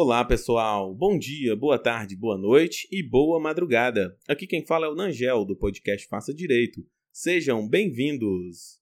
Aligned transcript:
Olá, 0.00 0.24
pessoal. 0.24 0.94
Bom 0.94 1.18
dia, 1.18 1.56
boa 1.56 1.76
tarde, 1.76 2.14
boa 2.14 2.38
noite 2.38 2.86
e 2.88 3.02
boa 3.02 3.40
madrugada. 3.40 4.16
Aqui 4.28 4.46
quem 4.46 4.64
fala 4.64 4.86
é 4.86 4.88
o 4.88 4.94
Nangel 4.94 5.44
do 5.44 5.56
podcast 5.56 6.06
Faça 6.06 6.32
Direito. 6.32 6.86
Sejam 7.12 7.68
bem-vindos. 7.68 8.78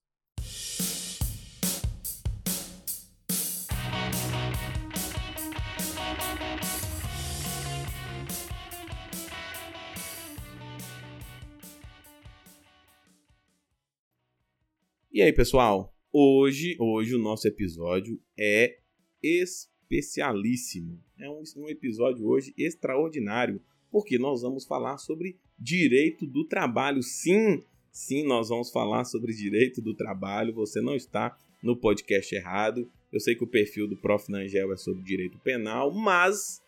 E 15.11 15.23
aí, 15.23 15.33
pessoal? 15.33 15.97
Hoje, 16.13 16.77
hoje 16.79 17.15
o 17.15 17.19
nosso 17.19 17.47
episódio 17.47 18.21
é 18.39 18.77
especialíssimo. 19.89 20.99
É 21.17 21.29
um, 21.29 21.41
um 21.57 21.69
episódio 21.69 22.27
hoje 22.27 22.53
extraordinário, 22.57 23.61
porque 23.89 24.17
nós 24.19 24.41
vamos 24.41 24.65
falar 24.65 24.97
sobre 24.97 25.37
direito 25.57 26.27
do 26.27 26.45
trabalho. 26.45 27.01
Sim, 27.01 27.63
sim, 27.91 28.23
nós 28.25 28.49
vamos 28.49 28.69
falar 28.69 29.05
sobre 29.05 29.33
direito 29.33 29.81
do 29.81 29.93
trabalho. 29.93 30.53
Você 30.53 30.81
não 30.81 30.95
está 30.95 31.37
no 31.63 31.75
podcast 31.75 32.35
errado. 32.35 32.89
Eu 33.11 33.19
sei 33.19 33.35
que 33.35 33.43
o 33.43 33.47
perfil 33.47 33.87
do 33.87 33.95
Prof. 33.95 34.29
Nangel 34.29 34.73
é 34.73 34.77
sobre 34.77 35.03
direito 35.03 35.37
penal, 35.39 35.91
mas 35.91 36.61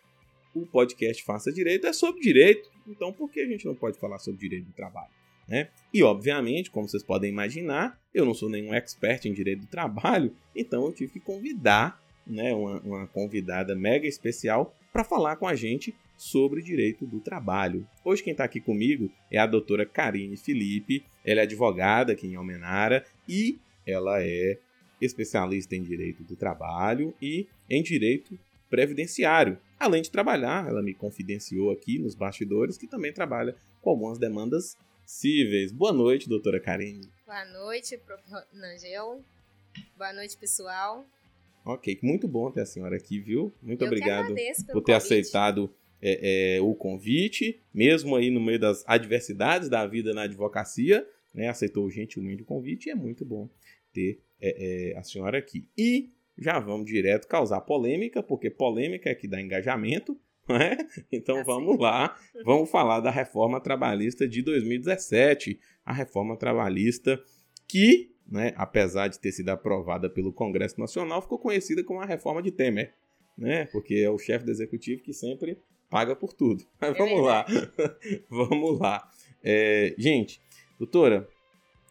o 0.55 0.65
podcast 0.65 1.23
Faça 1.23 1.51
Direito 1.51 1.85
é 1.85 1.93
sobre 1.93 2.21
direito. 2.21 2.69
Então, 2.87 3.11
por 3.11 3.29
que 3.29 3.41
a 3.41 3.45
gente 3.45 3.65
não 3.65 3.75
pode 3.75 3.99
falar 3.99 4.17
sobre 4.19 4.39
direito 4.39 4.65
do 4.65 4.73
trabalho? 4.73 5.11
Né? 5.47 5.69
E, 5.93 6.01
obviamente, 6.01 6.71
como 6.71 6.87
vocês 6.87 7.03
podem 7.03 7.29
imaginar, 7.29 7.99
eu 8.13 8.25
não 8.25 8.33
sou 8.33 8.49
nenhum 8.49 8.73
expert 8.73 9.25
em 9.25 9.33
direito 9.33 9.61
do 9.61 9.67
trabalho, 9.67 10.33
então 10.55 10.85
eu 10.85 10.93
tive 10.93 11.13
que 11.13 11.19
convidar 11.19 11.99
né, 12.29 12.53
uma, 12.53 12.79
uma 12.81 13.07
convidada 13.07 13.75
mega 13.75 14.07
especial 14.07 14.73
para 14.93 15.03
falar 15.03 15.35
com 15.35 15.47
a 15.47 15.55
gente 15.55 15.95
sobre 16.17 16.61
direito 16.61 17.05
do 17.05 17.19
trabalho. 17.19 17.87
Hoje 18.03 18.21
quem 18.21 18.31
está 18.31 18.43
aqui 18.43 18.59
comigo 18.59 19.11
é 19.31 19.37
a 19.37 19.47
doutora 19.47 19.85
Karine 19.85 20.35
Felipe, 20.35 21.03
ela 21.25 21.39
é 21.39 21.43
advogada 21.43 22.13
aqui 22.13 22.27
em 22.27 22.35
Almenara 22.35 23.05
e 23.27 23.57
ela 23.85 24.21
é 24.21 24.57
especialista 25.01 25.75
em 25.75 25.81
direito 25.81 26.23
do 26.23 26.35
trabalho 26.35 27.13
e 27.21 27.47
em 27.69 27.81
direito 27.81 28.37
previdenciário. 28.69 29.57
Além 29.79 30.01
de 30.01 30.11
trabalhar, 30.11 30.67
ela 30.67 30.83
me 30.83 30.93
confidenciou 30.93 31.71
aqui 31.71 31.97
nos 31.97 32.15
bastidores 32.15 32.77
que 32.77 32.85
também 32.85 33.13
trabalha 33.13 33.55
com 33.81 33.89
algumas 33.89 34.19
demandas 34.19 34.77
cíveis. 35.05 35.71
Boa 35.71 35.93
noite, 35.93 36.27
doutora 36.27 36.59
Karine. 36.59 37.09
Boa 37.25 37.45
noite, 37.45 37.97
prof. 37.97 38.21
Nangel. 38.53 39.23
Boa 39.97 40.13
noite, 40.13 40.37
pessoal. 40.37 41.05
Ok, 41.69 41.99
muito 42.01 42.27
bom 42.27 42.49
ter 42.49 42.61
a 42.61 42.65
senhora 42.65 42.95
aqui, 42.95 43.19
viu? 43.19 43.53
Muito 43.61 43.83
Eu 43.83 43.87
obrigado 43.87 44.27
por 44.27 44.33
ter 44.33 44.73
convite. 44.73 44.91
aceitado 44.91 45.71
é, 46.01 46.55
é, 46.55 46.61
o 46.61 46.73
convite, 46.73 47.61
mesmo 47.71 48.15
aí 48.15 48.31
no 48.31 48.41
meio 48.41 48.57
das 48.57 48.83
adversidades 48.87 49.69
da 49.69 49.85
vida 49.85 50.11
na 50.11 50.23
advocacia, 50.23 51.07
né? 51.31 51.47
Aceitou 51.47 51.87
gentilmente 51.91 52.41
o 52.41 52.45
convite 52.45 52.87
e 52.87 52.91
é 52.91 52.95
muito 52.95 53.23
bom 53.23 53.47
ter 53.93 54.19
é, 54.41 54.93
é 54.93 54.97
a 54.97 55.03
senhora 55.03 55.37
aqui. 55.37 55.67
E 55.77 56.09
já 56.35 56.59
vamos 56.59 56.87
direto 56.87 57.27
causar 57.27 57.61
polêmica, 57.61 58.23
porque 58.23 58.49
polêmica 58.49 59.07
é 59.07 59.13
que 59.13 59.27
dá 59.27 59.39
engajamento. 59.39 60.19
É? 60.49 60.75
Então 61.11 61.35
assim. 61.35 61.45
vamos 61.45 61.77
lá, 61.77 62.17
vamos 62.43 62.71
falar 62.71 63.01
da 63.01 63.11
reforma 63.11 63.61
trabalhista 63.61 64.27
de 64.27 64.41
2017, 64.41 65.59
a 65.85 65.93
reforma 65.93 66.35
trabalhista 66.35 67.21
que, 67.67 68.09
né, 68.29 68.53
apesar 68.55 69.07
de 69.07 69.19
ter 69.19 69.31
sido 69.31 69.49
aprovada 69.49 70.09
pelo 70.09 70.31
Congresso 70.31 70.79
Nacional, 70.79 71.21
ficou 71.21 71.39
conhecida 71.39 71.83
como 71.83 71.99
a 71.99 72.05
reforma 72.05 72.41
de 72.41 72.51
Temer, 72.51 72.93
né? 73.37 73.65
Porque 73.67 73.95
é 73.95 74.09
o 74.09 74.17
chefe 74.17 74.45
do 74.45 74.51
executivo 74.51 75.01
que 75.01 75.13
sempre 75.13 75.57
paga 75.89 76.15
por 76.15 76.33
tudo. 76.33 76.63
Mas 76.79 76.97
vamos 76.97 77.25
lá, 77.25 77.45
vamos 78.29 78.79
lá. 78.79 79.09
É, 79.43 79.95
gente, 79.97 80.39
doutora, 80.77 81.27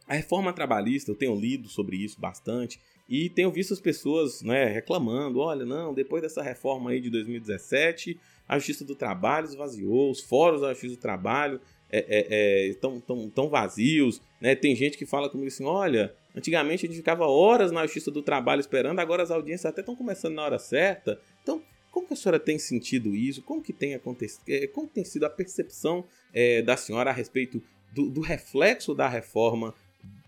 a 0.06 0.14
reforma 0.14 0.52
trabalhista, 0.52 1.10
eu 1.10 1.16
tenho 1.16 1.34
lido 1.34 1.68
sobre 1.68 1.96
isso 1.96 2.20
bastante 2.20 2.80
e 3.08 3.30
tenho 3.30 3.50
visto 3.50 3.72
as 3.72 3.80
pessoas 3.80 4.42
né, 4.42 4.66
reclamando: 4.66 5.40
olha, 5.40 5.64
não, 5.64 5.92
depois 5.92 6.22
dessa 6.22 6.42
reforma 6.42 6.90
aí 6.90 7.00
de 7.00 7.10
2017, 7.10 8.18
a 8.46 8.58
Justiça 8.58 8.84
do 8.84 8.94
Trabalho 8.94 9.46
esvaziou, 9.46 10.10
os 10.10 10.20
fóruns 10.20 10.60
da 10.60 10.72
Justiça 10.72 10.94
do 10.94 11.00
Trabalho 11.00 11.60
é, 11.90 11.98
é, 12.08 12.70
é 12.70 12.74
tão, 12.74 13.00
tão 13.30 13.48
vazios. 13.48 14.20
Né? 14.40 14.54
Tem 14.54 14.74
gente 14.74 14.98
que 14.98 15.06
fala 15.06 15.28
comigo 15.28 15.48
assim: 15.48 15.64
olha, 15.64 16.14
antigamente 16.34 16.86
a 16.86 16.88
gente 16.88 16.98
ficava 16.98 17.26
horas 17.26 17.72
na 17.72 17.82
Justiça 17.82 18.10
do 18.10 18.22
Trabalho 18.22 18.60
esperando, 18.60 18.98
agora 18.98 19.22
as 19.22 19.30
audiências 19.30 19.66
até 19.66 19.80
estão 19.80 19.96
começando 19.96 20.34
na 20.34 20.44
hora 20.44 20.58
certa. 20.58 21.20
Então, 21.42 21.62
como 21.90 22.06
que 22.06 22.14
a 22.14 22.16
senhora 22.16 22.38
tem 22.38 22.58
sentido 22.58 23.14
isso? 23.14 23.42
Como 23.42 23.62
que 23.62 23.72
tem 23.72 23.94
acontecido? 23.94 24.42
É, 24.48 24.66
como 24.66 24.86
tem 24.86 25.04
sido 25.04 25.24
a 25.24 25.30
percepção 25.30 26.04
é, 26.32 26.62
da 26.62 26.76
senhora 26.76 27.10
a 27.10 27.12
respeito 27.12 27.62
do, 27.92 28.10
do 28.10 28.20
reflexo 28.20 28.94
da 28.94 29.08
reforma 29.08 29.74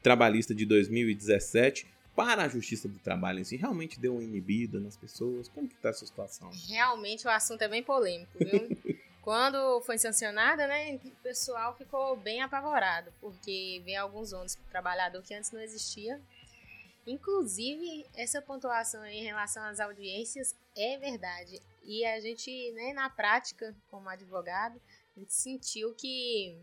trabalhista 0.03 0.54
de 0.54 0.65
2017 0.65 1.87
para 2.16 2.44
a 2.44 2.48
justiça 2.48 2.88
do 2.88 2.98
trabalho 2.98 3.41
em 3.41 3.44
si? 3.44 3.56
Realmente 3.56 4.00
deu 4.00 4.15
uma 4.15 4.22
inibida 4.22 4.81
nas 4.81 4.97
pessoas? 4.97 5.48
Como 5.48 5.69
que 5.69 5.75
está 5.75 5.91
essa 5.91 6.06
situação? 6.06 6.50
Realmente 6.69 7.27
o 7.27 7.31
assunto 7.31 7.62
é 7.62 7.69
bem 7.69 7.82
polêmico, 7.82 8.32
viu? 8.38 8.69
Quando 9.22 9.81
foi 9.82 9.98
sancionada, 9.98 10.66
né, 10.66 10.94
o 11.04 11.10
pessoal 11.22 11.76
ficou 11.76 12.16
bem 12.16 12.41
apavorado, 12.42 13.12
porque 13.20 13.82
vê 13.84 13.94
alguns 13.94 14.32
ônus 14.32 14.56
para 14.56 14.64
o 14.64 14.70
trabalhador 14.70 15.22
que 15.22 15.34
antes 15.34 15.53
não 15.53 15.60
existia. 15.60 16.20
Inclusive, 17.06 18.06
essa 18.14 18.41
pontuação 18.41 19.04
em 19.04 19.22
relação 19.22 19.62
às 19.64 19.78
audiências 19.78 20.54
é 20.76 20.97
verdade. 20.97 21.60
E 21.84 22.04
a 22.04 22.19
gente, 22.20 22.72
né, 22.72 22.92
na 22.92 23.10
prática, 23.10 23.75
como 23.91 24.09
advogado, 24.09 24.80
a 25.16 25.20
gente 25.20 25.32
sentiu 25.32 25.94
que 25.94 26.56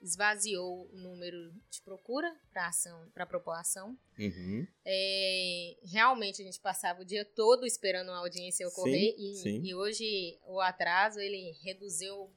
esvaziou 0.00 0.88
o 0.92 0.96
número 0.96 1.52
de 1.70 1.80
procura 1.82 2.32
para 2.50 2.68
ação, 2.68 3.08
para 3.12 3.26
população. 3.26 3.96
Uhum. 4.18 4.66
É, 4.84 5.76
realmente 5.84 6.42
a 6.42 6.44
gente 6.44 6.60
passava 6.60 7.02
o 7.02 7.04
dia 7.04 7.24
todo 7.24 7.66
esperando 7.66 8.08
uma 8.08 8.18
audiência 8.18 8.66
ocorrer 8.68 9.14
sim, 9.14 9.32
e, 9.32 9.34
sim. 9.36 9.60
e 9.64 9.74
hoje 9.74 10.38
o 10.46 10.60
atraso 10.60 11.18
ele 11.18 11.56
reduziu 11.62 12.30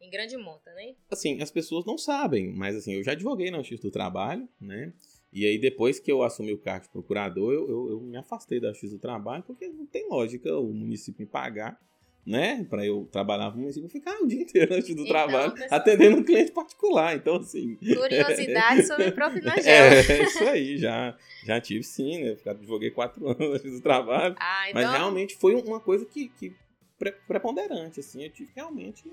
em 0.00 0.10
grande 0.10 0.36
monta, 0.36 0.72
né? 0.74 0.94
Assim, 1.10 1.40
as 1.40 1.50
pessoas 1.50 1.84
não 1.84 1.96
sabem, 1.96 2.52
mas 2.52 2.76
assim, 2.76 2.94
eu 2.94 3.02
já 3.02 3.12
advoguei 3.12 3.50
na 3.50 3.58
Justiça 3.58 3.82
do 3.82 3.90
Trabalho, 3.90 4.48
né? 4.60 4.92
E 5.32 5.44
aí, 5.44 5.58
depois 5.58 5.98
que 5.98 6.10
eu 6.10 6.22
assumi 6.22 6.52
o 6.52 6.58
cargo 6.58 6.86
de 6.86 6.90
procurador, 6.92 7.52
eu, 7.52 7.68
eu, 7.68 7.90
eu 7.90 8.00
me 8.00 8.16
afastei 8.16 8.60
da 8.60 8.70
Justiça 8.70 8.94
do 8.94 9.00
Trabalho, 9.00 9.42
porque 9.42 9.68
não 9.68 9.84
tem 9.84 10.08
lógica 10.08 10.56
o 10.56 10.72
município 10.72 11.26
me 11.26 11.30
pagar 11.30 11.78
né? 12.26 12.66
Para 12.68 12.84
eu 12.84 13.08
trabalhar 13.12 13.50
no 13.50 13.58
município, 13.58 13.88
ficar 13.88 14.18
o 14.20 14.26
dia 14.26 14.42
inteiro 14.42 14.74
antes 14.74 14.94
do 14.94 15.02
então, 15.02 15.06
trabalho 15.06 15.52
pessoal... 15.52 15.80
atendendo 15.80 16.16
um 16.16 16.24
cliente 16.24 16.50
particular. 16.50 17.14
Então, 17.14 17.36
assim. 17.36 17.76
Curiosidade 17.76 18.86
sobre 18.86 19.12
Profinagel. 19.12 19.62
É, 19.66 20.22
isso 20.22 20.44
aí, 20.44 20.76
já, 20.76 21.16
já 21.44 21.60
tive 21.60 21.84
sim, 21.84 22.24
né? 22.24 22.36
Advoguei 22.46 22.90
quatro 22.90 23.26
anos 23.28 23.54
antes 23.54 23.72
do 23.72 23.80
trabalho. 23.80 24.34
Ah, 24.40 24.70
então... 24.70 24.82
Mas 24.82 24.90
realmente 24.92 25.36
foi 25.36 25.54
uma 25.54 25.78
coisa 25.78 26.04
que, 26.04 26.28
que 26.28 26.52
preponderante, 27.28 28.00
assim. 28.00 28.24
Eu 28.24 28.30
tive 28.30 28.50
realmente 28.54 29.10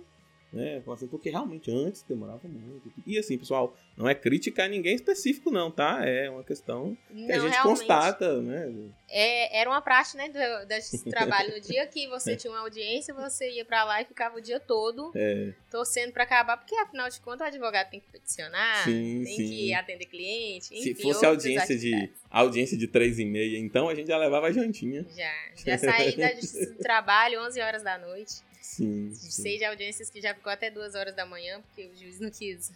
né? 0.53 0.83
Assim, 0.87 1.07
porque 1.07 1.31
realmente 1.31 1.71
antes 1.71 2.03
demorava 2.03 2.47
muito. 2.47 2.93
E 3.07 3.17
assim, 3.17 3.37
pessoal, 3.37 3.75
não 3.97 4.07
é 4.07 4.13
crítica 4.13 4.63
a 4.63 4.67
ninguém 4.67 4.95
específico, 4.95 5.49
não, 5.49 5.71
tá? 5.71 6.05
É 6.05 6.29
uma 6.29 6.43
questão 6.43 6.95
que 7.09 7.27
não, 7.27 7.35
a 7.35 7.39
gente 7.39 7.61
constata, 7.63 8.39
né? 8.39 8.71
É, 9.09 9.59
era 9.61 9.69
uma 9.69 9.81
prática, 9.81 10.17
né, 10.17 10.29
do, 10.29 10.67
desse 10.67 11.03
trabalho. 11.05 11.55
No 11.55 11.59
dia 11.59 11.85
que 11.87 12.07
você 12.07 12.35
tinha 12.35 12.53
uma 12.53 12.61
audiência, 12.61 13.13
você 13.13 13.49
ia 13.49 13.65
para 13.65 13.83
lá 13.83 14.01
e 14.01 14.05
ficava 14.05 14.37
o 14.37 14.41
dia 14.41 14.59
todo 14.59 15.11
é. 15.15 15.53
torcendo 15.71 16.11
para 16.11 16.23
acabar, 16.23 16.57
porque 16.57 16.75
afinal 16.75 17.09
de 17.09 17.19
contas 17.19 17.41
o 17.41 17.49
advogado 17.49 17.89
tem 17.89 17.99
que 17.99 18.11
peticionar, 18.11 18.83
sim, 18.83 19.23
tem 19.23 19.35
sim. 19.35 19.47
que 19.47 19.73
atender 19.73 20.05
cliente. 20.05 20.67
Enfim, 20.71 20.95
Se 20.95 21.01
fosse 21.01 21.25
audiência 21.25 21.77
de 21.77 22.11
audiência 22.29 22.77
de 22.77 22.87
três 22.87 23.17
e 23.17 23.25
meia, 23.25 23.57
então 23.57 23.89
a 23.89 23.95
gente 23.95 24.07
já 24.07 24.17
levava 24.17 24.47
a 24.47 24.51
jantinha. 24.51 25.05
Já, 25.15 25.33
já 25.65 25.77
saí 25.79 26.15
da, 26.15 26.29
do 26.69 26.77
trabalho 26.77 27.41
11 27.41 27.59
horas 27.59 27.83
da 27.83 27.97
noite. 27.97 28.52
Sim. 28.63 29.13
Sei 29.13 29.57
de 29.57 29.65
audiências 29.65 30.09
que 30.09 30.21
já 30.21 30.33
ficou 30.33 30.49
até 30.49 30.71
duas 30.71 30.95
horas 30.95 31.13
da 31.13 31.25
manhã, 31.25 31.61
porque 31.61 31.85
o 31.85 31.95
juiz 31.95 32.17
não 32.21 32.31
quis. 32.31 32.71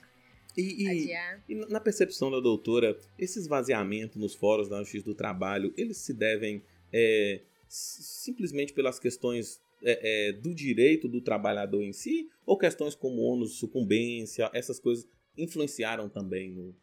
E, 0.56 0.86
e, 0.86 1.14
e, 1.48 1.56
na 1.70 1.80
percepção 1.80 2.30
da 2.30 2.42
doutora, 2.42 3.00
esse 3.18 3.40
esvaziamento 3.40 4.20
nos 4.20 4.36
fóruns 4.36 4.68
da 4.68 4.80
Justiça 4.80 5.06
do 5.06 5.16
Trabalho, 5.16 5.74
eles 5.78 5.98
se 5.98 6.14
devem 6.14 6.62
é, 6.92 7.42
simplesmente 7.70 8.74
pelas 8.74 9.00
questões 9.00 9.62
é, 9.82 10.30
é, 10.30 10.34
do 10.34 10.54
direito 10.54 11.08
do 11.08 11.22
trabalhador 11.22 11.82
em 11.84 11.94
si, 11.94 12.30
ou 12.46 12.58
questões 12.58 12.94
como 12.94 13.22
ônus, 13.22 13.58
sucumbência, 13.58 14.50
essas 14.54 14.80
coisas 14.80 15.08
influenciaram 15.38 16.10
também 16.10 16.52
no. 16.52 16.76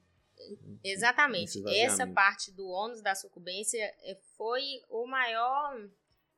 Exatamente. 0.83 1.62
Essa 1.69 2.07
parte 2.07 2.50
do 2.53 2.67
ônus 2.69 3.03
da 3.03 3.15
sucumbência 3.15 3.83
é, 4.03 4.17
foi 4.37 4.62
o 4.89 5.07
maior 5.07 5.91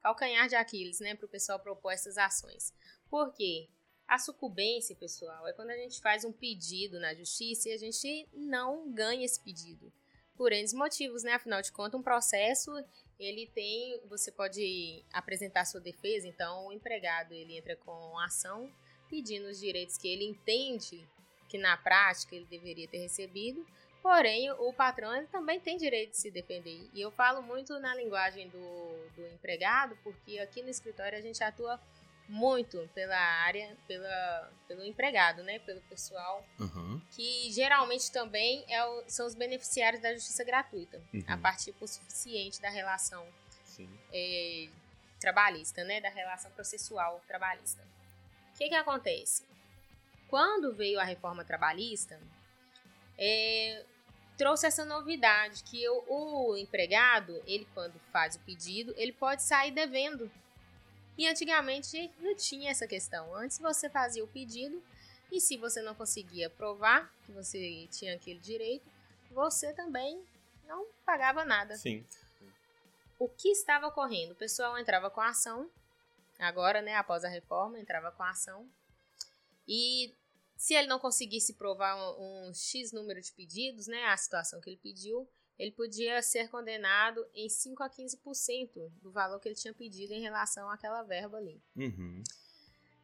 calcanhar 0.07 0.49
de 0.49 0.55
Aquiles, 0.55 1.01
né, 1.01 1.15
para 1.17 1.27
o 1.27 1.29
pessoal 1.29 1.59
propor 1.59 1.93
essas 1.93 2.17
ações. 2.17 2.73
Por 3.11 3.33
quê? 3.33 3.69
A 4.07 4.19
sucumbência, 4.19 4.95
pessoal, 4.95 5.49
é 5.49 5.53
quando 5.53 5.71
a 5.71 5.77
gente 5.77 6.01
faz 6.01 6.25
um 6.25 6.31
pedido 6.31 7.01
na 7.01 7.13
justiça 7.13 7.69
e 7.69 7.73
a 7.73 7.77
gente 7.77 8.29
não 8.33 8.93
ganha 8.93 9.25
esse 9.25 9.41
pedido. 9.41 9.93
Por 10.37 10.53
N 10.53 10.65
motivos, 10.75 11.25
né? 11.25 11.33
Afinal 11.33 11.61
de 11.61 11.73
contas, 11.73 11.99
um 11.99 12.05
processo 12.05 12.71
ele 13.19 13.49
tem, 13.49 14.01
você 14.07 14.31
pode 14.31 15.05
apresentar 15.13 15.65
sua 15.65 15.81
defesa, 15.81 16.29
então 16.29 16.67
o 16.67 16.73
empregado 16.73 17.33
ele 17.33 17.57
entra 17.57 17.75
com 17.75 18.19
ação 18.21 18.71
pedindo 19.09 19.49
os 19.49 19.59
direitos 19.59 19.97
que 19.97 20.07
ele 20.07 20.25
entende 20.25 21.05
que 21.49 21.59
na 21.59 21.77
prática 21.77 22.37
ele 22.37 22.45
deveria 22.45 22.87
ter 22.87 22.99
recebido, 22.99 23.67
porém 24.07 24.49
o 24.53 24.73
patrão 24.73 25.13
ele 25.17 25.27
também 25.27 25.59
tem 25.59 25.77
direito 25.77 26.13
de 26.13 26.19
se 26.19 26.31
defender. 26.31 26.89
E 26.95 27.01
eu 27.01 27.11
falo 27.11 27.43
muito 27.43 27.77
na 27.81 27.93
linguagem 27.93 28.49
do, 28.51 29.09
do 29.17 29.27
empregado, 29.35 29.99
porque 30.05 30.39
aqui 30.39 30.63
no 30.63 30.71
escritório 30.71 31.19
a 31.19 31.21
gente 31.21 31.43
atua 31.43 31.81
muito 32.29 32.89
pela 32.95 33.19
área, 33.19 33.77
pela, 33.89 34.53
pelo 34.69 34.85
empregado, 34.85 35.43
né? 35.43 35.59
Pelo 35.59 35.81
pessoal, 35.81 36.47
uhum. 36.57 37.03
que 37.11 37.51
geralmente 37.51 38.13
também 38.13 38.65
é 38.69 38.85
o, 38.85 39.03
são 39.09 39.27
os 39.27 39.35
beneficiários 39.35 40.01
da 40.01 40.15
justiça 40.15 40.45
gratuita, 40.45 41.03
uhum. 41.13 41.25
a 41.27 41.37
partir 41.37 41.73
por 41.73 41.89
suficiente 41.89 42.63
da 42.63 42.71
relação 42.71 43.27
é, 44.13 44.69
trabalhista, 45.19 45.83
né? 45.83 46.01
Da 46.01 46.11
relação 46.11 46.53
processual 46.53 47.21
trabalhista. 47.27 47.83
O 48.55 48.57
que 48.57 48.69
que 48.69 48.75
acontece? 48.77 49.45
Quando 50.29 50.73
veio 50.73 51.01
a 51.01 51.05
reforma 51.05 51.45
trabalhista, 51.45 52.21
é, 53.19 53.85
trouxe 54.37 54.67
essa 54.67 54.85
novidade 54.85 55.63
que 55.65 55.89
o, 55.89 56.05
o 56.09 56.57
empregado, 56.57 57.43
ele 57.47 57.67
quando 57.75 57.99
faz 58.13 58.37
o 58.37 58.41
pedido, 58.41 58.95
ele 58.97 59.13
pode 59.13 59.43
sair 59.43 59.71
devendo 59.71 60.31
e 61.17 61.27
antigamente 61.27 62.11
não 62.21 62.35
tinha 62.35 62.71
essa 62.71 62.87
questão. 62.87 63.35
Antes 63.35 63.59
você 63.59 63.89
fazia 63.89 64.23
o 64.23 64.29
pedido 64.29 64.83
e 65.33 65.41
se 65.41 65.57
você 65.57 65.81
não 65.83 65.95
conseguia 65.95 66.51
provar 66.51 67.13
que 67.25 67.33
você 67.33 67.89
tinha 67.91 68.15
aquele 68.15 68.39
direito, 68.39 68.87
você 69.31 69.73
também 69.73 70.23
não 70.67 70.87
pagava 71.05 71.45
nada. 71.45 71.77
Sim. 71.77 72.05
O 73.19 73.29
que 73.29 73.49
estava 73.49 73.87
ocorrendo? 73.87 74.33
O 74.33 74.37
pessoal 74.37 74.79
entrava 74.79 75.11
com 75.11 75.21
a 75.21 75.29
ação, 75.29 75.71
agora, 76.39 76.83
né, 76.83 76.97
após 76.97 77.25
a 77.25 77.29
reforma, 77.29 77.79
entrava 77.79 78.13
com 78.13 78.23
a 78.23 78.31
ação. 78.31 78.69
E 79.67 80.15
se 80.57 80.75
ele 80.75 80.89
não 80.89 80.99
conseguisse 80.99 81.55
provar 81.55 81.97
um, 81.97 82.49
um 82.49 82.55
X 82.55 82.93
número 82.93 83.21
de 83.21 83.33
pedidos, 83.33 83.87
né, 83.87 84.05
a 84.07 84.17
situação 84.17 84.61
que 84.61 84.71
ele 84.71 84.79
pediu, 84.83 85.29
ele 85.59 85.71
podia 85.71 86.21
ser 86.23 86.49
condenado 86.51 87.27
em 87.35 87.49
5 87.49 87.83
a 87.83 87.91
15% 87.91 88.91
do 89.03 89.11
valor 89.11 89.41
que 89.41 89.49
ele 89.49 89.55
tinha 89.55 89.73
pedido 89.73 90.13
em 90.13 90.21
relação 90.21 90.71
àquela 90.71 91.03
verba 91.03 91.39
ali. 91.39 91.61
Uhum. 91.75 92.23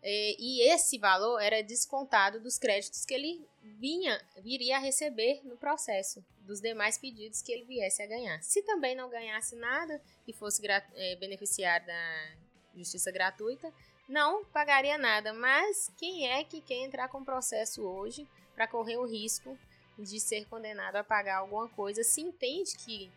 É, 0.02 0.36
e 0.38 0.68
esse 0.72 0.98
valor 0.98 1.40
era 1.40 1.62
descontado 1.62 2.40
dos 2.40 2.58
créditos 2.58 3.04
que 3.04 3.14
ele 3.14 3.46
vinha, 3.78 4.20
viria 4.42 4.76
a 4.76 4.80
receber 4.80 5.40
no 5.44 5.56
processo, 5.56 6.24
dos 6.40 6.60
demais 6.60 6.98
pedidos 6.98 7.40
que 7.40 7.52
ele 7.52 7.64
viesse 7.64 8.02
a 8.02 8.06
ganhar. 8.06 8.42
Se 8.42 8.62
também 8.62 8.96
não 8.96 9.08
ganhasse 9.08 9.54
nada 9.54 10.02
e 10.26 10.32
fosse 10.32 10.60
é, 10.66 11.16
beneficiário 11.16 11.86
da 11.86 12.34
justiça 12.74 13.12
gratuita, 13.12 13.72
não 14.08 14.44
pagaria 14.44 14.98
nada. 14.98 15.32
Mas 15.32 15.90
quem 15.96 16.28
é 16.28 16.44
que 16.44 16.60
quer 16.60 16.84
entrar 16.84 17.08
com 17.08 17.24
processo 17.24 17.82
hoje 17.82 18.26
para 18.54 18.66
correr 18.66 18.96
o 18.96 19.06
risco 19.06 19.56
de 19.98 20.18
ser 20.18 20.46
condenado 20.46 20.96
a 20.96 21.04
pagar 21.04 21.38
alguma 21.38 21.68
coisa, 21.68 22.02
se 22.02 22.20
entende 22.20 22.76
que 22.76 23.10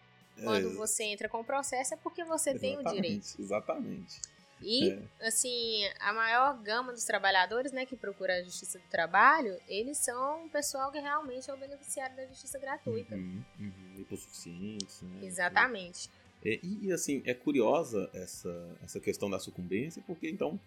quando 0.44 0.70
é. 0.70 0.74
você 0.74 1.06
entra 1.06 1.30
com 1.30 1.44
processo 1.44 1.94
é 1.94 1.98
porque 1.98 2.24
você 2.24 2.58
tem 2.58 2.78
o 2.78 2.84
direito. 2.84 3.36
Exatamente. 3.40 4.20
E, 4.62 4.92
é. 4.92 5.28
assim, 5.28 5.84
a 6.00 6.14
maior 6.14 6.58
gama 6.62 6.92
dos 6.92 7.04
trabalhadores, 7.04 7.72
né, 7.72 7.86
que 7.86 7.96
procura 7.96 8.36
a 8.36 8.44
justiça 8.44 8.80
do 8.80 8.88
trabalho, 8.88 9.60
eles 9.68 9.98
são 9.98 10.46
o 10.46 10.50
pessoal 10.50 10.92
que 10.92 11.00
realmente 11.00 11.50
é 11.50 11.54
o 11.54 11.58
beneficiário 11.58 12.16
da 12.16 12.26
justiça 12.26 12.58
gratuita. 12.58 13.16
Uhum, 13.16 13.44
uhum, 13.60 13.96
hipossuficientes, 13.98 15.02
né? 15.02 15.26
Exatamente. 15.26 16.10
E, 16.44 16.88
e, 16.88 16.92
assim, 16.92 17.22
é 17.26 17.34
curiosa 17.34 18.10
essa, 18.14 18.78
essa 18.84 19.00
questão 19.00 19.30
da 19.30 19.40
sucumbência, 19.40 20.04
porque 20.06 20.30
então, 20.30 20.60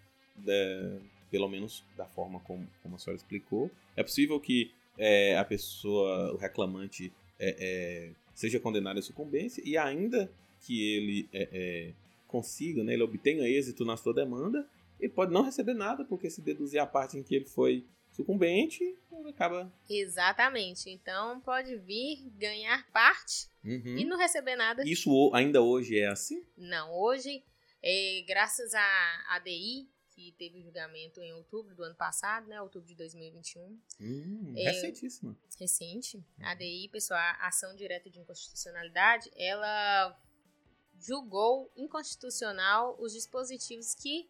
é, 0.47 0.99
pelo 1.31 1.47
menos 1.47 1.83
da 1.95 2.05
forma 2.05 2.39
como, 2.41 2.67
como 2.81 2.95
a 2.95 2.99
senhora 2.99 3.17
explicou, 3.17 3.69
é 3.95 4.03
possível 4.03 4.39
que 4.39 4.71
é, 4.97 5.37
a 5.37 5.45
pessoa, 5.45 6.33
o 6.33 6.37
reclamante, 6.37 7.11
é, 7.39 7.55
é, 7.59 8.11
seja 8.33 8.59
condenado 8.59 8.99
à 8.99 9.01
sucumbência 9.01 9.61
e 9.65 9.77
ainda 9.77 10.31
que 10.61 10.95
ele 10.95 11.29
é, 11.31 11.49
é, 11.51 11.93
consiga, 12.27 12.83
né, 12.83 12.93
ele 12.93 13.03
obtenha 13.03 13.47
êxito 13.47 13.85
na 13.85 13.95
sua 13.95 14.13
demanda, 14.13 14.67
ele 14.99 15.11
pode 15.11 15.31
não 15.31 15.41
receber 15.41 15.73
nada, 15.73 16.03
porque 16.03 16.29
se 16.29 16.41
deduzir 16.41 16.81
a 16.81 16.85
parte 16.85 17.17
em 17.17 17.23
que 17.23 17.35
ele 17.35 17.45
foi 17.45 17.85
sucumbente, 18.11 18.83
ele 18.83 19.29
acaba. 19.29 19.71
Ademais, 20.17 20.85
Então 20.87 21.39
pode 21.41 21.77
vir 21.77 22.29
ganhar 22.37 22.85
parte 22.91 23.47
uhum. 23.63 23.97
e 23.97 24.05
não 24.05 24.17
receber 24.17 24.55
nada. 24.55 24.83
Isso 24.85 25.31
ainda 25.33 25.61
hoje 25.61 25.97
é 25.97 26.07
assim? 26.07 26.43
Não, 26.57 26.93
hoje, 26.93 27.43
é, 27.81 28.23
graças 28.27 28.73
à 28.73 29.35
ADI, 29.35 29.87
que 30.19 30.33
teve 30.33 30.59
o 30.59 30.61
julgamento 30.61 31.21
em 31.21 31.33
outubro 31.33 31.73
do 31.73 31.83
ano 31.83 31.95
passado, 31.95 32.47
né? 32.47 32.61
Outubro 32.61 32.87
de 32.87 32.95
2021. 32.95 33.79
Hum, 34.01 34.53
é, 34.57 34.71
recentíssima. 34.71 35.37
Recente. 35.57 36.21
A 36.41 36.51
ADI, 36.51 36.89
pessoal, 36.89 37.19
a 37.19 37.47
ação 37.47 37.73
direta 37.73 38.09
de 38.09 38.19
inconstitucionalidade, 38.19 39.31
ela 39.35 40.17
julgou 40.99 41.71
inconstitucional 41.77 42.97
os 42.99 43.13
dispositivos 43.13 43.95
que 43.95 44.29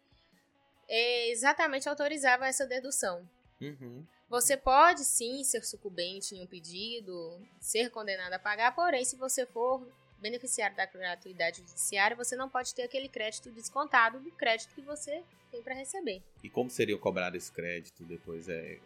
é, 0.88 1.30
exatamente 1.30 1.88
autorizavam 1.88 2.46
essa 2.46 2.66
dedução. 2.66 3.28
Uhum. 3.60 4.06
Você 4.28 4.56
pode 4.56 5.04
sim 5.04 5.42
ser 5.42 5.64
sucumbente 5.64 6.36
em 6.36 6.42
um 6.42 6.46
pedido, 6.46 7.44
ser 7.58 7.90
condenado 7.90 8.32
a 8.32 8.38
pagar, 8.38 8.72
porém, 8.76 9.04
se 9.04 9.16
você 9.16 9.44
for 9.44 9.84
beneficiário 10.20 10.76
da 10.76 10.86
gratuidade 10.86 11.58
judiciária, 11.58 12.16
você 12.16 12.36
não 12.36 12.48
pode 12.48 12.74
ter 12.74 12.82
aquele 12.82 13.08
crédito 13.08 13.50
descontado 13.50 14.20
do 14.20 14.30
crédito 14.32 14.74
que 14.74 14.82
você 14.82 15.22
tem 15.50 15.62
para 15.62 15.74
receber. 15.74 16.22
E 16.42 16.48
como 16.48 16.70
seria 16.70 16.96
cobrado 16.98 17.36
esse 17.36 17.50
crédito 17.50 18.04
depois? 18.04 18.48
É... 18.48 18.78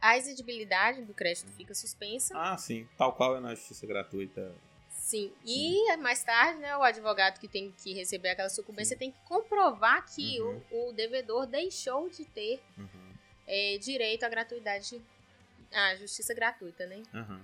A 0.00 0.16
exigibilidade 0.16 1.02
do 1.02 1.14
crédito 1.14 1.50
fica 1.52 1.74
suspensa. 1.74 2.34
Ah, 2.36 2.56
sim. 2.56 2.88
Tal 2.96 3.12
qual 3.12 3.36
é 3.36 3.40
na 3.40 3.54
justiça 3.54 3.86
gratuita. 3.86 4.52
Sim. 4.88 5.32
E 5.44 5.96
mais 5.96 6.22
tarde, 6.22 6.60
né, 6.60 6.76
o 6.76 6.82
advogado 6.82 7.38
que 7.38 7.48
tem 7.48 7.72
que 7.72 7.92
receber 7.92 8.30
aquela 8.30 8.48
sucumbência 8.48 8.94
sim. 8.94 8.98
tem 8.98 9.10
que 9.10 9.18
comprovar 9.24 10.06
que 10.06 10.40
uhum. 10.40 10.62
o, 10.70 10.88
o, 10.88 10.92
devedor 10.92 11.46
deixou 11.46 12.08
de 12.08 12.24
ter 12.24 12.62
uhum. 12.78 13.12
é, 13.46 13.78
direito 13.78 14.24
à 14.24 14.28
gratuidade, 14.28 15.00
à 15.72 15.96
justiça 15.96 16.32
gratuita, 16.32 16.86
né? 16.86 17.02
Uhum. 17.12 17.40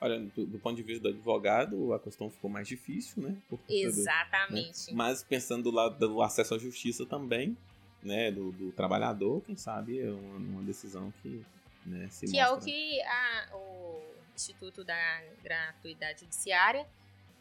Olha, 0.00 0.18
do, 0.18 0.46
do, 0.46 0.58
ponto 0.58 0.76
de 0.76 0.82
vista 0.82 1.02
do 1.02 1.08
advogado, 1.10 1.92
a 1.92 1.98
questão 1.98 2.30
ficou 2.30 2.48
mais 2.48 2.66
difícil, 2.66 3.22
né? 3.22 3.36
Exatamente. 3.68 4.86
Do, 4.86 4.92
né? 4.92 4.96
Mas 4.96 5.22
pensando 5.22 5.64
do 5.64 5.70
lado 5.70 5.98
do 5.98 6.22
acesso 6.22 6.54
à 6.54 6.58
justiça 6.58 7.04
também, 7.04 7.54
né, 8.02 8.30
do, 8.30 8.50
do 8.52 8.72
trabalhador, 8.72 9.42
quem 9.42 9.56
sabe 9.56 10.00
é 10.00 10.10
uma, 10.10 10.36
uma 10.36 10.62
decisão 10.62 11.12
que 11.22 11.44
né, 11.84 12.08
se 12.10 12.26
Que 12.26 12.32
mostra... 12.32 12.48
é 12.48 12.50
o 12.50 12.60
que 12.60 13.02
a, 13.02 13.56
o 13.56 14.02
Instituto 14.34 14.82
da 14.82 15.22
Gratuidade 15.42 16.20
Judiciária 16.20 16.86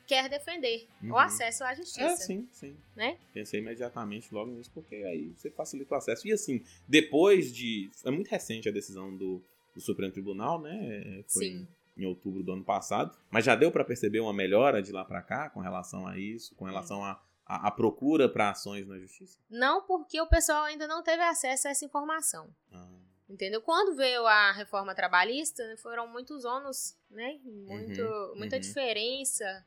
quer 0.05 0.27
defender, 0.27 0.87
uhum. 1.03 1.11
o 1.11 1.17
acesso 1.17 1.63
à 1.63 1.73
justiça. 1.73 2.03
É, 2.03 2.15
sim, 2.17 2.49
sim. 2.51 2.75
Né? 2.95 3.17
Pensei 3.31 3.59
imediatamente 3.61 4.33
logo 4.33 4.51
nisso, 4.51 4.71
porque 4.73 4.95
aí 4.95 5.31
você 5.37 5.51
facilita 5.51 5.93
o 5.93 5.97
acesso. 5.97 6.27
E 6.27 6.33
assim, 6.33 6.63
depois 6.87 7.53
de... 7.53 7.89
É 8.03 8.09
muito 8.09 8.27
recente 8.27 8.67
a 8.67 8.71
decisão 8.71 9.15
do, 9.15 9.41
do 9.73 9.79
Supremo 9.79 10.11
Tribunal, 10.11 10.59
né? 10.59 11.23
Foi 11.27 11.45
sim. 11.45 11.67
Em 11.99 12.05
outubro 12.05 12.41
do 12.41 12.53
ano 12.53 12.63
passado. 12.63 13.15
Mas 13.29 13.45
já 13.45 13.55
deu 13.55 13.71
para 13.71 13.83
perceber 13.83 14.19
uma 14.19 14.33
melhora 14.33 14.81
de 14.81 14.91
lá 14.91 15.03
para 15.03 15.21
cá 15.21 15.49
com 15.49 15.59
relação 15.59 16.07
a 16.07 16.17
isso, 16.17 16.55
com 16.55 16.65
relação 16.65 17.03
a 17.03 17.21
a, 17.49 17.67
a 17.67 17.71
procura 17.71 18.29
para 18.29 18.51
ações 18.51 18.87
na 18.87 18.99
justiça? 18.99 19.39
Não, 19.49 19.81
porque 19.81 20.21
o 20.21 20.27
pessoal 20.27 20.65
ainda 20.65 20.87
não 20.87 21.01
teve 21.01 21.23
acesso 21.23 21.67
a 21.67 21.71
essa 21.71 21.83
informação. 21.83 22.53
Ah. 22.71 22.87
Entendeu? 23.27 23.61
Quando 23.61 23.95
veio 23.95 24.25
a 24.27 24.51
reforma 24.51 24.93
trabalhista, 24.93 25.63
foram 25.77 26.07
muitos 26.07 26.45
ônus, 26.45 26.95
né? 27.09 27.39
Muito, 27.43 28.01
uhum, 28.01 28.35
muita 28.35 28.55
uhum. 28.55 28.61
diferença 28.61 29.65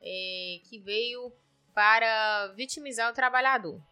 é, 0.00 0.60
que 0.64 0.78
veio 0.78 1.32
para 1.74 2.48
vitimizar 2.48 3.10
o 3.10 3.14
trabalhador. 3.14 3.82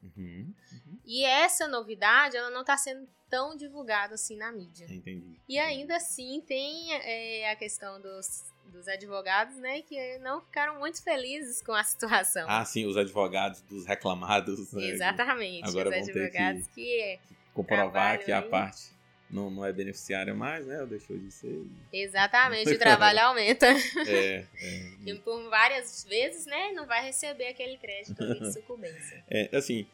Uhum, 0.00 0.54
uhum. 0.72 1.00
e 1.04 1.24
essa 1.24 1.66
novidade, 1.66 2.36
ela 2.36 2.50
não 2.50 2.60
está 2.60 2.76
sendo 2.76 3.08
tão 3.30 3.56
divulgada 3.56 4.14
assim 4.14 4.36
na 4.36 4.50
mídia. 4.50 4.86
Entendi. 4.88 5.38
E 5.48 5.58
ainda 5.58 5.96
assim 5.96 6.42
tem 6.46 6.92
é, 6.94 7.50
a 7.50 7.56
questão 7.56 8.00
dos 8.00 8.44
dos 8.68 8.86
advogados, 8.86 9.56
né, 9.56 9.82
que 9.82 10.18
não 10.18 10.40
ficaram 10.40 10.78
muito 10.78 11.02
felizes 11.02 11.62
com 11.62 11.72
a 11.72 11.82
situação. 11.84 12.46
Ah, 12.48 12.64
sim, 12.64 12.86
os 12.86 12.96
advogados 12.96 13.60
dos 13.62 13.86
reclamados. 13.86 14.72
Né, 14.72 14.90
Exatamente, 14.90 15.68
agora 15.68 15.88
os 15.88 16.08
advogados 16.08 16.66
que, 16.68 17.18
que 17.26 17.34
comprovar 17.54 18.18
que 18.18 18.30
a 18.30 18.42
parte 18.42 18.90
não, 19.30 19.50
não 19.50 19.64
é 19.64 19.72
beneficiária 19.72 20.34
mais, 20.34 20.66
né, 20.66 20.80
ou 20.80 20.86
deixou 20.86 21.16
de 21.18 21.30
ser. 21.30 21.62
Exatamente, 21.92 22.70
o 22.70 22.78
trabalho 22.78 23.20
aumenta. 23.20 23.66
É, 24.06 24.44
é. 24.60 24.88
E 25.06 25.14
por 25.14 25.48
várias 25.48 26.04
vezes, 26.04 26.46
né, 26.46 26.72
não 26.72 26.86
vai 26.86 27.04
receber 27.04 27.48
aquele 27.48 27.76
crédito 27.78 28.14
de 28.40 28.52
sucumbência. 28.52 29.24
É, 29.28 29.56
assim, 29.56 29.86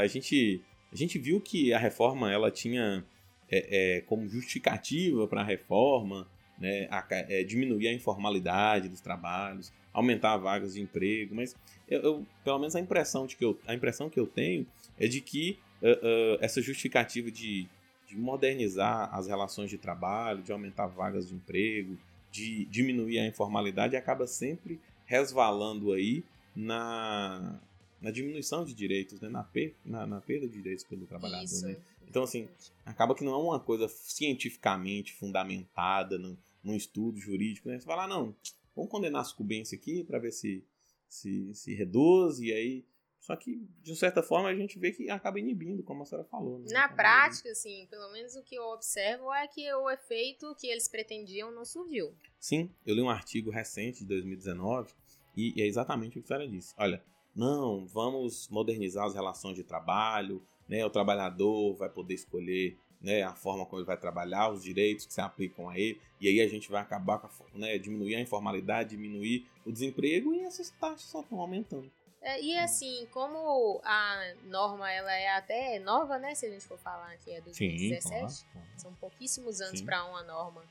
a 0.00 0.06
gente, 0.06 0.62
a 0.92 0.96
gente 0.96 1.18
viu 1.18 1.40
que 1.40 1.72
a 1.72 1.78
reforma, 1.78 2.32
ela 2.32 2.50
tinha 2.50 3.04
é, 3.50 3.96
é 3.96 4.00
como 4.02 4.28
justificativa 4.28 5.26
para 5.26 5.40
a 5.40 5.44
reforma 5.44 6.26
né, 6.58 6.86
a, 6.90 7.04
é, 7.10 7.42
diminuir 7.42 7.88
a 7.88 7.92
informalidade 7.92 8.88
dos 8.88 9.00
trabalhos, 9.00 9.72
aumentar 9.92 10.36
vagas 10.36 10.74
de 10.74 10.80
emprego, 10.80 11.34
mas 11.34 11.56
eu, 11.88 12.00
eu, 12.02 12.26
pelo 12.44 12.58
menos 12.58 12.76
a 12.76 12.80
impressão, 12.80 13.26
de 13.26 13.36
que 13.36 13.44
eu, 13.44 13.58
a 13.66 13.74
impressão 13.74 14.10
que 14.10 14.20
eu 14.20 14.26
tenho 14.26 14.66
é 14.98 15.08
de 15.08 15.20
que 15.20 15.58
uh, 15.82 15.86
uh, 15.86 16.38
essa 16.40 16.60
justificativa 16.60 17.30
de, 17.30 17.66
de 18.06 18.16
modernizar 18.16 19.12
as 19.12 19.26
relações 19.26 19.70
de 19.70 19.78
trabalho, 19.78 20.42
de 20.42 20.52
aumentar 20.52 20.86
vagas 20.86 21.28
de 21.28 21.34
emprego, 21.34 21.98
de 22.30 22.66
diminuir 22.66 23.18
a 23.18 23.26
informalidade, 23.26 23.96
acaba 23.96 24.26
sempre 24.26 24.78
resvalando 25.06 25.92
aí 25.92 26.22
na, 26.54 27.58
na 28.00 28.10
diminuição 28.10 28.64
de 28.64 28.74
direitos, 28.74 29.20
né? 29.20 29.28
na, 29.28 29.44
per, 29.44 29.74
na, 29.84 30.06
na 30.06 30.20
perda 30.20 30.48
de 30.48 30.54
direitos 30.54 30.84
pelo 30.84 31.06
trabalhador. 31.06 31.44
Isso, 31.44 31.66
né? 31.66 31.76
Então, 32.08 32.22
assim, 32.22 32.48
acaba 32.84 33.14
que 33.14 33.22
não 33.22 33.32
é 33.32 33.36
uma 33.36 33.60
coisa 33.60 33.86
cientificamente 33.88 35.12
fundamentada, 35.12 36.18
não, 36.18 36.36
num 36.62 36.74
estudo 36.74 37.18
jurídico, 37.18 37.68
né? 37.68 37.78
Você 37.78 37.86
fala, 37.86 38.04
ah, 38.04 38.08
não, 38.08 38.34
vamos 38.74 38.90
condenar 38.90 39.20
a 39.20 39.24
sucumbência 39.24 39.76
aqui 39.76 40.02
para 40.02 40.18
ver 40.18 40.32
se, 40.32 40.64
se, 41.08 41.54
se 41.54 41.74
reduz, 41.74 42.40
e 42.40 42.52
aí. 42.52 42.84
Só 43.20 43.36
que, 43.36 43.60
de 43.82 43.94
certa 43.94 44.22
forma, 44.22 44.48
a 44.48 44.54
gente 44.54 44.78
vê 44.78 44.92
que 44.92 45.10
acaba 45.10 45.38
inibindo, 45.38 45.82
como 45.82 46.02
a 46.02 46.06
senhora 46.06 46.26
falou. 46.26 46.58
Né? 46.58 46.68
Na 46.70 46.88
prática, 46.88 47.50
assim, 47.50 47.86
pelo 47.90 48.10
menos 48.12 48.34
o 48.34 48.42
que 48.42 48.54
eu 48.54 48.64
observo 48.64 49.32
é 49.32 49.46
que 49.46 49.70
o 49.74 49.90
efeito 49.90 50.56
que 50.58 50.66
eles 50.66 50.88
pretendiam 50.88 51.52
não 51.52 51.64
surgiu. 51.66 52.14
Sim, 52.40 52.70
eu 52.84 52.94
li 52.94 53.02
um 53.02 53.10
artigo 53.10 53.50
recente 53.50 54.00
de 54.00 54.06
2019 54.06 54.94
e 55.36 55.60
é 55.60 55.66
exatamente 55.66 56.18
o 56.18 56.22
que 56.22 56.24
a 56.24 56.28
senhora 56.28 56.48
disse. 56.48 56.74
Olha, 56.78 57.04
não, 57.34 57.86
vamos 57.86 58.48
modernizar 58.48 59.06
as 59.06 59.14
relações 59.14 59.56
de 59.56 59.62
trabalho, 59.62 60.42
né? 60.68 60.84
O 60.84 60.90
trabalhador 60.90 61.74
vai 61.74 61.88
poder 61.88 62.14
escolher 62.14 62.76
né, 63.00 63.22
a 63.22 63.34
forma 63.34 63.64
como 63.64 63.80
ele 63.80 63.86
vai 63.86 63.96
trabalhar, 63.96 64.50
os 64.50 64.62
direitos 64.62 65.06
que 65.06 65.14
se 65.14 65.20
aplicam 65.20 65.68
a 65.68 65.78
ele, 65.78 65.98
e 66.20 66.28
aí 66.28 66.40
a 66.40 66.48
gente 66.48 66.70
vai 66.70 66.82
acabar 66.82 67.18
com 67.18 67.26
a, 67.26 67.30
né, 67.58 67.78
diminuir 67.78 68.14
a 68.14 68.20
informalidade, 68.20 68.90
diminuir 68.90 69.46
o 69.64 69.72
desemprego 69.72 70.34
e 70.34 70.40
essas 70.40 70.70
taxas 70.70 71.08
só 71.08 71.20
estão 71.20 71.40
aumentando. 71.40 71.90
É, 72.22 72.40
e 72.42 72.54
assim, 72.58 73.08
como 73.12 73.80
a 73.82 74.34
norma 74.44 74.92
ela 74.92 75.12
é 75.14 75.34
até 75.34 75.78
nova, 75.78 76.18
né? 76.18 76.34
Se 76.34 76.44
a 76.44 76.50
gente 76.50 76.66
for 76.66 76.76
falar 76.76 77.16
que 77.16 77.30
é 77.30 77.40
2017, 77.40 78.02
Sim, 78.02 78.08
claro, 78.10 78.52
claro. 78.52 78.68
são 78.76 78.94
pouquíssimos 78.96 79.62
anos 79.62 79.80
para 79.80 80.04
uma 80.04 80.22
norma 80.22 80.62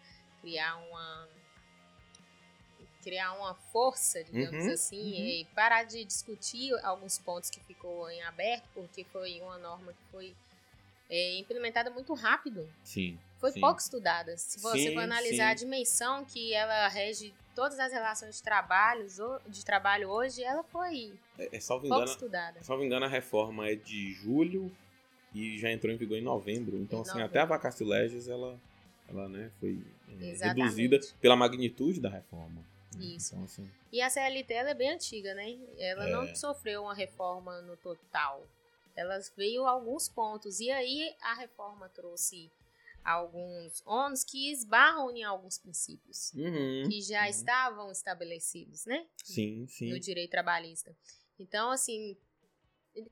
criar 0.41 0.77
uma 0.77 1.27
criar 3.03 3.33
uma 3.33 3.53
força, 3.53 4.23
digamos 4.23 4.65
uhum, 4.65 4.71
assim, 4.71 4.97
uhum. 4.97 5.27
e 5.27 5.47
parar 5.55 5.83
de 5.83 6.03
discutir 6.03 6.73
alguns 6.83 7.17
pontos 7.17 7.49
que 7.49 7.59
ficou 7.61 8.09
em 8.09 8.21
aberto, 8.23 8.67
porque 8.73 9.03
foi 9.05 9.39
uma 9.41 9.57
norma 9.57 9.93
que 9.93 10.03
foi 10.11 10.35
é, 11.09 11.39
implementada 11.39 11.89
muito 11.89 12.13
rápido. 12.13 12.69
Sim. 12.83 13.17
Foi 13.39 13.51
sim. 13.51 13.61
pouco 13.61 13.79
estudada. 13.79 14.37
Se 14.37 14.59
você 14.59 14.89
sim, 14.89 14.93
for 14.93 15.01
analisar 15.01 15.45
sim. 15.45 15.51
a 15.51 15.53
dimensão 15.53 16.25
que 16.25 16.53
ela 16.53 16.87
rege 16.89 17.33
todas 17.55 17.79
as 17.79 17.91
relações 17.91 18.35
de 18.35 18.43
trabalho, 18.43 19.05
de 19.47 19.65
trabalho 19.65 20.09
hoje, 20.09 20.43
ela 20.43 20.63
foi 20.63 21.13
é, 21.37 21.57
é 21.57 21.59
pouco 21.59 21.85
engano, 21.85 22.03
estudada. 22.05 22.63
Salvo 22.63 22.83
engano, 22.83 23.05
a 23.05 23.09
reforma 23.09 23.67
é 23.67 23.75
de 23.75 24.13
julho 24.13 24.71
e 25.33 25.57
já 25.57 25.71
entrou 25.71 25.93
em 25.93 25.97
vigor 25.97 26.17
em 26.17 26.21
novembro. 26.21 26.77
Então, 26.77 26.99
em 26.99 27.01
assim, 27.01 27.11
novembro. 27.11 27.29
até 27.29 27.39
a 27.39 27.45
vacatio 27.45 27.87
legis, 27.87 28.27
ela, 28.27 28.59
ela 29.07 29.29
né, 29.29 29.51
foi 29.59 29.81
é, 30.21 30.47
reduzida 30.47 30.99
pela 31.21 31.35
magnitude 31.35 31.99
da 31.99 32.09
reforma. 32.09 32.61
Né? 32.99 33.15
Isso. 33.15 33.33
Então, 33.33 33.43
assim... 33.43 33.71
E 33.91 34.01
a 34.01 34.09
CLT 34.09 34.53
ela 34.53 34.69
é 34.69 34.73
bem 34.73 34.91
antiga, 34.91 35.33
né? 35.33 35.57
Ela 35.77 36.07
é... 36.07 36.11
não 36.11 36.35
sofreu 36.35 36.83
uma 36.83 36.93
reforma 36.93 37.61
no 37.61 37.75
total. 37.77 38.47
Ela 38.95 39.19
veio 39.35 39.65
alguns 39.65 40.09
pontos. 40.09 40.59
E 40.59 40.69
aí 40.69 41.15
a 41.21 41.33
reforma 41.35 41.89
trouxe 41.89 42.51
alguns 43.03 43.81
ônus 43.85 44.23
que 44.23 44.51
esbarram 44.51 45.09
em 45.15 45.23
alguns 45.23 45.57
princípios 45.57 46.33
uhum, 46.33 46.89
que 46.89 47.01
já 47.01 47.23
uhum. 47.23 47.29
estavam 47.29 47.91
estabelecidos, 47.91 48.85
né? 48.85 49.07
Sim, 49.23 49.65
sim. 49.67 49.89
No 49.89 49.99
direito 49.99 50.31
trabalhista. 50.31 50.95
Então, 51.39 51.71
assim, 51.71 52.17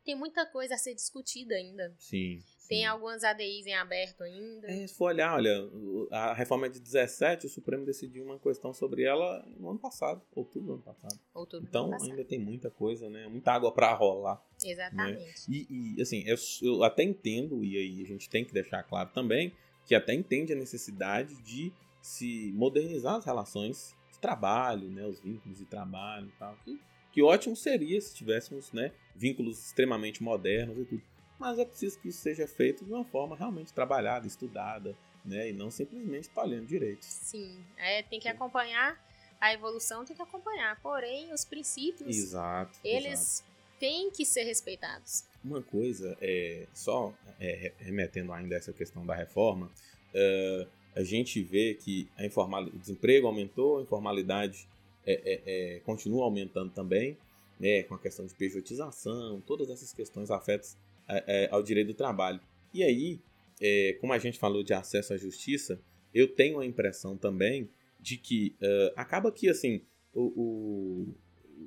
tem 0.03 0.15
muita 0.15 0.45
coisa 0.45 0.75
a 0.75 0.77
ser 0.77 0.93
discutida 0.93 1.55
ainda. 1.55 1.95
Sim. 1.97 2.43
Tem 2.67 2.85
algumas 2.85 3.23
ADIs 3.23 3.65
em 3.65 3.73
aberto 3.73 4.21
ainda. 4.23 4.69
É, 4.69 4.87
se 4.87 4.95
for 4.95 5.05
olhar, 5.05 5.35
olha, 5.35 5.69
a 6.11 6.33
reforma 6.33 6.65
é 6.67 6.69
de 6.69 6.79
17, 6.79 7.45
o 7.45 7.49
Supremo 7.49 7.85
decidiu 7.85 8.23
uma 8.23 8.37
questão 8.37 8.73
sobre 8.73 9.03
ela 9.03 9.45
no 9.57 9.69
ano 9.69 9.79
passado, 9.79 10.21
outubro 10.35 10.67
do 10.67 10.73
ano 10.73 10.83
passado. 10.83 11.19
Outubro 11.33 11.67
então 11.67 11.85
ano 11.85 11.91
passado. 11.91 12.11
ainda 12.11 12.25
tem 12.25 12.39
muita 12.39 12.69
coisa, 12.69 13.09
né? 13.09 13.27
Muita 13.27 13.51
água 13.53 13.71
para 13.71 13.93
rolar. 13.93 14.35
Né? 14.63 14.71
Exatamente. 14.71 15.19
Né? 15.19 15.33
E, 15.49 15.95
e, 15.97 16.01
assim, 16.01 16.23
eu, 16.25 16.35
eu 16.61 16.83
até 16.83 17.03
entendo, 17.03 17.63
e 17.63 17.77
aí 17.77 18.01
a 18.01 18.05
gente 18.05 18.29
tem 18.29 18.43
que 18.43 18.53
deixar 18.53 18.83
claro 18.83 19.09
também, 19.13 19.53
que 19.85 19.95
até 19.95 20.13
entende 20.13 20.51
a 20.51 20.55
necessidade 20.55 21.35
de 21.43 21.71
se 22.01 22.51
modernizar 22.53 23.15
as 23.15 23.25
relações 23.25 23.95
de 24.11 24.19
trabalho, 24.19 24.89
né? 24.89 25.05
Os 25.05 25.19
vínculos 25.19 25.57
de 25.57 25.65
trabalho 25.65 26.27
e 26.27 26.39
tal. 26.39 26.57
Que, 26.63 26.79
que 27.13 27.21
ótimo 27.21 27.55
seria 27.55 27.99
se 28.01 28.13
tivéssemos, 28.13 28.71
né? 28.71 28.91
Vínculos 29.15 29.65
extremamente 29.65 30.21
modernos 30.21 30.77
e 30.77 30.85
tudo 30.85 31.16
mas 31.39 31.59
é 31.59 31.65
preciso 31.65 31.99
que 31.99 32.09
isso 32.09 32.19
seja 32.19 32.47
feito 32.47 32.83
de 32.83 32.91
uma 32.91 33.05
forma 33.05 33.35
realmente 33.35 33.73
trabalhada, 33.73 34.25
estudada, 34.25 34.95
né? 35.23 35.49
E 35.49 35.53
não 35.53 35.69
simplesmente 35.69 36.29
tolhendo 36.29 36.65
direitos. 36.65 37.07
Sim, 37.07 37.63
é, 37.77 38.01
tem 38.03 38.19
que 38.19 38.27
acompanhar 38.27 38.99
a 39.39 39.53
evolução, 39.53 40.03
tem 40.03 40.15
que 40.15 40.21
acompanhar. 40.21 40.79
Porém, 40.81 41.31
os 41.33 41.45
princípios, 41.45 42.15
exato, 42.15 42.79
eles 42.83 43.39
exato. 43.41 43.49
têm 43.79 44.09
que 44.09 44.25
ser 44.25 44.43
respeitados. 44.43 45.25
Uma 45.43 45.61
coisa, 45.61 46.17
é, 46.21 46.65
só 46.73 47.13
é, 47.39 47.71
remetendo 47.77 48.33
ainda 48.33 48.55
a 48.55 48.57
essa 48.57 48.73
questão 48.73 49.05
da 49.05 49.15
reforma, 49.15 49.71
é, 50.13 50.67
a 50.95 51.03
gente 51.03 51.41
vê 51.43 51.75
que 51.75 52.09
a 52.17 52.25
informal, 52.25 52.63
o 52.63 52.79
desemprego 52.79 53.27
aumentou, 53.27 53.77
a 53.77 53.81
informalidade 53.83 54.67
é, 55.05 55.13
é, 55.13 55.41
é, 55.75 55.79
continua 55.81 56.23
aumentando 56.23 56.71
também, 56.71 57.15
né, 57.59 57.83
com 57.83 57.95
a 57.95 57.99
questão 57.99 58.25
de 58.25 58.33
pejotização, 58.33 59.41
todas 59.41 59.69
essas 59.69 59.93
questões 59.93 60.31
afetam 60.31 60.69
é, 61.07 61.47
ao 61.51 61.63
direito 61.63 61.87
do 61.87 61.93
trabalho. 61.93 62.39
E 62.73 62.83
aí, 62.83 63.21
é, 63.61 63.97
como 63.99 64.13
a 64.13 64.19
gente 64.19 64.37
falou 64.37 64.63
de 64.63 64.73
acesso 64.73 65.13
à 65.13 65.17
justiça, 65.17 65.81
eu 66.13 66.27
tenho 66.27 66.59
a 66.59 66.65
impressão 66.65 67.17
também 67.17 67.69
de 67.99 68.17
que 68.17 68.55
uh, 68.61 68.93
acaba 68.95 69.31
que 69.31 69.49
assim 69.49 69.81
o, 70.13 71.13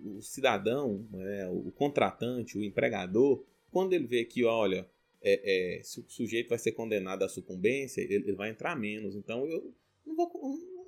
o, 0.04 0.16
o 0.16 0.22
cidadão, 0.22 1.06
né, 1.10 1.48
o 1.48 1.70
contratante, 1.72 2.56
o 2.56 2.64
empregador, 2.64 3.44
quando 3.70 3.92
ele 3.92 4.06
vê 4.06 4.24
que, 4.24 4.44
olha, 4.44 4.88
é, 5.22 5.78
é, 5.78 5.82
se 5.82 6.00
o 6.00 6.04
sujeito 6.08 6.48
vai 6.48 6.58
ser 6.58 6.72
condenado 6.72 7.22
à 7.22 7.28
sucumbência, 7.28 8.00
ele, 8.00 8.14
ele 8.14 8.32
vai 8.32 8.50
entrar 8.50 8.74
menos. 8.76 9.14
Então 9.14 9.46
eu 9.46 9.72
não 10.04 10.16
vou, 10.16 10.30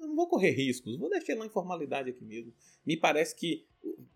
não 0.01 0.17
vou 0.17 0.27
correr 0.27 0.51
riscos, 0.51 0.97
vou 0.97 1.11
deixar 1.11 1.37
na 1.37 1.47
informalidade 1.47 2.11
aqui 2.11 2.25
mesmo. 2.25 2.53
Me 2.85 2.97
parece 2.97 3.35
que 3.37 3.67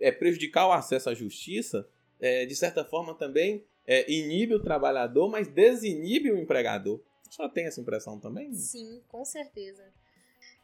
é 0.00 0.11
prejudicar 0.11 0.66
o 0.66 0.73
acesso 0.73 1.11
à 1.11 1.14
justiça, 1.14 1.88
é, 2.19 2.47
de 2.47 2.57
certa 2.57 2.85
forma 2.85 3.14
também 3.14 3.64
é, 3.87 4.11
inibe 4.11 4.55
o 4.55 4.62
trabalhador, 4.62 5.28
mas 5.28 5.49
desinibe 5.49 6.31
o 6.31 6.38
empregador. 6.38 7.00
Só 7.31 7.49
tem 7.49 7.66
essa 7.66 7.81
impressão 7.81 8.19
também? 8.19 8.52
Sim, 8.55 9.02
com 9.09 9.25
certeza. 9.25 9.85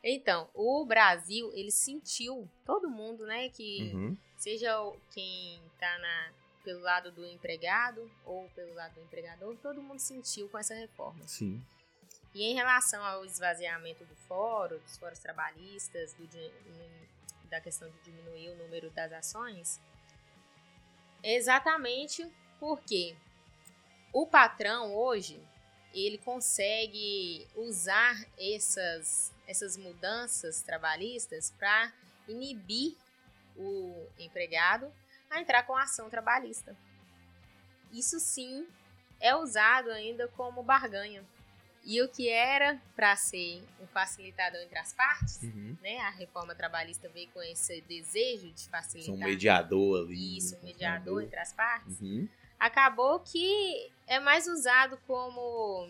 Então, 0.03 0.49
o 0.53 0.85
Brasil, 0.85 1.53
ele 1.55 1.71
sentiu, 1.71 2.49
todo 2.65 2.91
mundo, 2.91 3.25
né, 3.25 3.49
que 3.51 3.93
uhum. 3.95 4.17
seja 4.37 4.75
quem 5.13 5.61
está 5.75 5.99
na, 5.99 6.33
pelo 6.65 6.81
lado 6.81 7.13
do 7.13 7.25
empregado 7.25 8.11
ou 8.25 8.49
pelo 8.51 8.75
lado 8.75 8.95
do 8.95 9.01
empregador, 9.01 9.57
todo 9.63 9.81
mundo 9.81 10.01
sentiu 10.01 10.49
com 10.49 10.59
essa 10.59 10.75
reforma. 10.75 11.23
Sim. 11.27 11.63
E 12.35 12.43
em 12.45 12.55
relação 12.55 13.05
ao 13.05 13.25
esvaziamento 13.25 14.05
do 14.05 14.17
fórum, 14.17 14.79
dos 14.79 14.97
fóruns 14.97 15.19
trabalhistas, 15.19 16.15
do, 16.15 16.29
da 17.49 17.61
questão 17.61 17.89
de 17.89 17.99
diminuir 18.03 18.51
o 18.51 18.57
número 18.57 18.91
das 18.91 19.13
ações, 19.13 19.81
exatamente 21.23 22.27
porque 22.63 23.17
o 24.13 24.25
patrão 24.25 24.95
hoje 24.95 25.43
ele 25.93 26.17
consegue 26.17 27.45
usar 27.57 28.25
essas, 28.39 29.33
essas 29.49 29.77
mudanças 29.77 30.63
trabalhistas 30.63 31.51
para 31.59 31.93
inibir 32.29 32.95
o 33.57 34.07
empregado 34.17 34.93
a 35.29 35.41
entrar 35.41 35.65
com 35.65 35.75
a 35.75 35.83
ação 35.83 36.09
trabalhista. 36.09 36.77
Isso 37.93 38.21
sim 38.21 38.65
é 39.19 39.35
usado 39.35 39.91
ainda 39.91 40.29
como 40.29 40.63
barganha. 40.63 41.25
E 41.85 42.01
o 42.01 42.09
que 42.09 42.29
era 42.29 42.81
para 42.95 43.17
ser 43.17 43.61
um 43.81 43.89
facilitador 43.89 44.61
entre 44.61 44.79
as 44.79 44.93
partes, 44.93 45.43
uhum. 45.43 45.77
né? 45.83 45.99
A 45.99 46.11
reforma 46.11 46.55
trabalhista 46.55 47.09
veio 47.09 47.29
com 47.31 47.43
esse 47.43 47.81
desejo 47.81 48.53
de 48.53 48.69
facilitar. 48.69 49.13
Um 49.13 49.19
mediador 49.19 50.05
ali. 50.05 50.39
Isso, 50.39 50.57
um 50.59 50.63
mediador 50.63 51.25
entre 51.25 51.41
as 51.41 51.53
partes. 51.53 52.01
Uhum 52.01 52.29
acabou 52.63 53.19
que 53.19 53.91
é 54.07 54.21
mais 54.21 54.47
usado 54.47 54.97
como 55.05 55.89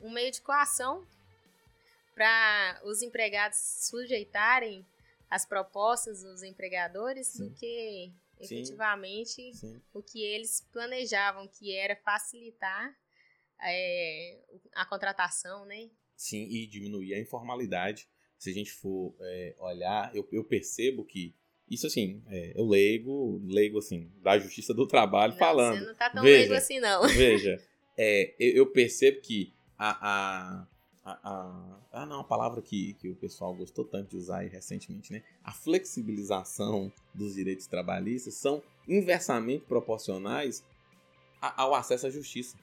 um 0.00 0.08
meio 0.10 0.30
de 0.30 0.40
coação 0.40 1.04
para 2.14 2.80
os 2.84 3.02
empregados 3.02 3.58
sujeitarem 3.90 4.86
as 5.28 5.44
propostas 5.44 6.22
dos 6.22 6.44
empregadores 6.44 7.26
Sim. 7.26 7.48
do 7.48 7.54
que 7.54 8.12
efetivamente 8.38 9.52
Sim. 9.52 9.82
o 9.92 10.00
que 10.00 10.22
eles 10.22 10.64
planejavam, 10.72 11.48
que 11.48 11.74
era 11.76 11.96
facilitar 11.96 12.96
é, 13.60 14.38
a 14.76 14.86
contratação, 14.86 15.64
né? 15.64 15.90
Sim, 16.14 16.44
e 16.44 16.68
diminuir 16.68 17.14
a 17.14 17.20
informalidade 17.20 18.08
se 18.38 18.50
a 18.50 18.52
gente 18.52 18.72
for 18.72 19.14
é, 19.20 19.54
olhar, 19.58 20.14
eu, 20.14 20.28
eu 20.32 20.44
percebo 20.44 21.04
que 21.04 21.34
isso 21.72 21.86
assim, 21.86 22.22
é, 22.28 22.52
eu 22.54 22.66
leigo, 22.66 23.40
leigo 23.46 23.78
assim, 23.78 24.10
da 24.22 24.38
Justiça 24.38 24.74
do 24.74 24.86
Trabalho 24.86 25.32
não, 25.32 25.38
falando. 25.38 25.78
Você 25.78 25.86
não 25.86 25.94
tá 25.94 26.10
tão 26.10 26.22
veja, 26.22 26.38
leigo 26.38 26.54
assim, 26.54 26.80
não. 26.80 27.08
Veja, 27.16 27.60
é, 27.96 28.34
eu, 28.38 28.56
eu, 28.56 28.66
percebo 28.66 29.20
que 29.20 29.52
a, 29.78 30.66
a, 31.04 31.12
a, 31.14 31.78
ah, 31.90 32.06
não, 32.06 32.20
a 32.20 32.24
palavra 32.24 32.60
que, 32.60 32.92
que 32.94 33.08
o 33.08 33.14
pessoal 33.14 33.54
gostou 33.54 33.84
tanto 33.86 34.10
de 34.10 34.16
usar 34.16 34.40
aí 34.40 34.48
recentemente, 34.48 35.12
né? 35.12 35.22
A 35.42 35.50
flexibilização 35.50 36.92
dos 37.14 37.34
direitos 37.34 37.66
trabalhistas 37.66 38.34
são 38.34 38.62
inversamente 38.86 39.64
proporcionais 39.64 40.62
ao 41.40 41.74
acesso 41.74 42.06
à 42.06 42.10
justiça. 42.10 42.56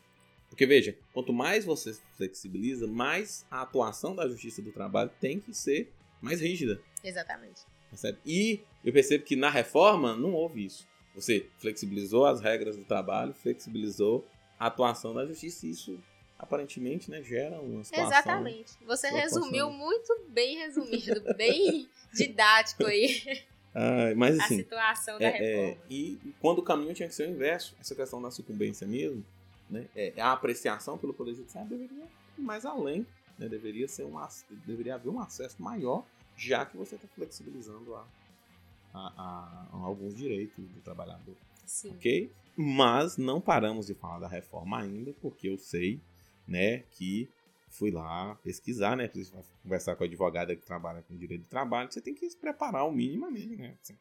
Porque 0.50 0.66
veja, 0.66 0.96
quanto 1.14 1.34
mais 1.34 1.66
você 1.66 1.98
flexibiliza, 2.16 2.86
mais 2.86 3.46
a 3.50 3.62
atuação 3.62 4.16
da 4.16 4.28
justiça 4.28 4.62
do 4.62 4.72
trabalho 4.72 5.12
tem 5.20 5.40
que 5.40 5.54
ser 5.54 5.92
mais 6.22 6.42
rígida. 6.42 6.82
Exatamente. 7.04 7.62
Percebe? 7.90 8.18
E 8.26 8.62
eu 8.84 8.94
percebo 8.94 9.24
que 9.24 9.36
na 9.36 9.50
reforma 9.50 10.16
não 10.16 10.34
houve 10.34 10.66
isso. 10.66 10.88
Você 11.16 11.48
flexibilizou 11.58 12.26
as 12.26 12.40
regras 12.40 12.78
do 12.78 12.86
trabalho, 12.86 13.34
flexibilizou 13.34 14.26
a 14.60 14.68
atuação 14.68 15.14
da 15.14 15.26
justiça 15.26 15.66
e 15.66 15.72
isso 15.72 16.00
aparentemente 16.38 17.12
né, 17.12 17.22
gera 17.22 17.60
uma 17.60 17.84
situação... 17.84 18.08
Exatamente. 18.08 18.74
Você 18.86 19.10
resumiu 19.10 19.70
muito 19.70 20.22
bem 20.30 20.58
resumido, 20.58 21.22
bem 21.36 21.90
didático 22.14 22.86
aí. 22.86 23.44
Ah, 23.76 24.14
mas 24.16 24.40
assim, 24.40 24.56
a 24.56 24.58
situação 24.58 25.20
da 25.20 25.26
é, 25.26 25.32
reforma. 25.32 25.72
É, 25.72 25.78
e 25.90 26.20
quando 26.40 26.60
o 26.60 26.64
caminho 26.64 26.94
tinha 26.94 27.10
que 27.10 27.16
ser 27.16 27.28
o 27.28 27.32
inverso, 27.32 27.76
essa 27.80 27.94
questão 27.94 28.22
da 28.22 28.32
sucumbência 28.32 28.88
mesmo, 28.88 29.24
né, 29.70 29.86
é, 29.96 30.14
a 30.18 30.32
apreciação 30.32 30.98
pelo 30.98 31.14
Poder 31.14 31.36
Judiciário 31.36 31.70
deveria 31.70 32.06
ir 32.38 32.42
mais 32.42 32.66
além, 32.66 33.06
né, 33.38 33.48
deveria, 33.48 33.88
ser 33.88 34.06
um, 34.06 34.16
deveria 34.66 34.96
haver 34.96 35.10
um 35.10 35.20
acesso 35.20 35.62
maior, 35.62 36.06
já 36.40 36.66
que 36.66 36.78
você 36.78 36.96
está 36.96 37.08
flexibilizando 37.10 37.94
a, 37.96 38.08
a, 38.94 39.68
a, 39.72 39.78
alguns 39.86 40.16
direitos 40.16 40.66
do 40.70 40.82
trabalhador. 40.82 41.36
Sim. 41.66 41.92
Ok? 41.92 42.32
Mas 42.56 43.18
não 43.18 43.40
paramos 43.40 43.88
de 43.88 43.94
falar 43.94 44.20
da 44.20 44.28
reforma 44.28 44.80
ainda, 44.80 45.14
porque 45.22 45.48
eu 45.50 45.58
sei 45.58 46.02
né, 46.48 46.80
que 46.92 47.30
fui 47.70 47.92
lá 47.92 48.36
pesquisar, 48.44 48.98
né? 48.98 49.10
Conversar 49.62 49.96
com 49.96 50.04
a 50.04 50.08
advogada 50.08 50.56
que 50.56 50.66
trabalha 50.66 51.02
com 51.04 51.16
direito 51.16 51.44
do 51.44 51.48
trabalho. 51.48 51.92
Você 51.92 52.02
tem 52.02 52.14
que 52.14 52.30
se 52.30 52.36
preparar 52.36 52.88
o 52.88 52.92
minimamente, 52.92 53.56
né? 53.56 53.78
Assim, 53.82 53.98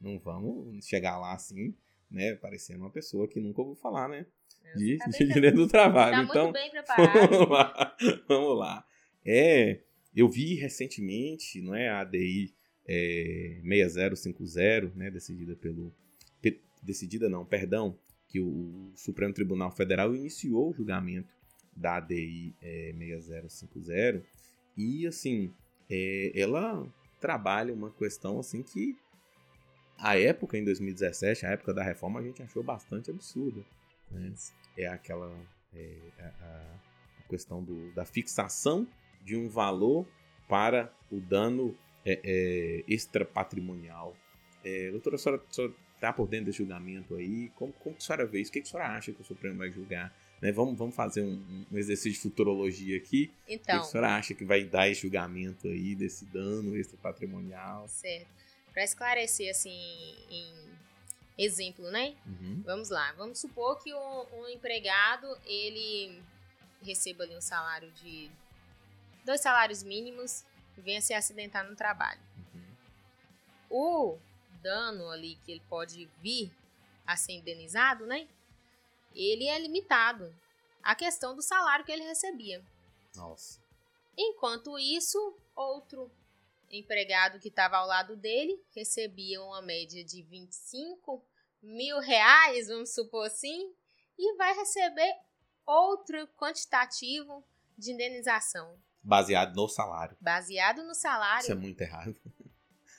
não 0.00 0.18
vamos 0.18 0.84
chegar 0.84 1.18
lá 1.18 1.32
assim, 1.32 1.74
né? 2.10 2.34
Parecendo 2.34 2.80
uma 2.80 2.90
pessoa 2.90 3.28
que 3.28 3.40
nunca 3.40 3.60
ouviu 3.60 3.76
falar, 3.76 4.08
né? 4.08 4.26
De, 4.74 4.98
tá 4.98 5.06
de 5.06 5.26
direito 5.26 5.56
do 5.56 5.68
trabalho. 5.68 6.16
Tá 6.16 6.22
então, 6.24 6.44
muito 6.44 6.54
bem 6.54 6.70
preparado. 6.72 7.28
vamos 7.28 7.48
lá. 7.48 7.96
Vamos 8.28 8.58
lá. 8.58 8.84
É, 9.24 9.80
eu 10.14 10.28
vi 10.28 10.54
recentemente, 10.54 11.60
não 11.60 11.74
é, 11.74 11.88
a 11.88 12.00
ADI 12.00 12.52
é, 12.86 13.60
6050, 13.62 14.92
né, 14.96 15.10
decidida 15.10 15.56
pelo 15.56 15.92
decidida 16.82 17.28
não, 17.28 17.44
perdão, 17.44 17.96
que 18.26 18.40
o 18.40 18.90
Supremo 18.96 19.32
Tribunal 19.32 19.70
Federal 19.70 20.14
iniciou 20.14 20.70
o 20.70 20.72
julgamento 20.72 21.28
da 21.76 21.96
ADI 21.96 22.54
é, 22.60 22.92
6050 22.96 24.24
e 24.76 25.06
assim 25.06 25.54
é, 25.88 26.32
ela 26.34 26.86
trabalha 27.20 27.72
uma 27.72 27.90
questão 27.90 28.38
assim 28.38 28.62
que 28.62 28.96
a 29.98 30.18
época 30.18 30.58
em 30.58 30.64
2017 30.64 31.46
a 31.46 31.50
época 31.50 31.72
da 31.72 31.82
reforma 31.82 32.20
a 32.20 32.22
gente 32.22 32.42
achou 32.42 32.62
bastante 32.62 33.10
absurda 33.10 33.64
né? 34.10 34.32
é 34.76 34.86
aquela 34.86 35.30
é, 35.74 35.98
a, 36.18 36.26
a, 36.26 37.28
questão 37.28 37.62
do, 37.62 37.92
da 37.92 38.04
fixação 38.04 38.86
de 39.24 39.36
um 39.36 39.48
valor 39.48 40.06
para 40.48 40.92
o 41.10 41.20
dano 41.20 41.76
é, 42.04 42.20
é, 42.24 42.84
extrapatrimonial 42.92 44.16
é, 44.64 44.90
doutora 44.90 45.16
a 45.16 45.18
senhora, 45.18 45.42
está 45.94 46.12
por 46.12 46.26
dentro 46.28 46.46
desse 46.46 46.58
julgamento 46.58 47.14
aí 47.14 47.50
como, 47.54 47.72
como 47.74 47.96
a 47.96 48.00
senhora 48.00 48.26
vê 48.26 48.40
isso 48.40 48.50
o 48.50 48.54
que 48.54 48.60
a 48.60 48.64
senhora 48.64 48.88
acha 48.90 49.12
que 49.12 49.20
o 49.20 49.24
Supremo 49.24 49.58
vai 49.58 49.70
julgar 49.70 50.12
né? 50.42 50.50
Vamos, 50.50 50.76
vamos 50.76 50.94
fazer 50.96 51.22
um, 51.22 51.64
um, 51.70 51.78
exercício 51.78 52.12
de 52.14 52.18
futurologia 52.18 52.96
aqui. 52.96 53.32
Então. 53.46 53.76
O 53.76 53.80
que 53.80 53.86
a 53.86 53.90
senhora 53.90 54.16
acha 54.16 54.34
que 54.34 54.44
vai 54.44 54.64
dar 54.64 54.88
esse 54.88 55.02
julgamento 55.02 55.68
aí 55.68 55.94
desse 55.94 56.24
dano 56.26 56.76
extra 56.76 56.98
patrimonial? 56.98 57.86
Certo. 57.86 58.26
Para 58.72 58.82
esclarecer, 58.82 59.48
assim, 59.48 59.70
em 60.28 60.52
exemplo, 61.38 61.88
né? 61.92 62.16
Uhum. 62.26 62.60
Vamos 62.64 62.90
lá. 62.90 63.12
Vamos 63.12 63.38
supor 63.38 63.78
que 63.78 63.94
um, 63.94 64.26
um, 64.32 64.48
empregado, 64.48 65.28
ele 65.46 66.20
receba 66.82 67.22
ali 67.22 67.36
um 67.36 67.40
salário 67.40 67.90
de... 67.92 68.28
Dois 69.24 69.40
salários 69.40 69.82
mínimos 69.82 70.44
e 70.76 70.80
venha 70.80 71.00
se 71.00 71.14
acidentar 71.14 71.68
no 71.68 71.76
trabalho. 71.76 72.20
Uhum. 72.54 72.76
O 73.70 74.18
dano 74.62 75.08
ali 75.10 75.36
que 75.44 75.52
ele 75.52 75.62
pode 75.68 76.08
vir 76.20 76.52
a 77.06 77.16
ser 77.16 77.32
indenizado, 77.32 78.06
né? 78.06 78.28
ele 79.14 79.46
é 79.46 79.58
limitado 79.58 80.34
à 80.82 80.94
questão 80.94 81.34
do 81.34 81.42
salário 81.42 81.84
que 81.84 81.92
ele 81.92 82.04
recebia. 82.04 82.64
Nossa. 83.14 83.60
Enquanto 84.16 84.78
isso, 84.78 85.36
outro 85.54 86.10
empregado 86.70 87.38
que 87.38 87.48
estava 87.48 87.76
ao 87.76 87.86
lado 87.86 88.16
dele 88.16 88.62
recebia 88.74 89.42
uma 89.42 89.60
média 89.60 90.02
de 90.04 90.22
25 90.22 91.22
mil 91.62 91.98
reais, 92.00 92.68
vamos 92.68 92.94
supor 92.94 93.26
assim, 93.26 93.72
e 94.18 94.36
vai 94.36 94.54
receber 94.54 95.14
outro 95.66 96.26
quantitativo 96.36 97.44
de 97.76 97.92
indenização. 97.92 98.78
Baseado 99.02 99.54
no 99.54 99.68
salário. 99.68 100.16
Baseado 100.20 100.84
no 100.84 100.94
salário. 100.94 101.42
Isso 101.42 101.52
é 101.52 101.56
muito 101.56 101.80
errado. 101.80 102.16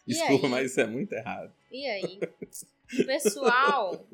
Desculpa, 0.05 0.49
mas 0.49 0.71
isso 0.71 0.81
é 0.81 0.87
muito 0.87 1.13
errado. 1.13 1.53
E 1.71 1.85
aí? 1.85 2.19
O 2.99 3.05
pessoal 3.05 4.05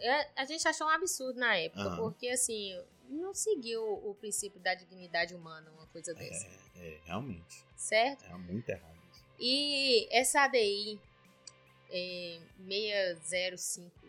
é, 0.00 0.30
a 0.34 0.44
gente 0.44 0.66
achou 0.66 0.86
um 0.86 0.90
absurdo 0.90 1.38
na 1.38 1.54
época, 1.56 1.90
uhum. 1.90 1.96
porque 1.96 2.28
assim, 2.28 2.72
não 3.08 3.34
seguiu 3.34 3.82
o 3.82 4.14
princípio 4.14 4.58
da 4.58 4.74
dignidade 4.74 5.34
humana, 5.34 5.70
uma 5.72 5.86
coisa 5.88 6.14
dessa. 6.14 6.46
É, 6.76 6.94
é 6.94 7.00
realmente. 7.04 7.64
Certo? 7.76 8.24
É 8.24 8.34
muito 8.34 8.68
errado. 8.68 8.98
Isso. 9.12 9.24
E 9.38 10.08
essa 10.10 10.42
ADI 10.42 10.98
é, 11.90 12.40
6050, 13.22 14.00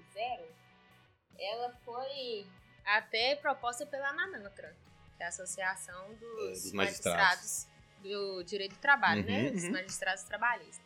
ela 1.37 1.71
foi 1.83 2.47
até 2.85 3.35
proposta 3.35 3.85
pela 3.85 4.13
NANANTRA, 4.13 4.75
que 5.21 5.23
é 5.23 5.25
a 5.25 5.29
Associação 5.29 6.13
dos, 6.15 6.39
é, 6.39 6.51
dos 6.51 6.71
magistrados. 6.73 7.19
magistrados. 7.21 7.67
do 8.01 8.43
Direito 8.43 8.73
do 8.73 8.79
Trabalho, 8.79 9.23
né? 9.23 9.37
uhum, 9.37 9.43
né? 9.43 9.51
Dos 9.51 9.63
uhum. 9.63 9.71
magistrados 9.71 10.23
trabalhistas. 10.23 10.81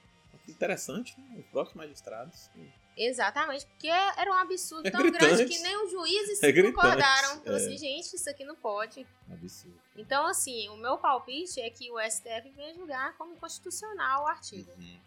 Interessante, 0.48 1.20
né? 1.20 1.38
Os 1.40 1.46
próprios 1.48 1.76
magistrados. 1.76 2.50
Exatamente, 2.98 3.66
porque 3.66 3.88
era 3.88 4.30
um 4.30 4.34
absurdo 4.34 4.88
é 4.88 4.92
tão 4.92 5.02
gritante. 5.02 5.26
grande 5.26 5.46
que 5.46 5.60
nem 5.60 5.84
os 5.84 5.92
juízes 5.92 6.40
é 6.44 6.62
concordaram. 6.62 7.38
Então, 7.38 7.54
é. 7.54 7.58
assim, 7.58 7.78
gente, 7.78 8.14
isso 8.14 8.30
aqui 8.30 8.44
não 8.44 8.56
pode. 8.56 9.08
Absurdo. 9.32 9.80
Então, 9.96 10.26
assim, 10.28 10.70
o 10.70 10.78
meu 10.78 10.98
palpite 10.98 11.60
é 11.62 11.70
que 11.70 11.90
o 11.92 12.00
STF 12.00 12.50
venha 12.56 12.74
julgar 12.74 13.18
como 13.18 13.36
constitucional 13.38 14.24
o 14.24 14.28
artigo. 14.28 14.72
Uhum. 14.78 15.00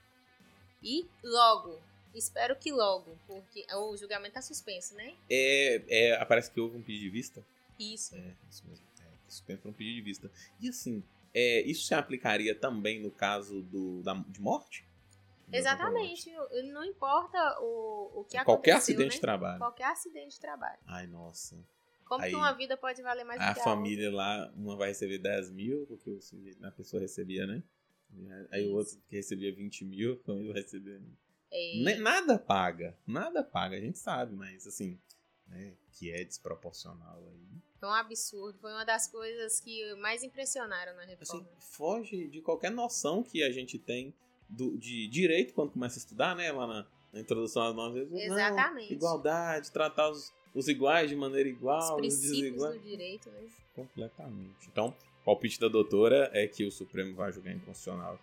E 0.83 1.09
logo. 1.23 1.81
Espero 2.15 2.57
que 2.57 2.73
logo, 2.73 3.17
porque 3.27 3.67
o 3.75 3.97
julgamento 3.97 4.35
tá 4.35 4.43
suspenso, 4.43 4.95
né? 4.95 5.15
É, 5.31 5.83
é, 5.89 6.25
parece 6.25 6.51
que 6.51 6.59
houve 6.59 6.79
um 6.79 6.83
pedido 6.83 7.05
de 7.05 7.11
vista. 7.11 7.45
Isso. 7.79 8.17
É, 8.17 8.35
isso 8.51 8.67
mesmo. 8.67 8.89
Suspenso 9.29 9.63
por 9.63 9.69
um 9.71 9.73
pedido 9.73 9.97
de 9.97 10.03
vista. 10.03 10.31
E 10.61 10.69
assim, 10.69 11.03
é, 11.35 11.63
isso 11.63 11.87
se 11.87 11.95
aplicaria 11.95 12.55
também 12.55 13.01
no 13.01 13.11
caso 13.11 13.63
do, 13.63 14.03
da, 14.03 14.15
de 14.15 14.41
morte? 14.41 14.87
Exatamente. 15.53 16.31
Não 16.73 16.85
importa 16.85 17.59
o, 17.61 18.21
o 18.21 18.25
que 18.25 18.43
Qualquer 18.45 18.73
acidente 18.73 19.11
né? 19.11 19.15
de 19.15 19.21
trabalho. 19.21 19.59
Qualquer 19.59 19.87
acidente 19.87 20.35
de 20.35 20.41
trabalho. 20.41 20.79
Ai, 20.87 21.07
nossa. 21.07 21.57
Como 22.05 22.23
Aí, 22.23 22.31
que 22.31 22.37
uma 22.37 22.53
vida 22.53 22.77
pode 22.77 23.03
valer 23.03 23.25
mais 23.25 23.39
do 23.39 23.55
que 23.55 23.61
a 23.61 23.65
família 23.65 24.11
lá, 24.11 24.51
uma 24.57 24.77
vai 24.77 24.89
receber 24.89 25.19
10 25.19 25.51
mil, 25.53 25.87
porque 25.87 26.19
a 26.63 26.71
pessoa 26.71 27.03
recebia, 27.03 27.47
né? 27.47 27.63
Aí 28.51 28.67
o 28.67 28.75
outro 28.75 28.99
que 29.09 29.17
recebia 29.17 29.55
20 29.55 29.85
mil, 29.85 30.15
a 30.25 30.25
família 30.25 30.53
vai 30.53 30.63
receber. 30.63 31.03
É. 31.51 31.97
Nada 31.99 32.39
paga. 32.39 32.97
Nada 33.07 33.43
paga, 33.45 33.77
a 33.77 33.81
gente 33.81 33.99
sabe, 33.99 34.35
mas 34.35 34.67
assim, 34.67 34.99
né? 35.49 35.73
Que 35.93 36.11
é 36.13 36.25
desproporcional 36.25 37.19
aí. 37.29 37.59
Foi 37.79 37.89
um 37.89 37.93
absurdo. 37.93 38.59
Foi 38.59 38.73
uma 38.73 38.85
das 38.85 39.07
coisas 39.07 39.61
que 39.61 39.95
mais 39.97 40.23
impressionaram 40.23 40.95
na 40.97 41.05
reforma. 41.05 41.43
Assim, 41.43 41.47
foge 41.61 42.29
de 42.29 42.41
qualquer 42.41 42.71
noção 42.71 43.23
que 43.23 43.43
a 43.43 43.51
gente 43.53 43.79
tem 43.79 44.13
do, 44.49 44.77
de 44.77 45.07
direito 45.09 45.55
quando 45.55 45.73
começa 45.73 45.99
a 45.99 46.01
estudar, 46.01 46.35
né? 46.35 46.51
Lá 46.51 46.67
na, 46.67 46.87
na 47.13 47.21
introdução 47.21 47.63
às 47.63 47.75
normas. 47.75 48.11
Exatamente. 48.13 48.91
Não, 48.91 48.97
igualdade, 48.97 49.71
tratar 49.71 50.11
os, 50.11 50.33
os 50.55 50.69
iguais 50.69 51.09
de 51.09 51.17
maneira 51.17 51.49
igual, 51.49 52.01
os, 52.01 52.15
os 52.15 52.21
desiguais. 52.21 52.81
do 52.81 52.83
direito, 52.83 53.31
né? 53.31 53.47
Completamente. 53.75 54.69
Então, 54.71 54.95
o 55.23 55.25
palpite 55.25 55.61
da 55.61 55.69
doutora 55.69 56.31
é 56.33 56.49
que 56.49 56.65
o 56.65 56.73
Supremo 56.73 57.15
vai 57.15 57.31
julgar 57.33 57.55
inconstitucional. 57.55 58.19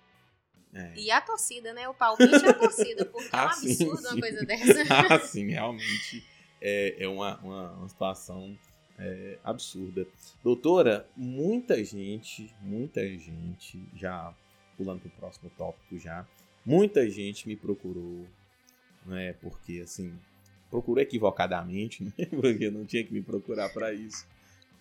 É. 0.74 0.94
E 0.98 1.10
a 1.10 1.22
torcida, 1.22 1.74
né? 1.74 1.88
O 1.88 1.94
palpite 1.94 2.46
é 2.46 2.50
a 2.50 2.54
torcida, 2.54 3.06
porque 3.06 3.30
ah, 3.32 3.38
é 3.38 3.46
um 3.46 3.48
ah, 3.48 3.52
absurdo 3.54 4.02
sim, 4.02 4.08
uma 4.08 4.20
coisa 4.20 4.46
dessa. 4.46 4.84
ah, 5.14 5.20
sim, 5.20 5.48
realmente 5.52 6.35
é, 6.68 6.96
é 6.98 7.08
uma, 7.08 7.38
uma, 7.42 7.72
uma 7.74 7.88
situação 7.88 8.58
é, 8.98 9.38
absurda. 9.44 10.08
Doutora, 10.44 11.08
muita 11.16 11.84
gente, 11.84 12.52
muita 12.60 13.08
gente 13.08 13.80
já 13.96 14.34
pulando 14.76 15.02
para 15.02 15.10
o 15.10 15.12
próximo 15.12 15.52
tópico 15.56 16.00
já. 16.00 16.26
Muita 16.66 17.08
gente 17.08 17.48
me 17.48 17.56
procurou, 17.56 18.26
né? 19.06 19.34
Porque 19.34 19.82
assim, 19.84 20.12
procurou 20.72 21.04
equivocadamente, 21.04 22.02
né? 22.18 22.26
Porque 22.32 22.72
não 22.72 22.84
tinha 22.84 23.04
que 23.04 23.14
me 23.14 23.22
procurar 23.22 23.70
para 23.72 23.94
isso, 23.94 24.26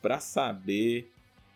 para 0.01 0.19
saber 0.19 1.13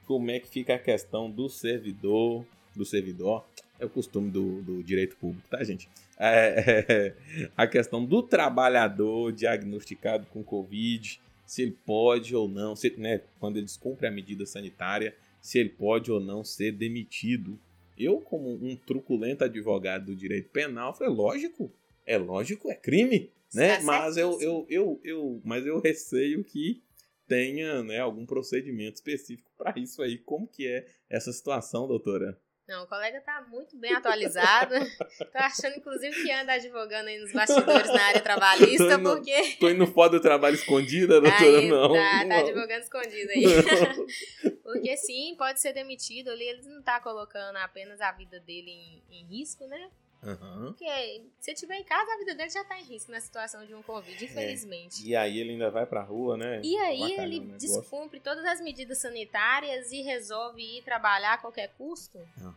como 0.07 0.31
é 0.31 0.39
que 0.39 0.49
fica 0.49 0.75
a 0.75 0.79
questão 0.79 1.31
do 1.31 1.49
servidor, 1.49 2.45
do 2.77 2.85
servidor, 2.85 3.47
é 3.79 3.85
o 3.85 3.89
costume 3.89 4.31
do, 4.31 4.61
do 4.63 4.83
direito 4.83 5.17
público, 5.17 5.49
tá, 5.49 5.63
gente? 5.63 5.89
É, 6.19 6.85
é, 6.89 7.51
a 7.57 7.67
questão 7.67 8.05
do 8.05 8.23
trabalhador 8.23 9.33
diagnosticado 9.33 10.27
com 10.27 10.43
Covid, 10.43 11.21
se 11.47 11.63
ele 11.63 11.77
pode 11.87 12.35
ou 12.35 12.49
não, 12.49 12.75
se, 12.75 12.91
né, 12.99 13.23
quando 13.39 13.57
ele 13.57 13.67
descumpre 13.67 14.07
a 14.07 14.11
medida 14.11 14.45
sanitária, 14.45 15.15
se 15.41 15.59
ele 15.59 15.71
pode 15.71 16.11
ou 16.11 16.21
não 16.21 16.45
ser 16.45 16.73
demitido. 16.73 17.59
Eu, 17.97 18.21
como 18.21 18.53
um 18.53 18.77
truculento 18.77 19.45
advogado 19.45 20.07
do 20.07 20.17
direito 20.17 20.51
penal, 20.51 20.95
falei, 20.95 21.13
lógico, 21.13 21.71
é 22.07 22.17
lógico, 22.17 22.71
é 22.71 22.75
crime, 22.75 23.31
né? 23.53 23.81
mas 23.81 24.17
eu, 24.17 24.41
eu, 24.41 24.67
eu, 24.69 25.01
eu, 25.03 25.41
mas 25.45 25.67
eu 25.67 25.81
receio 25.81 26.45
que 26.45 26.83
tenha 27.27 27.83
né, 27.83 27.99
algum 27.99 28.25
procedimento 28.25 28.97
específico 28.97 29.51
para 29.57 29.79
isso 29.79 30.03
aí. 30.03 30.19
Como 30.19 30.47
que 30.47 30.67
é 30.67 30.87
essa 31.11 31.33
situação, 31.33 31.87
doutora? 31.87 32.39
Não, 32.69 32.85
o 32.85 32.87
colega 32.87 33.19
tá 33.23 33.41
muito 33.49 33.79
bem 33.79 33.95
atualizado. 33.95 34.75
tô 35.33 35.39
achando, 35.39 35.79
inclusive, 35.79 36.23
que 36.23 36.31
anda 36.31 36.53
advogando 36.53 37.09
aí 37.09 37.19
nos 37.19 37.33
bastidores 37.33 37.87
na 37.91 38.03
área 38.03 38.21
trabalhista, 38.21 38.85
tô 38.93 38.99
indo, 38.99 39.11
porque. 39.11 39.57
Tô 39.59 39.71
indo 39.71 39.87
fora 39.87 40.11
do 40.11 40.21
trabalho 40.21 40.55
escondida, 40.55 41.19
doutora? 41.19 41.43
Aí, 41.43 41.67
não. 41.67 41.95
Tá, 41.95 42.27
tá 42.29 42.39
advogando 42.41 42.83
escondido 42.83 43.31
aí. 43.31 43.45
porque 44.63 44.97
sim, 44.99 45.35
pode 45.39 45.63
ser 45.63 45.73
demitido 45.73 46.29
ali. 46.29 46.45
Ele 46.45 46.63
não 46.69 46.83
tá 46.83 47.01
colocando 47.01 47.57
apenas 47.57 48.03
a 48.03 48.13
vida 48.13 48.39
dele 48.39 48.71
em, 48.71 49.03
em 49.11 49.25
risco, 49.25 49.67
né? 49.67 49.89
Uhum. 50.23 50.67
Porque 50.67 51.23
se 51.39 51.55
tiver 51.55 51.77
em 51.77 51.85
casa, 51.85 52.13
a 52.13 52.19
vida 52.19 52.35
dele 52.35 52.51
já 52.51 52.65
tá 52.65 52.79
em 52.79 52.85
risco 52.85 53.13
na 53.13 53.21
situação 53.21 53.65
de 53.65 53.75
um 53.75 53.83
Covid, 53.83 54.23
é. 54.23 54.29
infelizmente. 54.29 55.05
É. 55.05 55.09
E 55.09 55.17
aí 55.17 55.39
ele 55.39 55.53
ainda 55.53 55.71
vai 55.71 55.87
pra 55.87 56.03
rua, 56.03 56.37
né? 56.37 56.61
E 56.63 56.77
aí 56.77 57.13
ele 57.19 57.41
descumpre 57.57 58.19
todas 58.21 58.45
as 58.45 58.61
medidas 58.61 58.99
sanitárias 58.99 59.93
e 59.93 60.03
resolve 60.03 60.61
ir 60.61 60.83
trabalhar 60.83 61.35
a 61.35 61.39
qualquer 61.39 61.73
custo. 61.79 62.19
Uhum. 62.41 62.55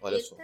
Olha 0.00 0.16
Eita. 0.16 0.28
só. 0.28 0.36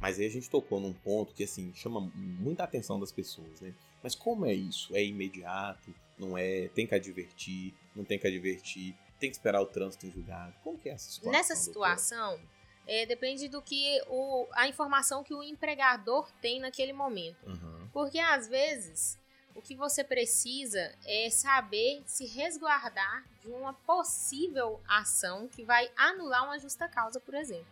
Mas 0.00 0.18
aí 0.18 0.26
a 0.26 0.30
gente 0.30 0.50
tocou 0.50 0.80
num 0.80 0.92
ponto 0.92 1.32
que, 1.32 1.44
assim, 1.44 1.72
chama 1.74 2.00
muita 2.00 2.64
atenção 2.64 2.98
das 2.98 3.12
pessoas, 3.12 3.60
né? 3.60 3.72
Mas 4.02 4.16
como 4.16 4.44
é 4.44 4.52
isso? 4.52 4.94
É 4.96 5.04
imediato? 5.04 5.94
Não 6.18 6.36
é? 6.36 6.68
Tem 6.68 6.86
que 6.86 6.94
advertir? 6.94 7.72
Não 7.94 8.04
tem 8.04 8.18
que 8.18 8.26
advertir? 8.26 8.96
Tem 9.20 9.30
que 9.30 9.36
esperar 9.36 9.60
o 9.62 9.66
trânsito 9.66 10.04
em 10.04 10.10
julgado? 10.10 10.52
Como 10.64 10.76
que 10.76 10.88
é 10.88 10.92
essa 10.92 11.08
situação? 11.08 11.32
Nessa 11.32 11.54
situação... 11.54 12.30
Doutora? 12.30 12.61
É, 12.86 13.06
depende 13.06 13.48
do 13.48 13.62
que 13.62 14.02
o, 14.08 14.46
a 14.52 14.66
informação 14.66 15.22
que 15.22 15.34
o 15.34 15.42
empregador 15.42 16.30
tem 16.40 16.60
naquele 16.60 16.92
momento. 16.92 17.46
Uhum. 17.46 17.88
Porque 17.92 18.18
às 18.18 18.48
vezes 18.48 19.18
o 19.54 19.62
que 19.62 19.74
você 19.74 20.02
precisa 20.02 20.92
é 21.04 21.30
saber 21.30 22.02
se 22.06 22.26
resguardar 22.26 23.24
de 23.40 23.48
uma 23.48 23.72
possível 23.72 24.80
ação 24.88 25.48
que 25.48 25.62
vai 25.64 25.90
anular 25.96 26.44
uma 26.44 26.58
justa 26.58 26.88
causa, 26.88 27.20
por 27.20 27.34
exemplo. 27.34 27.66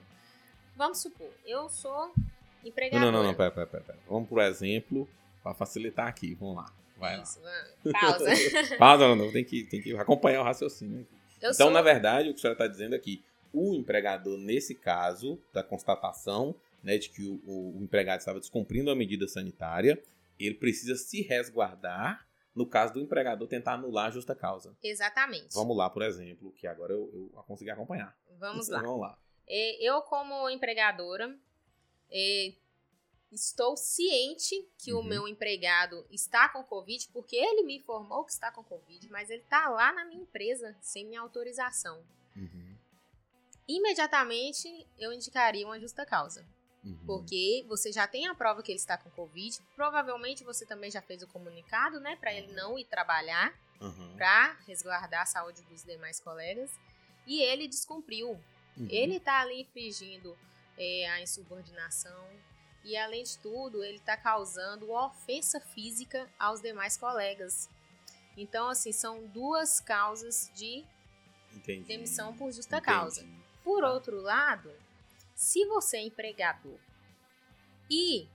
Vamos 0.77 0.99
supor, 0.99 1.31
eu 1.44 1.68
sou 1.68 2.12
empregador. 2.64 3.01
Não, 3.01 3.12
não, 3.12 3.23
não, 3.23 3.35
pera, 3.35 3.51
pera, 3.51 3.66
pera. 3.66 3.99
Vamos 4.09 4.29
por 4.29 4.40
exemplo, 4.40 5.09
para 5.42 5.55
facilitar 5.55 6.07
aqui. 6.07 6.35
Vamos 6.35 6.57
lá. 6.57 6.73
Vai 6.96 7.20
Isso, 7.20 7.40
lá. 7.40 7.51
Vamos. 7.83 8.01
Pausa. 8.01 8.77
Pausa, 8.79 9.09
não, 9.09 9.16
não, 9.16 9.33
tem 9.33 9.44
que, 9.44 9.64
tem 9.64 9.81
que 9.81 9.96
acompanhar 9.96 10.40
o 10.40 10.44
raciocínio. 10.44 11.07
Eu 11.40 11.51
então, 11.51 11.66
sou... 11.66 11.70
na 11.70 11.81
verdade, 11.81 12.29
o 12.29 12.33
que 12.35 12.38
a 12.38 12.42
senhora 12.42 12.55
está 12.55 12.66
dizendo 12.66 12.94
aqui, 12.94 13.25
o 13.52 13.74
empregador, 13.74 14.38
nesse 14.38 14.74
caso, 14.74 15.40
da 15.52 15.62
constatação 15.62 16.54
né, 16.82 16.98
de 16.98 17.10
que 17.10 17.22
o, 17.22 17.76
o, 17.76 17.82
empregado 17.82 18.20
estava 18.20 18.40
descumprindo 18.40 18.90
a 18.90 18.96
medida 18.96 19.26
sanitária, 19.28 20.02
ele 20.38 20.54
precisa 20.54 20.96
se 20.96 21.22
resguardar 21.22 22.26
no 22.54 22.66
caso 22.66 22.94
do 22.94 23.00
empregador 23.00 23.46
tentar 23.46 23.74
anular 23.74 24.06
a 24.08 24.10
justa 24.10 24.34
causa. 24.34 24.76
Exatamente. 24.82 25.54
Vamos 25.54 25.76
lá, 25.76 25.88
por 25.88 26.02
exemplo, 26.02 26.52
que 26.52 26.66
agora 26.66 26.92
eu, 26.92 27.30
eu 27.32 27.42
consegui 27.44 27.70
acompanhar. 27.70 28.16
Vamos 28.38 28.68
então, 28.68 28.80
lá. 28.80 28.86
Vamos 28.86 29.00
lá. 29.00 29.18
Eu, 29.80 30.02
como 30.02 30.48
empregadora, 30.48 31.36
estou 33.32 33.76
ciente 33.76 34.68
que 34.78 34.92
uhum. 34.92 35.00
o 35.00 35.04
meu 35.04 35.28
empregado 35.28 36.04
está 36.10 36.48
com 36.48 36.62
Covid, 36.62 37.08
porque 37.12 37.36
ele 37.36 37.62
me 37.62 37.78
informou 37.78 38.24
que 38.24 38.32
está 38.32 38.50
com 38.50 38.62
Covid, 38.62 39.08
mas 39.10 39.30
ele 39.30 39.42
está 39.42 39.68
lá 39.68 39.92
na 39.92 40.04
minha 40.04 40.22
empresa 40.22 40.76
sem 40.80 41.06
minha 41.06 41.20
autorização. 41.20 42.02
Uhum 42.36 42.69
imediatamente 43.76 44.87
eu 44.98 45.12
indicaria 45.12 45.66
uma 45.66 45.78
justa 45.78 46.04
causa. 46.06 46.46
Uhum. 46.85 46.98
Porque 47.06 47.64
você 47.68 47.92
já 47.92 48.06
tem 48.06 48.26
a 48.26 48.35
prova 48.35 48.62
que 48.62 48.72
ele 48.72 48.78
está 48.78 48.96
com 48.96 49.11
Covid. 49.11 49.59
Provavelmente 49.76 50.44
você 50.44 50.64
também 50.64 50.90
já 50.90 51.02
fez 51.02 51.22
o 51.22 51.26
comunicado, 51.26 52.00
né? 52.00 52.16
Para 52.16 52.33
ele 52.33 52.52
não 52.52 52.78
ir 52.78 52.87
trabalhar, 52.87 53.52
uhum. 53.80 54.14
para 54.16 54.56
resguardar 54.66 55.22
a 55.22 55.26
saúde 55.26 55.62
dos 55.62 55.85
demais 55.85 56.20
colegas. 56.20 56.70
E 57.26 57.42
ele 57.42 57.68
descumpriu. 57.68 58.30
Uhum. 58.76 58.88
Ele 58.88 59.16
está 59.16 59.40
ali 59.40 59.61
infringindo 59.61 60.37
é, 60.78 61.11
a 61.11 61.20
insubordinação. 61.20 62.26
E 62.83 62.96
além 62.96 63.24
de 63.24 63.37
tudo, 63.38 63.85
ele 63.85 63.98
está 63.98 64.16
causando 64.16 64.90
ofensa 64.90 65.61
física 65.61 66.26
aos 66.38 66.62
demais 66.62 66.96
colegas. 66.96 67.68
Então, 68.38 68.70
assim, 68.70 68.90
são 68.90 69.26
duas 69.26 69.80
causas 69.80 70.50
de 70.54 70.83
Entendi. 71.54 71.85
demissão 71.85 72.35
por 72.35 72.50
justa 72.50 72.78
Entendi. 72.78 72.87
causa. 72.87 73.39
Por 73.62 73.85
outro 73.85 74.20
lado, 74.20 74.70
se 75.35 75.64
você 75.66 75.99
é 75.99 76.03
empregador 76.03 76.79
e 77.90 78.29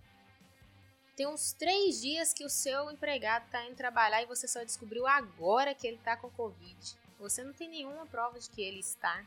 tem 1.16 1.28
uns 1.28 1.54
três 1.54 2.02
dias 2.02 2.34
que 2.34 2.44
o 2.44 2.50
seu 2.50 2.92
empregado 2.92 3.46
está 3.46 3.66
indo 3.66 3.76
trabalhar 3.76 4.22
e 4.22 4.26
você 4.26 4.48
só 4.48 4.64
descobriu 4.64 5.08
agora 5.08 5.74
que 5.74 5.88
ele 5.88 5.98
está 5.98 6.18
com 6.18 6.30
Covid, 6.30 6.98
você 7.18 7.44
não 7.44 7.54
tem 7.54 7.70
nenhuma 7.70 8.06
prova 8.06 8.38
de 8.38 8.50
que 8.50 8.62
ele 8.62 8.80
está. 8.80 9.26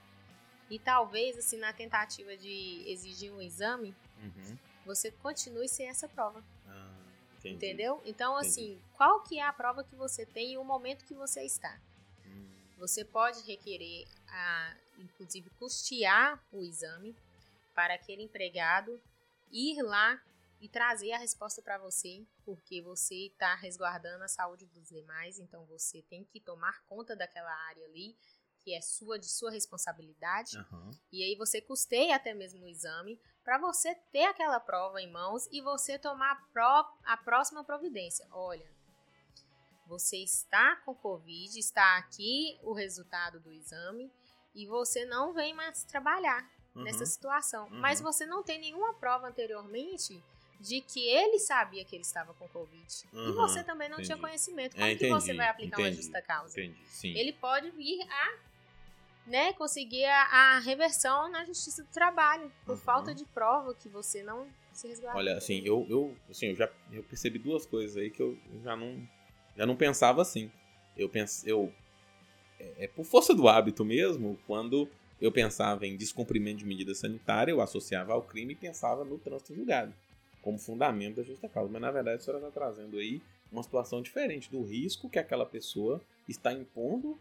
E 0.69 0.79
talvez, 0.79 1.39
assim, 1.39 1.57
na 1.57 1.73
tentativa 1.73 2.37
de 2.37 2.85
exigir 2.87 3.33
um 3.33 3.41
exame, 3.41 3.95
uhum. 4.23 4.59
você 4.85 5.11
continue 5.11 5.67
sem 5.67 5.89
essa 5.89 6.07
prova. 6.07 6.45
Ah, 6.67 6.95
Entendeu? 7.43 8.03
Então, 8.05 8.37
entendi. 8.39 8.49
assim, 8.49 8.83
qual 8.93 9.23
que 9.23 9.39
é 9.39 9.43
a 9.43 9.53
prova 9.53 9.83
que 9.83 9.97
você 9.97 10.27
tem 10.27 10.53
e 10.53 10.59
o 10.59 10.65
momento 10.65 11.07
que 11.07 11.15
você 11.15 11.43
está? 11.43 11.81
Hum. 12.27 12.51
Você 12.77 13.03
pode 13.03 13.41
requerer 13.47 14.07
a 14.29 14.77
inclusive 14.99 15.51
custear 15.51 16.43
o 16.53 16.63
exame 16.63 17.17
para 17.75 17.95
aquele 17.95 18.23
empregado 18.23 19.01
ir 19.51 19.83
lá 19.83 20.21
e 20.61 20.69
trazer 20.69 21.13
a 21.13 21.19
resposta 21.19 21.63
para 21.63 21.79
você, 21.79 22.27
porque 22.45 22.83
você 22.83 23.27
está 23.27 23.55
resguardando 23.55 24.25
a 24.25 24.29
saúde 24.29 24.67
dos 24.67 24.89
demais, 24.89 25.39
então 25.39 25.65
você 25.67 26.03
tem 26.03 26.25
que 26.25 26.41
tomar 26.41 26.83
conta 26.87 27.15
daquela 27.15 27.53
área 27.69 27.85
ali 27.87 28.17
que 28.65 28.75
é 28.75 28.81
sua 28.81 29.19
de 29.19 29.29
sua 29.29 29.51
responsabilidade. 29.51 30.59
Uhum. 30.59 30.91
E 31.13 31.23
aí 31.23 31.35
você 31.37 31.61
custeia 31.61 32.17
até 32.17 32.35
mesmo 32.35 32.65
o 32.65 32.69
exame 32.69 33.19
para 33.43 33.57
você 33.57 33.95
ter 34.13 34.25
aquela 34.25 34.61
prova 34.61 35.01
em 35.01 35.11
mãos 35.11 35.49
e 35.51 35.61
você 35.61 35.99
tomar 35.99 36.33
a, 36.33 36.37
pró 36.53 36.99
a 37.05 37.17
próxima 37.17 37.65
providência. 37.65 38.27
Olha, 38.31 38.69
você 39.87 40.19
está 40.19 40.77
com 40.85 40.95
Covid, 40.95 41.59
está 41.59 41.97
aqui 41.97 42.59
o 42.63 42.75
resultado 42.75 43.41
do 43.41 43.51
exame 43.51 44.13
e 44.55 44.67
você 44.67 45.05
não 45.05 45.33
vem 45.33 45.55
mais 45.55 45.85
trabalhar 45.85 46.49
uhum. 46.75 46.83
nessa 46.83 47.07
situação. 47.07 47.69
Uhum. 47.69 47.81
Mas 47.81 48.01
você 48.01 48.27
não 48.27 48.43
tem 48.43 48.61
nenhuma 48.61 48.95
prova 48.95 49.29
anteriormente 49.29 50.23
de 50.61 50.81
que 50.81 51.09
ele 51.09 51.39
sabia 51.39 51.85
que 51.85 51.95
ele 51.95 52.03
estava 52.03 52.35
com 52.35 52.49
Covid. 52.49 52.87
Uhum. 53.13 53.29
E 53.29 53.33
você 53.33 53.63
também 53.63 53.89
não 53.89 53.97
entendi. 53.97 54.09
tinha 54.09 54.19
conhecimento. 54.19 54.75
Como 54.75 54.87
é, 54.87 54.95
que 54.97 55.09
você 55.09 55.35
vai 55.35 55.49
aplicar 55.49 55.81
entendi. 55.81 55.97
uma 55.97 56.03
justa 56.03 56.23
causa? 56.23 56.61
Ele 57.05 57.33
pode 57.33 57.71
vir 57.71 58.03
a 58.03 58.49
né, 59.29 59.53
conseguir 59.53 60.07
a, 60.07 60.23
a, 60.23 60.59
reversão 60.59 61.31
na 61.31 61.45
justiça 61.45 61.83
do 61.83 61.91
trabalho 61.91 62.51
por 62.65 62.73
uhum. 62.73 62.79
falta 62.79 63.15
de 63.15 63.25
prova 63.27 63.75
que 63.75 63.89
você 63.89 64.23
não 64.23 64.49
se 64.73 64.89
resguardou. 64.89 65.21
Olha, 65.21 65.37
assim, 65.37 65.61
eu, 65.65 65.87
eu, 65.89 66.17
assim, 66.31 66.47
eu 66.47 66.57
já 66.57 66.69
eu 66.91 67.03
percebi 67.03 67.39
duas 67.39 67.67
coisas 67.67 67.97
aí 67.97 68.11
que 68.11 68.23
eu 68.23 68.39
já 68.65 68.75
não, 68.75 69.07
já 69.55 69.67
não 69.67 69.77
pensava 69.77 70.23
assim. 70.23 70.51
Eu, 70.97 71.09
pense, 71.09 71.49
eu 71.49 71.73
é, 72.59 72.85
é, 72.85 72.89
por 72.89 73.05
força 73.05 73.35
do 73.35 73.49
hábito 73.49 73.85
mesmo, 73.85 74.39
quando 74.47 74.89
eu 75.21 75.33
pensava 75.33 75.87
em 75.87 75.97
descumprimento 75.97 76.59
de 76.59 76.67
medida 76.67 76.95
sanitária, 76.95 77.53
eu 77.53 77.61
associava 77.61 78.13
ao 78.13 78.23
crime 78.23 78.53
e 78.53 78.57
pensava 78.57 79.05
no 79.05 79.19
trânsito 79.19 79.55
julgado, 79.55 79.93
como 80.43 80.59
fundamento 80.59 81.17
da 81.17 81.23
justa 81.23 81.49
causa. 81.49 81.71
Mas 81.73 81.83
na 81.83 81.91
verdade 81.91 82.17
a 82.17 82.21
senhora 82.21 82.47
está 82.47 82.61
trazendo 82.61 82.99
aí 82.99 83.21
uma 83.51 83.63
situação 83.63 84.03
diferente 84.03 84.51
do 84.51 84.63
risco 84.63 85.09
que 85.09 85.19
aquela 85.19 85.47
pessoa 85.47 86.01
está 86.29 86.53
impondo 86.53 87.19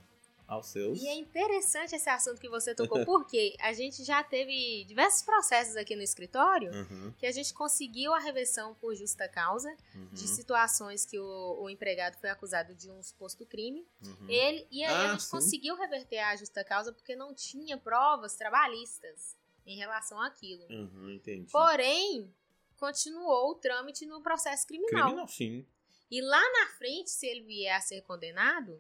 aos 0.48 0.68
seus. 0.68 1.02
E 1.02 1.08
é 1.08 1.16
interessante 1.16 1.94
esse 1.94 2.10
assunto 2.10 2.40
que 2.40 2.48
você 2.48 2.74
tocou, 2.74 3.04
porque 3.06 3.56
a 3.60 3.74
gente 3.74 4.04
já 4.04 4.24
teve 4.24 4.86
diversos 4.86 5.22
processos 5.22 5.76
aqui 5.76 5.96
no 5.96 6.02
escritório 6.02 6.72
uhum. 6.72 7.14
que 7.18 7.26
a 7.26 7.32
gente 7.32 7.54
conseguiu 7.54 8.14
a 8.14 8.20
reversão 8.20 8.74
por 8.76 8.96
justa 8.96 9.28
causa 9.28 9.70
uhum. 9.94 10.08
de 10.14 10.28
situações 10.28 11.06
que 11.06 11.20
o, 11.20 11.62
o, 11.62 11.70
empregado 11.70 12.18
foi 12.18 12.30
acusado 12.30 12.74
de 12.74 12.90
um 12.90 13.04
suposto 13.04 13.46
crime. 13.46 13.86
Uhum. 14.02 14.30
Ele, 14.30 14.66
e 14.72 14.84
aí 14.84 14.94
ah, 14.94 15.10
a 15.10 15.12
gente 15.12 15.24
sim. 15.24 15.32
conseguiu 15.32 15.76
reverter 15.76 16.20
a 16.20 16.36
justa 16.36 16.64
causa 16.64 16.94
porque 16.94 17.16
não 17.16 17.34
tinha 17.34 17.78
provas 17.78 18.36
trabalhistas. 18.36 19.36
em 19.66 19.76
relação 19.76 20.22
àquilo. 20.22 20.66
Uhum, 20.70 21.12
entendi. 21.12 21.52
Porém, 21.52 22.34
continuou 22.78 23.52
o 23.52 23.56
trâmite 23.56 24.06
no 24.06 24.22
processo 24.22 24.66
criminal. 24.66 25.08
Criminal, 25.08 25.28
sim. 25.28 25.68
E 26.10 26.22
lá 26.22 26.42
na 26.54 26.68
frente, 26.78 27.10
se 27.10 27.28
ele 27.28 27.42
vier 27.42 27.76
a 27.76 27.82
ser 27.82 28.02
condenado, 28.04 28.80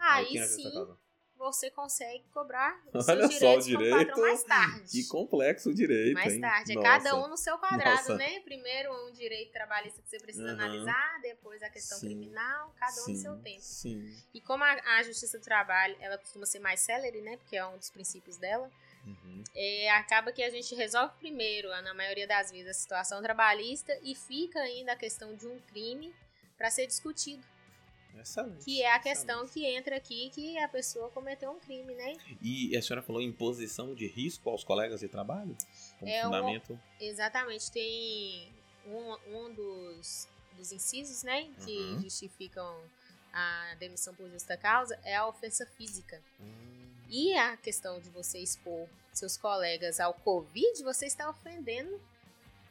aí, 0.00 0.38
aí 0.38 0.46
sim 0.46 0.72
você 1.40 1.70
consegue 1.70 2.22
cobrar 2.34 2.78
os 2.92 3.08
Olha 3.08 3.26
seus 3.26 3.30
direitos 3.30 3.64
só, 3.64 3.72
o 3.72 3.78
direito, 3.78 4.20
mais 4.20 4.44
tarde. 4.44 4.90
Que 4.90 5.08
complexo 5.08 5.70
o 5.70 5.74
direito. 5.74 6.12
Mais 6.12 6.34
hein? 6.34 6.40
tarde. 6.42 6.72
É 6.72 6.74
Nossa. 6.74 6.86
cada 6.86 7.16
um 7.16 7.28
no 7.28 7.36
seu 7.38 7.56
quadrado, 7.56 7.96
Nossa. 7.96 8.16
né? 8.16 8.40
Primeiro 8.40 8.92
um 9.06 9.10
direito 9.10 9.50
trabalhista 9.50 10.02
que 10.02 10.10
você 10.10 10.18
precisa 10.18 10.44
uhum. 10.44 10.50
analisar, 10.50 11.18
depois 11.22 11.62
a 11.62 11.70
questão 11.70 11.98
sim. 11.98 12.08
criminal, 12.08 12.74
cada 12.78 13.00
um 13.00 13.04
sim. 13.06 13.12
no 13.12 13.18
seu 13.18 13.36
tempo. 13.38 13.62
Sim. 13.62 14.14
E 14.34 14.40
como 14.42 14.62
a, 14.62 14.98
a, 14.98 15.02
Justiça 15.02 15.38
do 15.38 15.44
Trabalho, 15.44 15.96
ela 15.98 16.18
costuma 16.18 16.44
ser 16.44 16.58
mais 16.58 16.80
célere, 16.80 17.22
né? 17.22 17.38
Porque 17.38 17.56
é 17.56 17.66
um 17.66 17.78
dos 17.78 17.88
princípios 17.88 18.36
dela. 18.36 18.70
Uhum. 19.06 19.42
É, 19.54 19.90
acaba 19.92 20.32
que 20.32 20.42
a 20.42 20.50
gente 20.50 20.74
resolve 20.74 21.14
primeiro, 21.18 21.68
na 21.68 21.94
maioria 21.94 22.26
das 22.26 22.50
vezes, 22.50 22.68
a 22.68 22.74
situação 22.74 23.22
trabalhista 23.22 23.98
e 24.02 24.14
fica 24.14 24.60
ainda 24.60 24.92
a 24.92 24.96
questão 24.96 25.34
de 25.34 25.46
um 25.46 25.58
crime 25.60 26.14
para 26.58 26.70
ser 26.70 26.86
discutido. 26.86 27.42
Excelente. 28.18 28.64
Que 28.64 28.82
é 28.82 28.92
a 28.92 28.98
questão 28.98 29.44
excelente. 29.44 29.52
que 29.52 29.78
entra 29.78 29.96
aqui 29.96 30.30
que 30.30 30.58
a 30.58 30.68
pessoa 30.68 31.10
cometeu 31.10 31.50
um 31.50 31.58
crime, 31.58 31.94
né? 31.94 32.14
E 32.40 32.76
a 32.76 32.82
senhora 32.82 33.02
falou 33.02 33.20
imposição 33.20 33.94
de 33.94 34.06
risco 34.06 34.48
aos 34.50 34.64
colegas 34.64 35.00
de 35.00 35.08
trabalho? 35.08 35.56
Como 35.98 36.10
é 36.10 36.22
fundamento? 36.22 36.78
Exatamente. 37.00 37.70
Tem 37.70 38.52
um, 38.86 39.36
um 39.36 39.54
dos, 39.54 40.28
dos 40.56 40.72
incisos, 40.72 41.22
né? 41.22 41.48
Que 41.64 41.78
uhum. 41.78 42.02
justificam 42.02 42.80
a 43.32 43.74
demissão 43.78 44.14
por 44.14 44.28
justa 44.28 44.56
causa 44.56 44.98
é 45.04 45.16
a 45.16 45.26
ofensa 45.26 45.64
física. 45.66 46.20
Uhum. 46.38 46.90
E 47.08 47.34
a 47.34 47.56
questão 47.56 48.00
de 48.00 48.08
você 48.10 48.38
expor 48.38 48.88
seus 49.12 49.36
colegas 49.36 49.98
ao 49.98 50.14
Covid, 50.14 50.82
você 50.82 51.06
está 51.06 51.28
ofendendo 51.28 52.00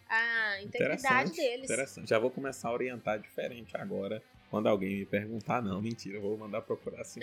a 0.08 0.62
integridade 0.62 1.32
deles. 1.32 1.66
Interessante. 1.66 2.10
Já 2.10 2.18
vou 2.18 2.32
começar 2.32 2.70
a 2.70 2.74
orientar 2.74 3.20
diferente 3.20 3.76
agora 3.78 4.24
quando 4.50 4.68
alguém 4.68 4.98
me 4.98 5.06
perguntar, 5.06 5.62
não, 5.62 5.82
mentira, 5.82 6.18
eu 6.18 6.22
vou 6.22 6.38
mandar 6.38 6.62
procurar 6.62 7.02
assim. 7.02 7.20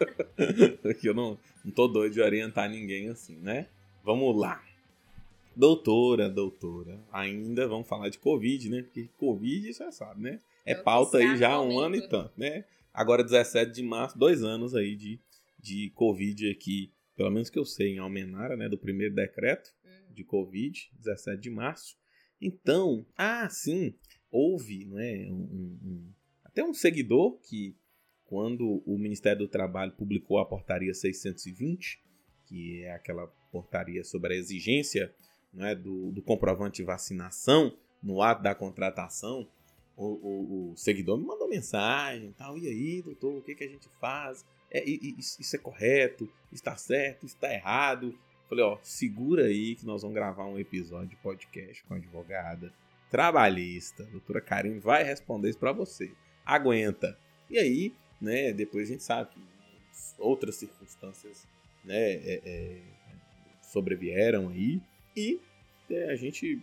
Porque 0.82 1.08
eu 1.08 1.14
não, 1.14 1.38
não 1.64 1.72
tô 1.72 1.86
doido 1.86 2.12
de 2.14 2.20
orientar 2.20 2.68
ninguém 2.68 3.08
assim, 3.08 3.36
né? 3.36 3.68
Vamos 4.02 4.36
lá. 4.36 4.62
Doutora, 5.54 6.28
doutora, 6.28 6.98
ainda 7.12 7.68
vamos 7.68 7.88
falar 7.88 8.08
de 8.08 8.18
Covid, 8.18 8.68
né? 8.68 8.82
Porque 8.82 9.08
Covid, 9.18 9.72
você 9.72 9.92
sabe, 9.92 10.22
né? 10.22 10.40
É 10.64 10.74
pauta 10.74 11.18
aí 11.18 11.36
já 11.36 11.50
há 11.52 11.62
um 11.62 11.78
ano 11.78 11.96
e 11.96 12.08
tanto, 12.08 12.32
né? 12.36 12.64
Agora, 12.92 13.22
17 13.22 13.72
de 13.72 13.82
março, 13.82 14.18
dois 14.18 14.42
anos 14.42 14.74
aí 14.74 14.94
de, 14.96 15.20
de 15.58 15.90
Covid 15.90 16.50
aqui, 16.50 16.92
pelo 17.16 17.30
menos 17.30 17.50
que 17.50 17.58
eu 17.58 17.64
sei, 17.64 17.94
em 17.94 17.98
Almenara, 17.98 18.56
né? 18.56 18.68
Do 18.68 18.78
primeiro 18.78 19.14
decreto 19.14 19.70
hum. 19.84 20.14
de 20.14 20.24
Covid, 20.24 20.90
17 20.98 21.40
de 21.40 21.50
março. 21.50 21.96
Então, 22.40 23.04
ah, 23.16 23.48
sim, 23.50 23.94
houve, 24.30 24.84
né? 24.86 25.28
Um, 25.30 25.78
um, 25.82 26.12
até 26.50 26.64
um 26.64 26.74
seguidor 26.74 27.38
que, 27.48 27.76
quando 28.26 28.82
o 28.84 28.98
Ministério 28.98 29.38
do 29.38 29.48
Trabalho 29.48 29.92
publicou 29.92 30.38
a 30.38 30.44
portaria 30.44 30.92
620, 30.92 32.02
que 32.46 32.82
é 32.82 32.92
aquela 32.92 33.28
portaria 33.52 34.02
sobre 34.02 34.34
a 34.34 34.36
exigência 34.36 35.14
né, 35.54 35.76
do, 35.76 36.10
do 36.10 36.20
comprovante 36.20 36.78
de 36.78 36.82
vacinação 36.82 37.76
no 38.02 38.20
ato 38.20 38.42
da 38.42 38.52
contratação, 38.52 39.48
o, 39.96 40.06
o, 40.06 40.72
o, 40.72 40.76
seguidor 40.76 41.18
me 41.18 41.24
mandou 41.24 41.48
mensagem, 41.48 42.32
tal, 42.32 42.58
e 42.58 42.66
aí, 42.66 43.02
doutor, 43.02 43.38
o 43.38 43.42
que, 43.42 43.54
que 43.54 43.64
a 43.64 43.68
gente 43.68 43.88
faz? 44.00 44.44
É, 44.72 44.82
isso 44.88 45.54
é 45.54 45.58
correto? 45.58 46.28
Está 46.52 46.76
certo? 46.76 47.26
Está 47.26 47.52
errado? 47.52 48.18
Falei, 48.48 48.64
ó, 48.64 48.78
segura 48.82 49.44
aí 49.44 49.76
que 49.76 49.86
nós 49.86 50.02
vamos 50.02 50.14
gravar 50.16 50.46
um 50.46 50.58
episódio 50.58 51.10
de 51.10 51.16
podcast 51.16 51.84
com 51.84 51.94
a 51.94 51.96
advogada 51.96 52.72
trabalhista, 53.08 54.04
a 54.04 54.06
doutora 54.06 54.40
Karine 54.40 54.78
vai 54.80 55.04
responder 55.04 55.50
isso 55.50 55.58
para 55.58 55.72
você 55.72 56.10
aguenta. 56.44 57.18
E 57.48 57.58
aí, 57.58 57.94
né, 58.20 58.52
depois 58.52 58.88
a 58.88 58.92
gente 58.92 59.02
sabe 59.02 59.30
que 59.30 59.40
outras 60.18 60.56
circunstâncias 60.56 61.46
né, 61.84 62.12
é, 62.12 62.40
é, 62.44 62.78
sobrevieram 63.62 64.48
aí 64.48 64.80
e 65.16 65.40
é, 65.90 66.10
a 66.10 66.16
gente 66.16 66.62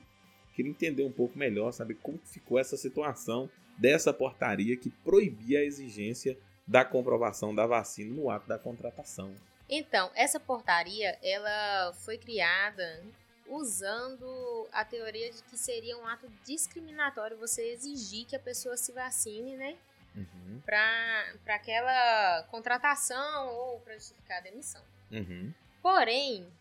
queria 0.53 0.71
entender 0.71 1.03
um 1.03 1.11
pouco 1.11 1.37
melhor, 1.37 1.71
saber 1.71 1.95
como 1.95 2.19
ficou 2.25 2.57
essa 2.57 2.77
situação 2.77 3.49
dessa 3.77 4.13
portaria 4.13 4.75
que 4.75 4.89
proibia 4.89 5.59
a 5.59 5.63
exigência 5.63 6.37
da 6.65 6.83
comprovação 6.83 7.53
da 7.53 7.65
vacina 7.65 8.13
no 8.13 8.29
ato 8.29 8.47
da 8.47 8.57
contratação. 8.57 9.33
Então, 9.69 10.09
essa 10.15 10.39
portaria, 10.39 11.17
ela 11.21 11.93
foi 11.93 12.17
criada 12.17 13.03
usando 13.49 14.67
a 14.71 14.83
teoria 14.83 15.31
de 15.31 15.41
que 15.43 15.57
seria 15.57 15.97
um 15.97 16.05
ato 16.07 16.29
discriminatório 16.43 17.37
você 17.37 17.71
exigir 17.71 18.25
que 18.25 18.35
a 18.35 18.39
pessoa 18.39 18.77
se 18.77 18.91
vacine, 18.91 19.55
né? 19.55 19.77
Uhum. 20.15 20.61
Para 20.65 21.55
aquela 21.55 22.43
contratação 22.49 23.49
ou 23.55 23.79
para 23.81 23.93
justificar 23.93 24.39
a 24.39 24.41
demissão. 24.41 24.83
Uhum. 25.11 25.53
Porém, 25.81 26.51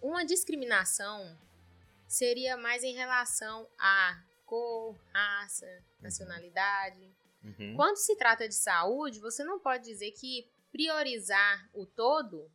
uma 0.00 0.24
discriminação 0.24 1.36
seria 2.06 2.56
mais 2.56 2.82
em 2.82 2.94
relação 2.94 3.68
a 3.78 4.22
cor, 4.44 4.96
raça, 5.12 5.66
uhum. 5.66 5.82
nacionalidade. 6.02 7.10
Uhum. 7.42 7.74
Quando 7.74 7.96
se 7.96 8.16
trata 8.16 8.48
de 8.48 8.54
saúde, 8.54 9.18
você 9.18 9.42
não 9.42 9.58
pode 9.58 9.84
dizer 9.84 10.12
que 10.12 10.48
priorizar 10.70 11.68
o 11.74 11.84
todo 11.84 12.50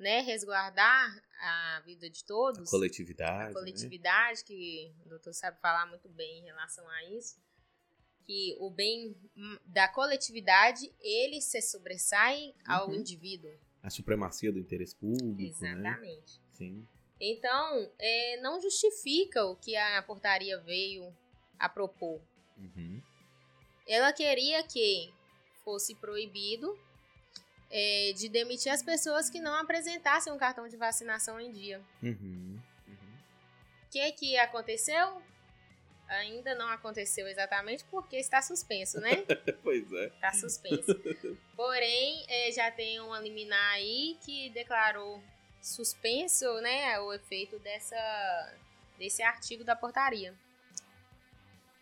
né, 0.00 0.20
resguardar 0.20 1.22
a 1.38 1.82
vida 1.84 2.08
de 2.08 2.24
todos. 2.24 2.68
A 2.68 2.70
coletividade. 2.70 3.42
A 3.42 3.46
né? 3.48 3.52
coletividade, 3.52 4.40
né? 4.40 4.46
que 4.46 4.92
o 5.04 5.08
doutor 5.10 5.32
sabe 5.34 5.60
falar 5.60 5.86
muito 5.86 6.08
bem 6.08 6.40
em 6.40 6.44
relação 6.44 6.88
a 6.88 7.04
isso. 7.04 7.38
Que 8.24 8.56
o 8.58 8.70
bem 8.70 9.14
da 9.66 9.88
coletividade, 9.88 10.90
ele 11.00 11.40
se 11.40 11.60
sobressai 11.60 12.54
uhum. 12.66 12.74
ao 12.74 12.94
indivíduo. 12.94 13.52
A 13.82 13.90
supremacia 13.90 14.50
do 14.52 14.58
interesse 14.58 14.96
público. 14.96 15.62
Né? 15.62 15.72
Exatamente. 15.72 16.38
Né? 16.38 16.46
Sim. 16.52 16.88
Então, 17.20 17.92
é, 17.98 18.40
não 18.40 18.60
justifica 18.60 19.44
o 19.44 19.56
que 19.56 19.76
a 19.76 20.02
portaria 20.02 20.58
veio 20.60 21.14
a 21.58 21.68
propor. 21.68 22.22
Uhum. 22.56 23.02
Ela 23.86 24.12
queria 24.12 24.62
que 24.62 25.12
fosse 25.62 25.94
proibido 25.96 26.78
é, 27.70 28.12
de 28.16 28.28
demitir 28.28 28.72
as 28.72 28.82
pessoas 28.82 29.30
que 29.30 29.40
não 29.40 29.54
apresentassem 29.54 30.32
um 30.32 30.38
cartão 30.38 30.66
de 30.68 30.76
vacinação 30.76 31.40
em 31.40 31.52
dia. 31.52 31.80
O 32.02 32.06
uhum, 32.06 32.60
uhum. 32.88 33.18
que 33.90 34.12
que 34.12 34.36
aconteceu? 34.38 35.22
Ainda 36.08 36.56
não 36.56 36.68
aconteceu 36.68 37.28
exatamente 37.28 37.84
porque 37.84 38.16
está 38.16 38.42
suspenso, 38.42 38.98
né? 39.00 39.24
pois 39.62 39.90
é. 39.92 40.06
Está 40.06 40.32
suspenso. 40.32 40.92
Porém, 41.54 42.24
é, 42.28 42.50
já 42.50 42.68
tem 42.72 42.98
uma 42.98 43.20
liminar 43.20 43.74
aí 43.74 44.18
que 44.24 44.50
declarou 44.50 45.22
suspenso, 45.62 46.52
né, 46.62 46.98
o 47.00 47.12
efeito 47.12 47.58
dessa 47.58 48.54
desse 48.98 49.22
artigo 49.22 49.62
da 49.62 49.76
portaria. 49.76 50.34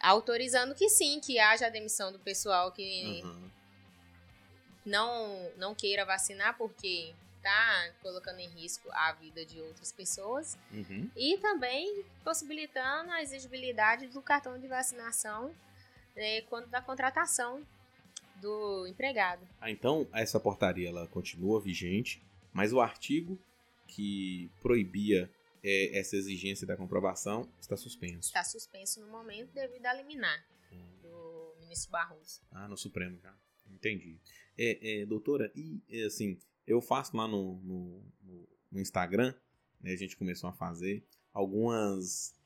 Autorizando 0.01 0.75
que 0.75 0.89
sim, 0.89 1.21
que 1.21 1.39
haja 1.39 1.67
a 1.67 1.71
demissão 1.71 2.13
do 2.13 2.19
pessoal 2.19 2.71
que 2.71 3.23
uhum 3.25 3.48
não, 4.89 5.51
não 5.57 5.75
queira 5.75 6.05
vacinar 6.05 6.57
porque 6.57 7.15
tá 7.43 7.93
colocando 8.03 8.41
em 8.41 8.49
risco 8.49 8.89
a 8.93 9.13
vida 9.13 9.45
de 9.45 9.61
outras 9.61 9.93
pessoas 9.93 10.59
uhum. 10.73 11.09
e 11.17 11.39
também 11.39 12.05
possibilitando 12.25 13.11
a 13.13 13.23
exigibilidade 13.23 14.09
do 14.09 14.21
cartão 14.21 14.59
de 14.59 14.67
vacinação 14.67 15.55
né, 16.17 16.41
quando 16.43 16.67
da 16.67 16.83
contratação 16.83 17.63
do 18.37 18.87
empregado. 18.87 19.47
Ah, 19.61 19.71
então 19.71 20.07
essa 20.13 20.39
portaria 20.39 20.89
ela 20.89 21.07
continua 21.09 21.61
vigente, 21.61 22.23
mas 22.53 22.73
o 22.73 22.81
artigo 22.81 23.39
que 23.87 24.51
proibia 24.61 25.31
é, 25.63 25.99
essa 25.99 26.17
exigência 26.17 26.67
da 26.67 26.77
comprovação 26.77 27.49
está 27.61 27.77
suspenso. 27.77 28.29
Está 28.29 28.45
suspenso 28.45 29.01
no 29.01 29.09
momento 29.09 29.53
devido 29.53 29.87
à 29.87 29.95
liminar 29.95 30.45
hum. 30.73 30.87
do 31.03 31.55
ministro 31.61 31.91
Barroso. 31.91 32.41
Ah, 32.53 32.69
no 32.69 32.77
Supremo 32.77 33.19
já. 33.21 33.35
Entendi. 33.73 34.19
É, 34.57 35.01
é, 35.01 35.07
doutora, 35.07 35.53
e 35.55 35.81
é, 35.91 36.05
assim, 36.05 36.39
eu 36.67 36.81
faço 36.81 37.17
lá 37.17 37.29
no, 37.29 37.61
no, 37.63 38.03
no 38.73 38.81
Instagram, 38.81 39.35
né, 39.81 39.93
a 39.93 39.97
gente 39.97 40.17
começou 40.17 40.51
a 40.51 40.53
fazer 40.53 41.05
algumas 41.33 42.37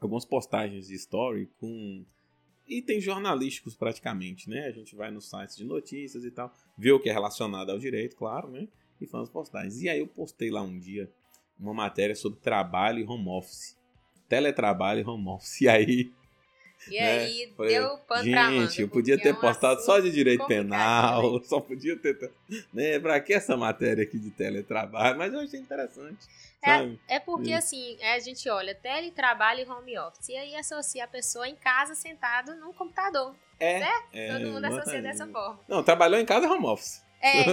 algumas 0.00 0.24
postagens 0.24 0.86
de 0.86 0.94
story 0.94 1.50
com 1.58 2.04
itens 2.66 3.02
jornalísticos 3.02 3.74
praticamente, 3.74 4.48
né? 4.48 4.66
A 4.66 4.70
gente 4.70 4.94
vai 4.94 5.10
nos 5.10 5.28
sites 5.28 5.56
de 5.56 5.64
notícias 5.64 6.24
e 6.24 6.30
tal, 6.30 6.54
vê 6.76 6.92
o 6.92 7.00
que 7.00 7.08
é 7.08 7.12
relacionado 7.12 7.70
ao 7.70 7.78
direito, 7.78 8.14
claro, 8.16 8.48
né? 8.50 8.68
E 9.00 9.06
faz 9.06 9.28
postagens. 9.28 9.80
E 9.82 9.88
aí 9.88 9.98
eu 9.98 10.06
postei 10.06 10.50
lá 10.50 10.62
um 10.62 10.78
dia 10.78 11.12
uma 11.58 11.74
matéria 11.74 12.14
sobre 12.14 12.38
trabalho 12.40 13.00
e 13.00 13.04
home 13.04 13.28
office. 13.28 13.76
Teletrabalho 14.28 15.00
e 15.00 15.04
home 15.04 15.28
office. 15.28 15.62
E 15.62 15.68
aí 15.68 16.12
E 16.86 17.00
né? 17.00 17.18
aí 17.18 17.52
deu 17.58 17.98
pano 17.98 18.24
Gente, 18.24 18.32
pra 18.32 18.50
Gente, 18.50 18.82
eu 18.82 18.88
podia 18.88 19.20
ter 19.20 19.28
é 19.28 19.32
um 19.32 19.36
postado 19.36 19.80
só 19.82 19.98
de 19.98 20.10
direito 20.10 20.46
penal, 20.46 21.42
só 21.44 21.60
podia 21.60 21.96
ter. 21.96 22.30
Né? 22.72 22.98
Pra 22.98 23.20
que 23.20 23.34
essa 23.34 23.56
matéria 23.56 24.04
aqui 24.04 24.18
de 24.18 24.30
teletrabalho? 24.30 25.18
Mas 25.18 25.32
eu 25.32 25.40
achei 25.40 25.60
interessante. 25.60 26.26
É, 26.62 27.16
é 27.16 27.20
porque, 27.20 27.52
assim, 27.52 27.96
é, 28.00 28.14
a 28.14 28.18
gente 28.18 28.48
olha 28.48 28.74
teletrabalho 28.74 29.60
e 29.60 29.68
home 29.68 29.98
office. 29.98 30.28
E 30.28 30.36
aí 30.36 30.56
associa 30.56 31.04
a 31.04 31.08
pessoa 31.08 31.48
em 31.48 31.54
casa 31.54 31.94
sentado 31.94 32.54
no 32.56 32.72
computador. 32.74 33.34
É. 33.60 33.78
Certo? 33.78 34.08
É, 34.12 34.32
Todo 34.32 34.52
mundo 34.52 34.64
associa 34.64 35.02
dessa 35.02 35.26
forma. 35.26 35.60
Não, 35.68 35.82
trabalhou 35.82 36.18
em 36.18 36.26
casa 36.26 36.46
é 36.46 36.50
home 36.50 36.66
office. 36.66 37.02
É, 37.20 37.44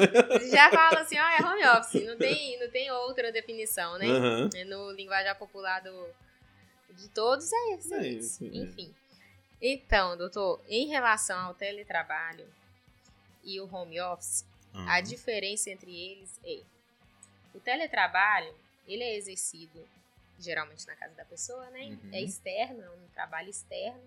já 0.49 0.69
fala 0.71 1.01
assim, 1.01 1.17
ó, 1.17 1.23
é 1.23 1.41
home 1.41 1.79
office. 1.79 2.05
Não 2.05 2.17
tem, 2.17 2.59
não 2.59 2.69
tem 2.69 2.91
outra 2.91 3.31
definição, 3.31 3.97
né? 3.97 4.05
Uhum. 4.05 4.49
No 4.67 4.91
linguajar 4.91 5.37
popular 5.37 5.81
do, 5.81 6.07
de 6.95 7.09
todos 7.09 7.51
é 7.51 7.73
esse. 7.73 7.93
É 7.93 8.07
isso. 8.07 8.45
Enfim. 8.45 8.93
Então, 9.61 10.17
doutor, 10.17 10.61
em 10.67 10.87
relação 10.87 11.39
ao 11.39 11.53
teletrabalho 11.53 12.47
e 13.43 13.59
o 13.59 13.73
home 13.73 13.99
office, 14.01 14.45
uhum. 14.73 14.87
a 14.87 15.01
diferença 15.01 15.69
entre 15.69 15.95
eles 15.95 16.39
é 16.43 16.61
o 17.53 17.59
teletrabalho, 17.59 18.53
ele 18.87 19.03
é 19.03 19.15
exercido 19.15 19.87
geralmente 20.37 20.85
na 20.85 20.95
casa 20.95 21.15
da 21.15 21.23
pessoa, 21.23 21.69
né? 21.69 21.85
Uhum. 21.85 22.09
É 22.11 22.21
externo, 22.21 22.81
é 22.83 22.89
um 22.89 23.07
trabalho 23.13 23.49
externo 23.49 24.03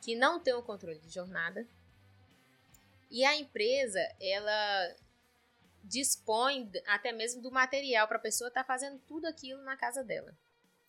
que 0.00 0.14
não 0.14 0.40
tem 0.40 0.54
o 0.54 0.62
controle 0.62 0.98
de 0.98 1.10
jornada. 1.10 1.66
E 3.10 3.24
a 3.24 3.36
empresa, 3.36 4.00
ela 4.20 4.96
dispõe 5.84 6.70
até 6.86 7.12
mesmo 7.12 7.42
do 7.42 7.50
material 7.50 8.06
para 8.06 8.16
a 8.16 8.20
pessoa 8.20 8.48
estar 8.48 8.62
tá 8.62 8.66
fazendo 8.66 8.98
tudo 9.06 9.26
aquilo 9.26 9.62
na 9.62 9.76
casa 9.76 10.02
dela. 10.02 10.34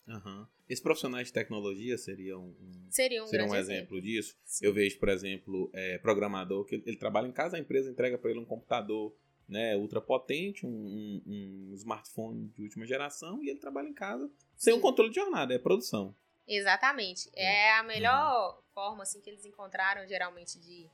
Uhum. 0.06 0.46
Esses 0.68 0.82
profissionais 0.82 1.28
de 1.28 1.32
tecnologia 1.32 1.96
seriam 1.96 2.42
um, 2.42 2.86
seria 2.90 3.22
um, 3.22 3.26
seria 3.26 3.46
um 3.46 3.54
exemplo, 3.54 3.98
exemplo 3.98 4.02
disso. 4.02 4.36
Sim. 4.44 4.66
Eu 4.66 4.74
vejo, 4.74 4.98
por 4.98 5.08
exemplo, 5.08 5.70
é, 5.72 5.98
programador 5.98 6.64
que 6.64 6.76
ele, 6.76 6.82
ele, 6.86 6.96
trabalha 6.96 7.28
em 7.28 7.32
casa, 7.32 7.56
a 7.56 7.60
empresa 7.60 7.90
entrega 7.90 8.18
para 8.18 8.30
ele 8.30 8.40
um 8.40 8.44
computador 8.44 9.14
né, 9.48 9.76
ultra 9.76 10.00
potente, 10.00 10.66
um, 10.66 10.70
um, 10.70 11.22
um, 11.26 11.74
smartphone 11.74 12.48
de 12.48 12.62
última 12.62 12.86
geração 12.86 13.42
e 13.42 13.50
ele 13.50 13.58
trabalha 13.58 13.88
em 13.88 13.94
casa 13.94 14.30
sem 14.56 14.72
um 14.72 14.80
controle 14.80 15.10
de 15.10 15.16
jornada, 15.16 15.54
é 15.54 15.58
produção. 15.58 16.16
Exatamente. 16.46 17.30
É, 17.34 17.66
é 17.66 17.78
a 17.78 17.82
melhor 17.82 18.56
uhum. 18.56 18.62
forma 18.74 19.02
assim 19.02 19.20
que 19.20 19.30
eles 19.30 19.44
encontraram 19.44 20.06
geralmente 20.08 20.58
de 20.58 20.88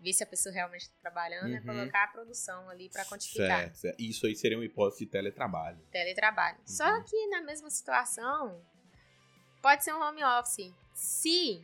ver 0.00 0.12
se 0.12 0.24
a 0.24 0.26
pessoa 0.26 0.52
realmente 0.52 0.82
está 0.82 0.94
trabalhando, 1.00 1.54
é 1.54 1.58
uhum. 1.60 1.70
é 1.70 1.78
colocar 1.78 2.04
a 2.04 2.08
produção 2.08 2.68
ali 2.70 2.88
para 2.88 3.04
quantificar. 3.04 3.60
Certo, 3.60 3.74
certo. 3.76 4.00
Isso 4.00 4.26
aí 4.26 4.34
seria 4.34 4.56
uma 4.58 4.64
hipótese 4.64 5.04
de 5.04 5.10
teletrabalho. 5.10 5.78
Teletrabalho. 5.90 6.58
Uhum. 6.58 6.66
Só 6.66 7.02
que 7.02 7.26
na 7.28 7.42
mesma 7.42 7.70
situação, 7.70 8.60
pode 9.60 9.84
ser 9.84 9.92
um 9.94 10.00
home 10.00 10.24
office. 10.24 10.72
Se 10.94 11.62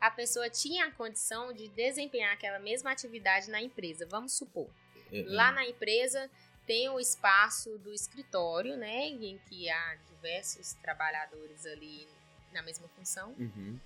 a 0.00 0.10
pessoa 0.10 0.48
tinha 0.48 0.86
a 0.86 0.90
condição 0.90 1.52
de 1.52 1.68
desempenhar 1.68 2.32
aquela 2.32 2.58
mesma 2.58 2.90
atividade 2.90 3.50
na 3.50 3.60
empresa, 3.60 4.06
vamos 4.06 4.32
supor. 4.32 4.68
Uhum. 5.12 5.24
Lá 5.26 5.52
na 5.52 5.66
empresa 5.66 6.30
tem 6.66 6.88
o 6.88 6.98
espaço 6.98 7.76
do 7.78 7.92
escritório, 7.92 8.76
né, 8.76 9.06
em 9.08 9.38
que 9.48 9.68
há 9.68 9.96
diversos 10.08 10.74
trabalhadores 10.74 11.66
ali 11.66 12.08
na 12.52 12.62
mesma 12.62 12.88
função. 12.88 13.34
Uhum. 13.38 13.78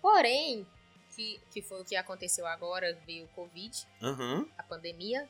Porém, 0.00 0.66
que, 1.16 1.40
que 1.50 1.62
foi 1.62 1.80
o 1.80 1.84
que 1.84 1.96
aconteceu 1.96 2.46
agora, 2.46 2.94
veio 3.06 3.24
o 3.24 3.28
Covid, 3.28 3.86
uhum. 4.02 4.48
a 4.58 4.62
pandemia, 4.62 5.28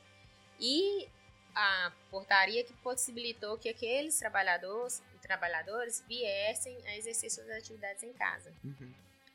e 0.58 1.08
a 1.54 1.92
portaria 2.10 2.64
que 2.64 2.72
possibilitou 2.74 3.56
que 3.56 3.68
aqueles 3.68 4.18
trabalhadores, 4.18 5.02
trabalhadores 5.22 6.04
viessem 6.08 6.76
a 6.86 6.96
exercer 6.96 7.30
suas 7.30 7.48
atividades 7.50 8.02
em 8.02 8.12
casa. 8.12 8.52
Uhum. 8.64 8.92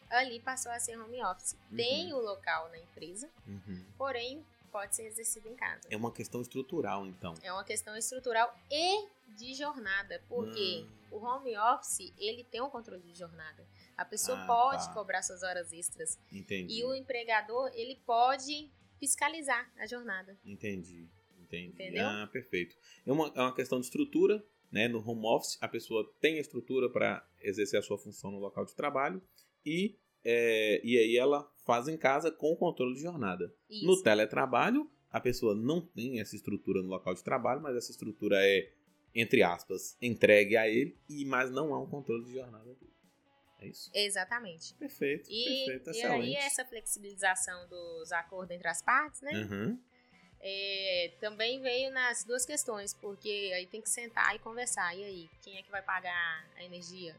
Ali 0.09 0.41
passou 0.41 0.71
a 0.71 0.79
ser 0.79 0.99
home 0.99 1.23
office. 1.23 1.55
Uhum. 1.71 1.77
Tem 1.77 2.13
o 2.13 2.19
local 2.19 2.69
na 2.69 2.77
empresa, 2.77 3.29
uhum. 3.47 3.85
porém 3.97 4.45
pode 4.71 4.95
ser 4.95 5.03
exercido 5.03 5.47
em 5.47 5.55
casa. 5.55 5.87
É 5.89 5.95
uma 5.95 6.11
questão 6.11 6.41
estrutural, 6.41 7.05
então. 7.05 7.33
É 7.41 7.51
uma 7.51 7.63
questão 7.63 7.95
estrutural 7.95 8.53
e 8.69 9.07
de 9.29 9.53
jornada, 9.55 10.21
porque 10.27 10.85
ah. 10.85 11.15
o 11.15 11.23
home 11.23 11.57
office 11.57 12.13
ele 12.17 12.43
tem 12.43 12.61
um 12.61 12.69
controle 12.69 13.01
de 13.01 13.17
jornada. 13.17 13.65
A 14.01 14.05
pessoa 14.05 14.35
ah, 14.35 14.47
pode 14.47 14.87
tá. 14.87 14.93
cobrar 14.93 15.21
suas 15.21 15.43
horas 15.43 15.71
extras. 15.71 16.19
Entendi. 16.31 16.79
E 16.79 16.83
o 16.83 16.95
empregador, 16.95 17.69
ele 17.75 18.01
pode 18.03 18.71
fiscalizar 18.99 19.71
a 19.77 19.85
jornada. 19.85 20.35
Entendi. 20.43 21.07
Entendi. 21.39 21.73
Entendeu? 21.73 22.07
Ah, 22.07 22.27
perfeito. 22.31 22.75
É 23.05 23.11
uma, 23.11 23.31
é 23.35 23.41
uma 23.41 23.53
questão 23.53 23.79
de 23.79 23.85
estrutura, 23.85 24.43
né? 24.71 24.87
No 24.87 25.07
home 25.07 25.27
office, 25.27 25.59
a 25.61 25.67
pessoa 25.67 26.11
tem 26.19 26.37
a 26.37 26.41
estrutura 26.41 26.89
para 26.89 27.23
exercer 27.41 27.79
a 27.79 27.83
sua 27.83 27.97
função 27.97 28.31
no 28.31 28.39
local 28.39 28.65
de 28.65 28.75
trabalho 28.75 29.21
e, 29.63 29.99
é, 30.23 30.81
e 30.83 30.97
aí 30.97 31.15
ela 31.15 31.47
faz 31.63 31.87
em 31.87 31.97
casa 31.97 32.31
com 32.31 32.53
o 32.53 32.57
controle 32.57 32.95
de 32.95 33.01
jornada. 33.01 33.53
Isso. 33.69 33.85
No 33.85 34.01
teletrabalho, 34.01 34.89
a 35.11 35.19
pessoa 35.19 35.53
não 35.53 35.79
tem 35.79 36.19
essa 36.19 36.35
estrutura 36.35 36.81
no 36.81 36.87
local 36.87 37.13
de 37.13 37.23
trabalho, 37.23 37.61
mas 37.61 37.75
essa 37.75 37.91
estrutura 37.91 38.37
é, 38.39 38.71
entre 39.13 39.43
aspas, 39.43 39.95
entregue 40.01 40.57
a 40.57 40.67
ele, 40.67 40.97
e 41.07 41.23
mas 41.25 41.51
não 41.51 41.71
há 41.73 41.79
um 41.79 41.87
controle 41.87 42.23
de 42.23 42.33
jornada 42.33 42.73
dele. 42.73 42.90
É 43.61 43.67
isso? 43.67 43.91
Exatamente. 43.93 44.73
Perfeito, 44.73 45.29
e, 45.29 45.65
perfeito, 45.65 45.89
excelente. 45.91 46.27
E 46.27 46.35
aí 46.37 46.43
essa 46.43 46.65
flexibilização 46.65 47.67
dos 47.69 48.11
acordos 48.11 48.55
entre 48.55 48.67
as 48.67 48.81
partes, 48.81 49.21
né? 49.21 49.31
Uhum. 49.31 49.79
É, 50.43 51.11
também 51.19 51.61
veio 51.61 51.91
nas 51.91 52.23
duas 52.23 52.45
questões, 52.45 52.95
porque 52.95 53.51
aí 53.53 53.67
tem 53.67 53.79
que 53.79 53.89
sentar 53.89 54.35
e 54.35 54.39
conversar. 54.39 54.95
E 54.97 55.03
aí, 55.03 55.29
quem 55.43 55.57
é 55.57 55.61
que 55.61 55.69
vai 55.69 55.83
pagar 55.83 56.45
a 56.57 56.63
energia? 56.63 57.15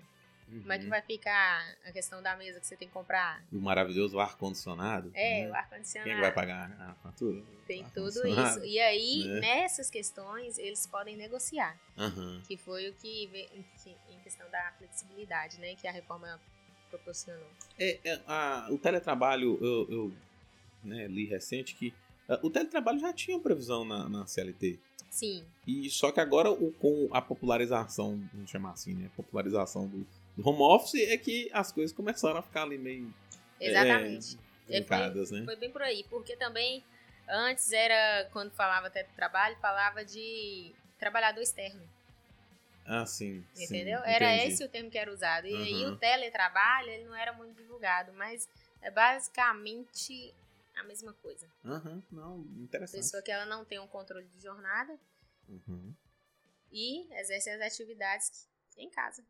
Uhum. 0.48 0.60
Como 0.60 0.72
é 0.72 0.78
que 0.78 0.84
uhum. 0.84 0.90
vai 0.90 1.02
ficar 1.02 1.64
a 1.84 1.92
questão 1.92 2.20
da 2.20 2.36
mesa 2.36 2.58
que 2.58 2.66
você 2.66 2.76
tem 2.76 2.88
que 2.88 2.94
comprar? 2.94 3.42
O 3.52 3.60
maravilhoso 3.60 4.18
ar-condicionado. 4.18 5.10
É, 5.14 5.44
né? 5.44 5.50
o 5.50 5.54
ar-condicionado. 5.54 6.04
Quem 6.04 6.12
é 6.12 6.16
que 6.16 6.20
vai 6.20 6.32
pagar 6.32 6.72
a 6.80 6.94
fatura? 6.96 7.42
Tem 7.66 7.84
tudo 7.90 8.26
isso. 8.26 8.64
E 8.64 8.80
aí, 8.80 9.24
né? 9.24 9.40
nessas 9.40 9.88
questões, 9.88 10.58
eles 10.58 10.84
podem 10.86 11.16
negociar. 11.16 11.78
Uhum. 11.96 12.42
Que 12.46 12.56
foi 12.56 12.88
o 12.88 12.94
que, 12.94 13.30
questão 14.32 14.48
da 14.50 14.72
flexibilidade, 14.78 15.58
né? 15.58 15.74
Que 15.74 15.86
a 15.86 15.92
reforma 15.92 16.40
proporcionou. 16.90 17.48
É, 17.78 17.98
é 18.04 18.20
a, 18.26 18.68
o 18.70 18.78
teletrabalho, 18.78 19.58
eu, 19.60 19.90
eu 19.90 20.12
né, 20.82 21.06
li 21.06 21.26
recente 21.26 21.74
que 21.74 21.94
uh, 22.28 22.46
o 22.46 22.50
teletrabalho 22.50 22.98
já 22.98 23.12
tinha 23.12 23.38
previsão 23.38 23.84
na, 23.84 24.08
na 24.08 24.26
CLT. 24.26 24.78
Sim. 25.10 25.44
E 25.66 25.90
só 25.90 26.10
que 26.10 26.20
agora, 26.20 26.50
o, 26.50 26.72
com 26.72 27.08
a 27.12 27.20
popularização, 27.20 28.18
vamos 28.32 28.50
chamar 28.50 28.72
assim, 28.72 28.94
né? 28.94 29.10
Popularização 29.14 29.86
do, 29.86 30.06
do 30.36 30.48
home 30.48 30.62
office 30.62 30.94
é 30.94 31.16
que 31.18 31.50
as 31.52 31.70
coisas 31.70 31.94
começaram 31.94 32.38
a 32.38 32.42
ficar 32.42 32.62
ali 32.62 32.78
meio. 32.78 33.12
Exatamente. 33.60 34.38
É, 34.68 34.82
foi, 34.82 35.38
né? 35.38 35.44
foi 35.44 35.56
bem 35.56 35.70
por 35.70 35.82
aí, 35.82 36.04
porque 36.08 36.36
também 36.36 36.82
antes 37.28 37.72
era, 37.72 38.28
quando 38.32 38.50
falava 38.52 38.86
até 38.86 39.02
trabalho, 39.02 39.56
falava 39.60 40.04
de 40.04 40.72
trabalhador 40.98 41.42
externo. 41.42 41.82
Ah, 42.84 43.06
sim. 43.06 43.44
Entendeu? 43.56 44.00
Sim, 44.00 44.06
era 44.06 44.36
esse 44.44 44.64
o 44.64 44.68
termo 44.68 44.90
que 44.90 44.98
era 44.98 45.12
usado. 45.12 45.46
E 45.46 45.54
uhum. 45.54 45.62
aí 45.62 45.86
o 45.86 45.96
teletrabalho 45.96 46.90
ele 46.90 47.04
não 47.04 47.14
era 47.14 47.32
muito 47.32 47.56
divulgado, 47.56 48.12
mas 48.14 48.48
é 48.80 48.90
basicamente 48.90 50.34
a 50.74 50.82
mesma 50.82 51.12
coisa. 51.14 51.48
Uhum. 51.64 52.02
Não, 52.10 52.40
interessante. 52.62 53.00
Pessoa 53.00 53.22
que 53.22 53.30
ela 53.30 53.46
não 53.46 53.64
tem 53.64 53.78
um 53.78 53.86
controle 53.86 54.26
de 54.26 54.40
jornada 54.40 54.98
uhum. 55.48 55.94
e 56.70 57.06
exerce 57.14 57.50
as 57.50 57.60
atividades 57.60 58.48
em 58.76 58.90
casa. 58.90 59.24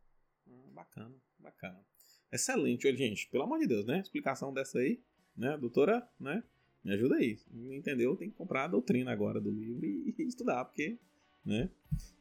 Ah, 0.49 0.71
bacana, 0.73 1.15
bacana. 1.39 1.85
Excelente, 2.31 2.87
olha, 2.87 2.97
gente. 2.97 3.29
Pelo 3.29 3.45
amor 3.45 3.59
de 3.59 3.67
Deus, 3.67 3.85
né? 3.85 4.01
Explicação 4.01 4.53
dessa 4.55 4.79
aí, 4.79 5.03
né? 5.37 5.57
Doutora, 5.59 6.09
né? 6.19 6.43
Me 6.83 6.95
ajuda 6.95 7.17
aí. 7.17 7.39
Entendeu? 7.53 8.17
Tem 8.17 8.31
que 8.31 8.37
comprar 8.37 8.65
a 8.65 8.69
doutrina 8.69 9.13
agora 9.13 9.41
do 9.41 9.51
livro 9.51 9.85
e 9.85 10.15
estudar, 10.27 10.65
porque, 10.65 10.99
né? 11.45 11.71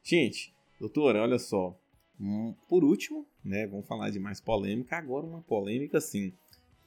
Gente, 0.04 0.54
doutora, 0.82 1.22
olha 1.22 1.40
só. 1.40 1.78
Hum, 2.20 2.54
por 2.68 2.84
último, 2.84 3.26
né? 3.44 3.66
Vamos 3.68 3.88
falar 3.88 4.10
de 4.10 4.20
mais 4.20 4.42
polêmica. 4.42 4.98
Agora 4.98 5.26
uma 5.26 5.42
polêmica, 5.42 5.98
assim, 6.00 6.34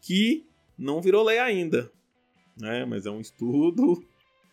que 0.00 0.46
não 0.76 1.00
virou 1.00 1.24
lei 1.24 1.38
ainda, 1.38 1.90
né? 2.56 2.84
Mas 2.84 3.06
é 3.06 3.10
um 3.10 3.20
estudo 3.20 4.04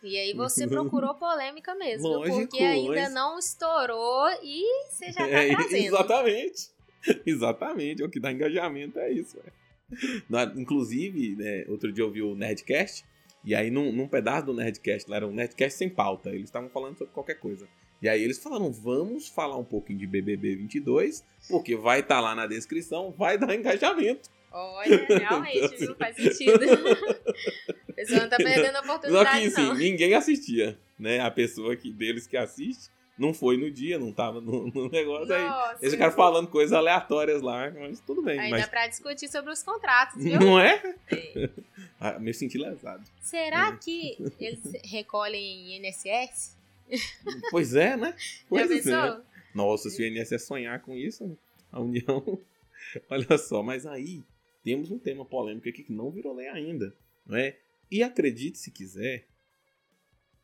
e 0.02 0.18
aí 0.18 0.32
você 0.34 0.66
procurou 0.66 1.14
polêmica 1.14 1.74
mesmo, 1.74 2.08
Lógico, 2.08 2.40
porque 2.40 2.62
ainda 2.62 3.02
mas... 3.02 3.14
não 3.14 3.38
estourou 3.38 4.28
e 4.42 4.62
você 4.88 5.12
já 5.12 5.20
tá 5.20 5.28
é, 5.28 5.50
trazendo. 5.50 5.74
Exatamente. 5.86 6.72
Exatamente, 7.26 8.02
é 8.02 8.06
o 8.06 8.10
que 8.10 8.20
dá 8.20 8.30
engajamento 8.30 8.98
é 8.98 9.12
isso. 9.12 9.36
Inclusive, 10.56 11.34
né, 11.34 11.64
outro 11.68 11.92
dia 11.92 12.04
eu 12.04 12.10
vi 12.10 12.22
o 12.22 12.36
Nerdcast, 12.36 13.04
e 13.44 13.56
aí 13.56 13.72
num, 13.72 13.92
num 13.92 14.06
pedaço 14.06 14.46
do 14.46 14.54
Nerdcast, 14.54 15.10
lá 15.10 15.16
era 15.16 15.26
um 15.26 15.32
Nerdcast 15.32 15.78
sem 15.78 15.90
pauta, 15.90 16.30
eles 16.30 16.44
estavam 16.44 16.70
falando 16.70 16.98
sobre 16.98 17.12
qualquer 17.12 17.40
coisa. 17.40 17.66
E 18.02 18.08
aí 18.08 18.20
eles 18.20 18.42
falaram, 18.42 18.72
vamos 18.72 19.28
falar 19.28 19.56
um 19.56 19.64
pouquinho 19.64 20.00
de 20.00 20.08
BBB 20.08 20.56
22, 20.56 21.24
porque 21.48 21.76
vai 21.76 22.00
estar 22.00 22.16
tá 22.16 22.20
lá 22.20 22.34
na 22.34 22.48
descrição, 22.48 23.14
vai 23.16 23.38
dar 23.38 23.54
engajamento. 23.54 24.28
Olha, 24.50 25.06
realmente, 25.06 25.76
viu? 25.76 25.94
Faz 25.94 26.16
sentido. 26.16 26.58
A 27.88 27.92
pessoa 27.94 28.20
não 28.20 28.28
tá 28.28 28.36
perdendo 28.38 28.76
a 28.76 28.80
oportunidade, 28.80 29.28
Só 29.28 29.38
que, 29.38 29.46
assim, 29.46 29.68
não. 29.68 29.74
ninguém 29.74 30.14
assistia, 30.14 30.78
né? 30.98 31.20
A 31.20 31.30
pessoa 31.30 31.76
que, 31.76 31.92
deles 31.92 32.26
que 32.26 32.36
assiste 32.36 32.90
não 33.18 33.34
foi 33.34 33.56
no 33.56 33.70
dia, 33.70 33.98
não 33.98 34.12
tava 34.12 34.40
no, 34.40 34.66
no 34.74 34.88
negócio. 34.88 35.28
Nossa, 35.28 35.72
aí 35.72 35.76
eles 35.82 35.92
ficaram 35.92 36.12
falando 36.12 36.48
coisas 36.48 36.72
aleatórias 36.72 37.42
lá, 37.42 37.70
mas 37.70 38.00
tudo 38.00 38.22
bem. 38.22 38.40
Ainda 38.40 38.58
mas... 38.58 38.68
pra 38.68 38.88
discutir 38.88 39.28
sobre 39.28 39.52
os 39.52 39.62
contratos, 39.62 40.22
viu? 40.24 40.40
Não 40.40 40.58
é? 40.58 40.82
é. 41.12 41.50
ah, 42.00 42.18
me 42.18 42.32
senti 42.32 42.58
lesado. 42.58 43.04
Será 43.20 43.68
é. 43.68 43.76
que 43.76 44.16
eles 44.40 44.60
recolhem 44.90 45.76
INSS? 45.76 46.61
Pois 47.50 47.74
é, 47.74 47.96
né? 47.96 48.14
Pois 48.48 48.86
é. 48.86 49.22
Nossa, 49.54 49.90
se 49.90 50.02
o 50.02 50.06
INSS 50.06 50.44
sonhar 50.44 50.80
com 50.80 50.96
isso, 50.96 51.36
a 51.70 51.80
União. 51.80 52.40
Olha 53.08 53.38
só, 53.38 53.62
mas 53.62 53.86
aí 53.86 54.22
temos 54.62 54.90
um 54.90 54.98
tema 54.98 55.24
polêmico 55.24 55.68
aqui 55.68 55.82
que 55.82 55.92
não 55.92 56.10
virou 56.10 56.34
lei 56.34 56.48
ainda, 56.48 56.94
não 57.26 57.36
é? 57.36 57.58
E 57.90 58.02
acredite 58.02 58.58
se 58.58 58.70
quiser, 58.70 59.26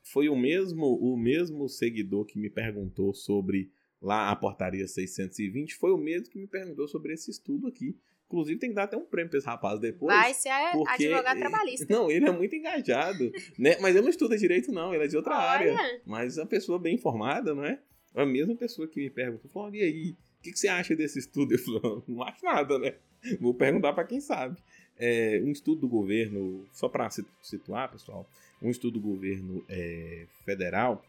foi 0.02 0.28
o 0.28 0.36
mesmo 0.36 0.96
o 0.96 1.16
mesmo 1.16 1.68
seguidor 1.68 2.24
que 2.24 2.38
me 2.38 2.50
perguntou 2.50 3.14
sobre 3.14 3.70
lá 4.00 4.30
a 4.30 4.36
portaria 4.36 4.86
620, 4.86 5.74
foi 5.74 5.90
o 5.92 5.98
mesmo 5.98 6.30
que 6.30 6.38
me 6.38 6.46
perguntou 6.46 6.86
sobre 6.88 7.12
esse 7.12 7.30
estudo 7.30 7.66
aqui. 7.66 7.96
Inclusive, 8.28 8.60
tem 8.60 8.68
que 8.68 8.76
dar 8.76 8.82
até 8.84 8.96
um 8.96 9.06
prêmio 9.06 9.30
pra 9.30 9.38
esse 9.38 9.46
rapaz 9.46 9.80
depois. 9.80 10.14
Vai 10.14 10.34
ser 10.34 10.50
advogado 10.50 11.38
trabalhista. 11.38 11.86
Não, 11.88 12.10
ele 12.10 12.28
é 12.28 12.30
muito 12.30 12.54
engajado. 12.54 13.32
né? 13.58 13.78
Mas 13.80 13.94
ele 13.94 14.02
não 14.02 14.10
estuda 14.10 14.36
direito, 14.36 14.70
não. 14.70 14.94
Ele 14.94 15.04
é 15.04 15.06
de 15.06 15.16
outra 15.16 15.34
Olha. 15.34 15.48
área. 15.48 16.02
Mas 16.04 16.36
é 16.36 16.42
uma 16.42 16.46
pessoa 16.46 16.78
bem 16.78 16.94
informada, 16.94 17.54
não 17.54 17.64
é? 17.64 17.80
A 18.14 18.26
mesma 18.26 18.54
pessoa 18.54 18.86
que 18.86 19.00
me 19.00 19.08
perguntou, 19.08 19.50
falou, 19.50 19.74
e 19.74 19.82
aí, 19.82 20.10
o 20.10 20.42
que, 20.42 20.52
que, 20.52 20.58
você 20.58 20.68
acha 20.68 20.94
desse 20.94 21.18
estudo? 21.18 21.54
Eu 21.54 21.58
falei, 21.58 22.02
não 22.06 22.22
acho 22.22 22.44
nada, 22.44 22.78
né? 22.78 22.94
Vou 23.40 23.54
perguntar 23.54 23.94
para 23.94 24.04
quem 24.04 24.20
sabe. 24.20 24.58
É, 24.98 25.40
um 25.42 25.50
estudo 25.50 25.82
do 25.82 25.88
governo, 25.88 26.66
só 26.72 26.86
para 26.88 27.08
situar, 27.40 27.90
pessoal, 27.90 28.28
um 28.60 28.68
estudo 28.68 28.94
do 28.94 29.00
governo 29.00 29.64
é, 29.68 30.26
federal 30.44 31.02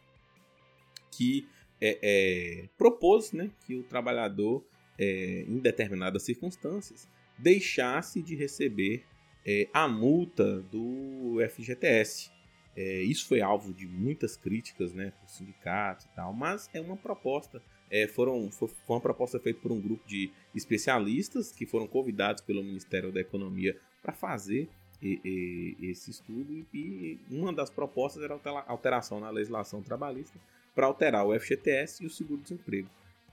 que 1.10 1.46
é, 1.80 1.98
é, 2.02 2.68
propôs 2.78 3.32
né, 3.32 3.50
que 3.66 3.74
o 3.74 3.82
trabalhador, 3.82 4.64
é, 5.00 5.44
em 5.48 5.58
determinadas 5.58 6.22
circunstâncias, 6.22 7.08
deixasse 7.38 8.20
de 8.20 8.36
receber 8.36 9.02
é, 9.46 9.66
a 9.72 9.88
multa 9.88 10.60
do 10.60 11.38
FGTS. 11.48 12.30
É, 12.76 13.02
isso 13.02 13.26
foi 13.26 13.40
alvo 13.40 13.72
de 13.72 13.86
muitas 13.86 14.36
críticas 14.36 14.92
né, 14.92 15.12
por 15.18 15.28
sindicatos 15.28 16.04
e 16.04 16.08
tal, 16.14 16.34
mas 16.34 16.68
é 16.74 16.80
uma 16.80 16.96
proposta. 16.96 17.62
É, 17.90 18.06
foram, 18.06 18.50
foi, 18.52 18.68
uma 18.88 19.00
proposta 19.00 19.40
feita 19.40 19.58
por 19.60 19.72
um 19.72 19.80
grupo 19.80 20.06
de 20.06 20.30
especialistas 20.54 21.50
que 21.50 21.66
foram 21.66 21.88
convidados 21.88 22.42
pelo 22.42 22.62
Ministério 22.62 23.10
da 23.10 23.20
Economia 23.20 23.76
para 24.00 24.12
fazer 24.12 24.68
e, 25.02 25.76
e, 25.80 25.90
esse 25.90 26.10
estudo 26.10 26.64
e 26.72 27.18
uma 27.30 27.52
das 27.52 27.70
propostas 27.70 28.22
era 28.22 28.38
alteração 28.68 29.18
na 29.18 29.30
legislação 29.30 29.82
trabalhista 29.82 30.38
para 30.74 30.86
alterar 30.86 31.26
o 31.26 31.38
FGTS 31.38 32.04
e 32.04 32.06
o 32.06 32.10
seguro-desemprego. 32.10 32.88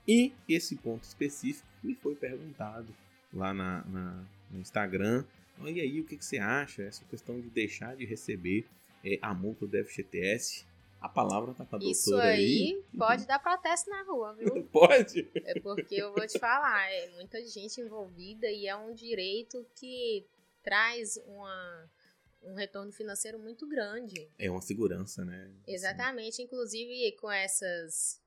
E 0.08 0.32
esse 0.48 0.74
ponto 0.76 1.04
específico 1.04 1.68
me 1.82 1.94
foi 1.94 2.14
perguntado 2.14 2.94
lá 3.32 3.52
na, 3.52 3.84
na 3.84 4.24
no 4.50 4.60
Instagram. 4.60 5.24
E 5.62 5.80
aí, 5.80 6.00
o 6.00 6.04
que, 6.06 6.16
que, 6.16 6.24
você 6.24 6.38
acha? 6.38 6.82
Essa 6.82 7.04
questão 7.04 7.38
de 7.40 7.50
deixar 7.50 7.94
de 7.94 8.06
receber 8.06 8.66
é, 9.04 9.18
a 9.20 9.34
multa 9.34 9.66
do 9.66 9.84
FGTS. 9.84 10.64
A 11.00 11.08
palavra 11.08 11.54
tá 11.54 11.64
com 11.64 11.76
a 11.76 11.78
Isso 11.80 12.16
aí, 12.16 12.72
aí. 12.72 12.84
pode 12.96 13.26
dar 13.26 13.38
protesto 13.38 13.88
na 13.88 14.02
rua, 14.02 14.34
viu? 14.34 14.64
pode. 14.72 15.28
É 15.44 15.60
porque 15.60 15.94
eu 15.94 16.12
vou 16.12 16.26
te 16.26 16.38
falar, 16.38 16.90
é 16.90 17.08
muita 17.10 17.44
gente 17.46 17.80
envolvida 17.80 18.50
e 18.50 18.66
é 18.66 18.74
um 18.74 18.92
direito 18.92 19.64
que 19.76 20.26
traz 20.60 21.16
uma, 21.24 21.90
um 22.42 22.54
retorno 22.54 22.90
financeiro 22.90 23.38
muito 23.38 23.64
grande. 23.68 24.28
É 24.36 24.50
uma 24.50 24.60
segurança, 24.60 25.24
né? 25.24 25.52
Exatamente, 25.68 26.42
inclusive 26.42 27.12
com 27.12 27.30
essas 27.30 28.20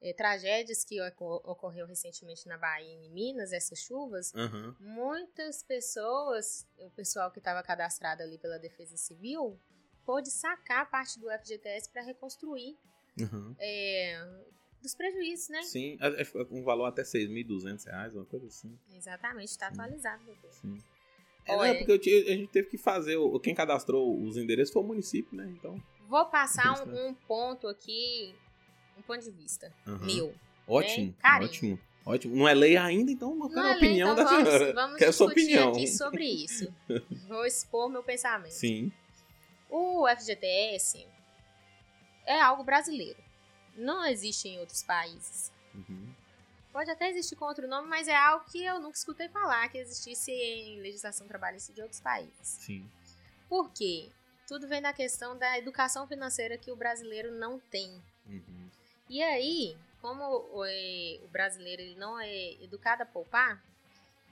é, 0.00 0.12
tragédias 0.12 0.84
que 0.84 1.00
ocorreu 1.00 1.86
recentemente 1.86 2.46
na 2.46 2.58
Bahia 2.58 2.94
e 2.94 3.06
em 3.06 3.10
Minas, 3.10 3.52
essas 3.52 3.80
chuvas, 3.80 4.32
uhum. 4.34 4.74
muitas 4.80 5.62
pessoas, 5.62 6.66
o 6.78 6.90
pessoal 6.90 7.30
que 7.30 7.38
estava 7.38 7.62
cadastrado 7.62 8.22
ali 8.22 8.38
pela 8.38 8.58
Defesa 8.58 8.96
Civil, 8.96 9.58
pôde 10.04 10.30
sacar 10.30 10.90
parte 10.90 11.18
do 11.18 11.26
FGTS 11.30 11.90
para 11.90 12.02
reconstruir 12.02 12.76
uhum. 13.18 13.54
é, 13.58 14.26
dos 14.82 14.94
prejuízos, 14.94 15.48
né? 15.48 15.62
Sim, 15.62 15.96
é, 16.00 16.22
é 16.22 16.26
um 16.50 16.62
valor 16.62 16.84
até 16.84 17.02
R$ 17.02 17.08
6.200, 17.08 18.12
uma 18.12 18.26
coisa 18.26 18.46
assim. 18.46 18.78
Exatamente, 18.94 19.48
está 19.48 19.68
atualizado. 19.68 20.22
Sim. 20.50 20.78
É, 21.46 21.56
não, 21.56 21.64
é 21.64 21.74
porque 21.74 22.10
eu, 22.10 22.32
a 22.32 22.36
gente 22.36 22.50
teve 22.50 22.68
que 22.68 22.78
fazer. 22.78 23.16
Quem 23.42 23.54
cadastrou 23.54 24.18
os 24.22 24.36
endereços 24.36 24.72
foi 24.72 24.82
o 24.82 24.86
município, 24.86 25.36
né? 25.36 25.46
Então. 25.58 25.80
Vou 26.08 26.26
passar 26.26 26.86
um, 26.86 27.08
um 27.08 27.14
ponto 27.14 27.66
aqui, 27.66 28.34
um 28.98 29.02
ponto 29.02 29.22
de 29.22 29.30
vista 29.30 29.72
uhum. 29.86 29.98
meu. 29.98 30.34
Ótimo, 30.66 31.14
né? 31.22 31.38
ótimo. 31.40 31.78
Ótimo. 32.06 32.36
Não 32.36 32.46
é 32.46 32.52
lei 32.52 32.76
ainda, 32.76 33.10
então 33.10 33.34
não 33.34 33.48
quero 33.48 33.62
a 33.62 33.72
é 33.72 33.76
opinião 33.76 34.14
lei, 34.14 34.24
então 34.24 34.42
da 34.42 34.50
vamos. 34.50 34.74
Vamos 34.74 34.98
quero 34.98 35.12
sua 35.12 35.26
opinião. 35.28 35.70
aqui 35.70 35.86
sobre 35.88 36.24
isso. 36.24 36.72
Vou 37.28 37.46
expor 37.46 37.88
meu 37.88 38.02
pensamento. 38.02 38.52
Sim. 38.52 38.92
O 39.70 40.06
FGTS 40.06 41.06
é 42.26 42.40
algo 42.40 42.62
brasileiro. 42.62 43.18
Não 43.76 44.04
existe 44.04 44.48
em 44.48 44.58
outros 44.60 44.82
países. 44.82 45.50
Uhum. 45.74 46.14
Pode 46.72 46.90
até 46.90 47.08
existir 47.08 47.36
com 47.36 47.44
outro 47.44 47.68
nome, 47.68 47.88
mas 47.88 48.08
é 48.08 48.16
algo 48.16 48.44
que 48.50 48.62
eu 48.62 48.80
nunca 48.80 48.98
escutei 48.98 49.28
falar 49.28 49.68
que 49.68 49.78
existisse 49.78 50.30
em 50.30 50.80
legislação 50.80 51.26
trabalhista 51.26 51.72
de 51.72 51.80
outros 51.80 52.00
países. 52.00 52.34
Sim. 52.42 52.88
Por 53.48 53.70
quê? 53.72 54.10
Tudo 54.46 54.68
vem 54.68 54.82
da 54.82 54.92
questão 54.92 55.38
da 55.38 55.56
educação 55.56 56.06
financeira 56.06 56.58
que 56.58 56.70
o 56.70 56.76
brasileiro 56.76 57.32
não 57.32 57.58
tem. 57.58 58.02
Uhum. 58.26 58.63
E 59.14 59.22
aí, 59.22 59.78
como 60.02 60.24
o, 60.24 60.64
o 60.64 61.28
brasileiro 61.28 61.80
ele 61.80 61.94
não 61.94 62.18
é 62.18 62.54
educado 62.54 63.04
a 63.04 63.06
poupar, 63.06 63.64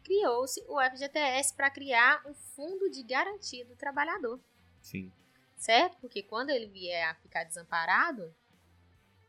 criou-se 0.02 0.60
o 0.66 0.82
FGTS 0.82 1.54
para 1.54 1.70
criar 1.70 2.20
um 2.26 2.34
fundo 2.34 2.90
de 2.90 3.04
garantia 3.04 3.64
do 3.64 3.76
trabalhador. 3.76 4.40
Sim. 4.80 5.12
Certo? 5.56 5.98
Porque 6.00 6.20
quando 6.20 6.50
ele 6.50 6.66
vier 6.66 7.08
a 7.08 7.14
ficar 7.14 7.44
desamparado, 7.44 8.34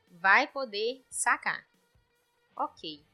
vai 0.09 0.47
poder 0.47 1.05
sacar. 1.07 1.63
Ok. 2.55 3.05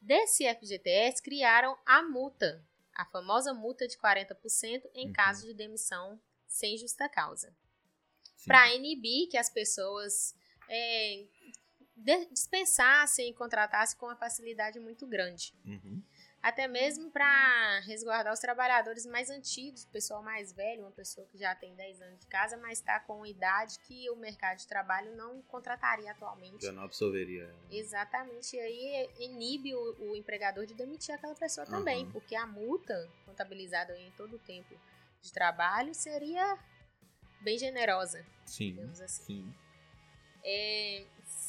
Desse 0.00 0.44
FGTS 0.54 1.20
criaram 1.20 1.76
a 1.84 2.04
multa, 2.04 2.64
a 2.94 3.04
famosa 3.04 3.52
multa 3.52 3.88
de 3.88 3.98
40% 3.98 4.88
em 4.94 5.08
uhum. 5.08 5.12
caso 5.12 5.44
de 5.44 5.54
demissão 5.54 6.20
sem 6.46 6.78
justa 6.78 7.08
causa. 7.08 7.52
Para 8.46 8.72
inibir 8.72 9.28
que 9.28 9.36
as 9.36 9.50
pessoas 9.50 10.38
é, 10.68 11.26
dispensassem 12.32 13.30
e 13.30 13.34
contratassem 13.34 13.98
com 13.98 14.06
uma 14.06 14.16
facilidade 14.16 14.78
muito 14.78 15.06
grande. 15.06 15.52
Uhum 15.64 16.02
até 16.42 16.68
mesmo 16.68 17.10
para 17.10 17.80
resguardar 17.80 18.32
os 18.32 18.38
trabalhadores 18.38 19.04
mais 19.04 19.28
antigos, 19.28 19.84
o 19.84 19.88
pessoal 19.88 20.22
mais 20.22 20.52
velho, 20.52 20.82
uma 20.82 20.92
pessoa 20.92 21.26
que 21.26 21.36
já 21.36 21.54
tem 21.54 21.74
10 21.74 22.00
anos 22.00 22.20
de 22.20 22.26
casa, 22.26 22.56
mas 22.56 22.78
está 22.78 23.00
com 23.00 23.26
idade 23.26 23.78
que 23.80 24.08
o 24.10 24.16
mercado 24.16 24.58
de 24.58 24.66
trabalho 24.66 25.14
não 25.16 25.42
contrataria 25.42 26.10
atualmente. 26.10 26.64
Já 26.64 26.72
não 26.72 26.84
absorveria. 26.84 27.52
Exatamente, 27.70 28.56
e 28.56 28.60
aí 28.60 29.10
inibe 29.18 29.74
o, 29.74 30.10
o 30.10 30.16
empregador 30.16 30.64
de 30.64 30.74
demitir 30.74 31.14
aquela 31.14 31.34
pessoa 31.34 31.66
uhum. 31.66 31.72
também, 31.72 32.10
porque 32.10 32.36
a 32.36 32.46
multa 32.46 33.10
contabilizada 33.26 33.98
em 33.98 34.10
todo 34.12 34.36
o 34.36 34.38
tempo 34.38 34.78
de 35.20 35.32
trabalho 35.32 35.92
seria 35.92 36.56
bem 37.42 37.58
generosa. 37.58 38.24
Sim, 38.46 38.74
digamos 38.74 39.00
assim. 39.00 39.24
sim. 39.24 39.54
É, 40.44 41.04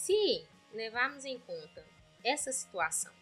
se 0.09 0.43
levarmos 0.73 1.23
em 1.23 1.37
conta 1.37 1.85
essa 2.23 2.51
situação, 2.51 3.13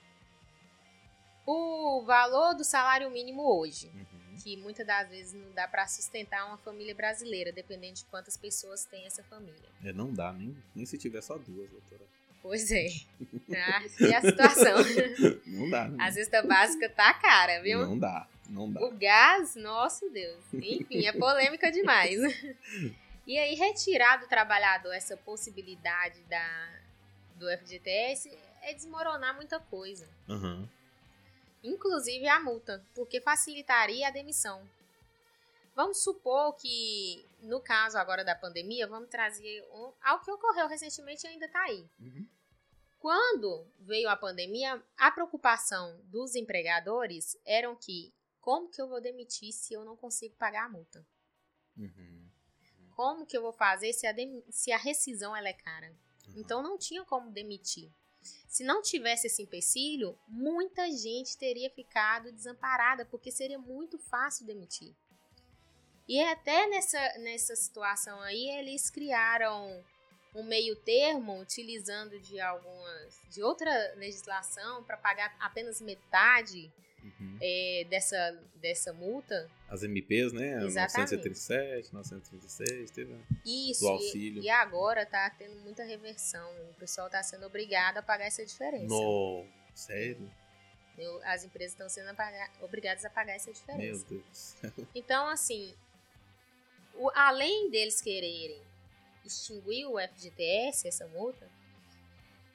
o 1.46 2.02
valor 2.06 2.56
do 2.56 2.64
salário 2.64 3.12
mínimo 3.12 3.42
hoje, 3.42 3.92
uhum. 3.94 4.36
que 4.42 4.56
muitas 4.56 4.88
das 4.88 5.10
vezes 5.10 5.34
não 5.34 5.52
dá 5.52 5.68
para 5.68 5.86
sustentar 5.86 6.48
uma 6.48 6.58
família 6.58 6.96
brasileira, 6.96 7.52
dependendo 7.52 7.96
de 7.96 8.06
quantas 8.06 8.38
pessoas 8.38 8.86
tem 8.86 9.06
essa 9.06 9.22
família. 9.24 9.70
É, 9.84 9.92
não 9.92 10.14
dá, 10.14 10.32
nem, 10.32 10.58
nem 10.74 10.86
se 10.86 10.98
tiver 10.98 11.22
só 11.22 11.38
duas, 11.38 11.70
doutora. 11.70 12.06
Pois 12.42 12.72
é. 12.72 12.88
Ah, 13.50 13.82
e 14.00 14.14
a 14.14 14.22
situação? 14.22 14.78
Não 15.48 15.70
dá. 15.70 15.88
Não. 15.88 16.04
A 16.04 16.12
cesta 16.12 16.44
básica 16.44 16.90
tá 16.90 17.14
cara, 17.14 17.62
viu? 17.62 17.80
Não 17.80 17.98
dá, 17.98 18.28
não 18.50 18.72
dá. 18.72 18.86
O 18.86 18.92
gás, 18.92 19.56
nosso 19.56 20.10
Deus. 20.10 20.44
Enfim, 20.54 21.06
é 21.06 21.14
polêmica 21.14 21.72
demais. 21.72 22.20
E 23.28 23.38
aí, 23.38 23.56
retirar 23.56 24.22
do 24.22 24.28
trabalhador 24.28 24.94
essa 24.94 25.18
possibilidade 25.18 26.22
da, 26.30 26.77
do 27.38 27.50
FGTS 27.58 28.38
é 28.62 28.74
desmoronar 28.74 29.36
muita 29.36 29.60
coisa. 29.60 30.08
Uhum 30.28 30.68
inclusive 31.64 32.28
a 32.28 32.40
multa, 32.40 32.86
porque 32.94 33.22
facilitaria 33.22 34.08
a 34.08 34.12
demissão. 34.12 34.68
Vamos 35.76 36.04
supor 36.04 36.56
que, 36.56 37.24
no 37.42 37.62
caso 37.62 37.98
agora 37.98 38.24
da 38.24 38.34
pandemia, 38.34 38.88
vamos 38.88 39.10
trazer 39.10 39.64
um, 39.72 39.94
algo 40.02 40.24
que 40.24 40.32
ocorreu 40.32 40.68
recentemente 40.68 41.26
e 41.26 41.30
ainda 41.30 41.46
está 41.46 41.62
aí. 41.64 41.88
Uhum. 42.00 42.28
Quando 42.98 43.68
veio 43.80 44.10
a 44.10 44.16
pandemia, 44.16 44.82
a 44.98 45.12
preocupação 45.12 46.02
dos 46.06 46.34
empregadores 46.34 47.38
era 47.46 47.74
que 47.76 48.12
como 48.42 48.70
que 48.70 48.82
eu 48.82 48.88
vou 48.88 49.00
demitir 49.00 49.54
se 49.54 49.74
eu 49.74 49.86
não 49.86 49.96
consigo 49.96 50.36
pagar 50.36 50.66
a 50.66 50.70
multa? 50.70 51.06
Uhum. 51.78 52.28
Como 52.96 53.26
que 53.26 53.38
eu 53.38 53.44
vou 53.44 53.54
fazer 53.54 53.94
se 53.94 54.08
a, 54.08 54.16
se 54.50 54.72
a 54.72 54.78
rescisão 54.78 55.36
é 55.36 55.54
cara? 55.54 55.94
Então 56.38 56.62
não 56.62 56.78
tinha 56.78 57.04
como 57.04 57.32
demitir. 57.32 57.92
Se 58.48 58.64
não 58.64 58.82
tivesse 58.82 59.28
esse 59.28 59.42
empecilho, 59.42 60.18
muita 60.28 60.90
gente 60.92 61.38
teria 61.38 61.70
ficado 61.70 62.32
desamparada, 62.32 63.06
porque 63.06 63.32
seria 63.32 63.60
muito 63.60 63.98
fácil 63.98 64.46
demitir. 64.46 64.96
E 66.08 66.22
até 66.24 66.68
nessa, 66.68 67.00
nessa 67.20 67.56
situação 67.56 68.22
aí, 68.22 68.50
eles 68.52 68.90
criaram 68.90 69.84
um 70.34 70.44
meio 70.44 70.76
termo 70.76 71.42
utilizando 71.42 72.20
de 72.20 72.40
algumas 72.40 73.20
de 73.30 73.42
outra 73.42 73.72
legislação 73.96 74.84
para 74.84 74.96
pagar 74.96 75.36
apenas 75.40 75.82
metade 75.82 76.72
uhum. 77.04 77.38
é, 77.42 77.86
dessa, 77.90 78.40
dessa 78.56 78.94
multa. 78.94 79.50
As 79.70 79.84
MPs, 79.84 80.34
né? 80.34 80.64
Exatamente. 80.64 81.16
937, 81.16 81.94
936, 81.94 82.92
teve 82.92 83.16
Isso, 83.46 83.82
do 83.82 83.88
auxílio. 83.90 84.42
E, 84.42 84.46
e, 84.46 84.50
agora 84.50 85.06
tá 85.06 85.30
tendo 85.30 85.56
muita 85.62 85.84
reversão. 85.84 86.50
O 86.70 86.74
pessoal 86.76 87.10
tá 87.10 87.22
sendo 87.24 87.46
obrigado 87.46 87.98
a 87.98 88.02
pagar 88.02 88.26
essa 88.26 88.46
diferença. 88.46 88.88
No, 88.88 89.46
sério? 89.74 90.32
Eu, 90.98 91.22
as 91.24 91.44
empresas 91.44 91.74
estão 91.74 91.88
sendo 91.88 92.10
obrigadas 92.62 93.06
a 93.06 93.10
pagar 93.10 93.34
essa 93.34 93.52
diferença. 93.52 94.06
Meu 94.10 94.22
Deus. 94.22 94.56
Então, 94.96 95.28
assim, 95.28 95.74
o, 96.96 97.12
além 97.14 97.70
deles 97.70 98.02
quererem 98.02 98.62
extinguir 99.24 99.86
o 99.86 100.00
FGTS, 100.00 100.88
essa 100.88 101.08
multa, 101.08 101.48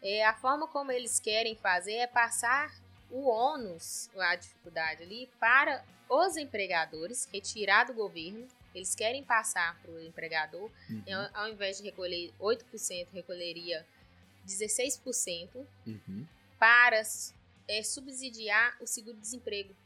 é, 0.03 0.25
a 0.25 0.35
forma 0.35 0.67
como 0.67 0.91
eles 0.91 1.21
querem 1.21 1.55
fazer 1.55 1.93
é 1.93 2.07
passar 2.09 2.75
o 3.13 3.29
ônus, 3.29 4.11
a 4.17 4.35
dificuldade 4.35 5.03
ali, 5.03 5.29
para 5.39 5.85
os 6.09 6.37
empregadores, 6.37 7.29
retirar 7.33 7.85
do 7.85 7.95
governo. 7.95 8.49
Eles 8.75 8.95
querem 8.95 9.23
passar 9.23 9.79
para 9.83 9.91
o 9.91 10.03
empregador, 10.03 10.71
uhum. 10.89 11.05
ao 11.35 11.49
invés 11.49 11.77
de 11.77 11.85
recolher 11.85 12.33
8%, 12.41 13.09
recolheria 13.13 13.87
16% 14.47 15.67
uhum. 15.87 16.27
para 16.59 17.03
é, 17.69 17.83
subsidiar 17.83 18.77
o 18.81 18.87
seguro-desemprego 18.87 19.77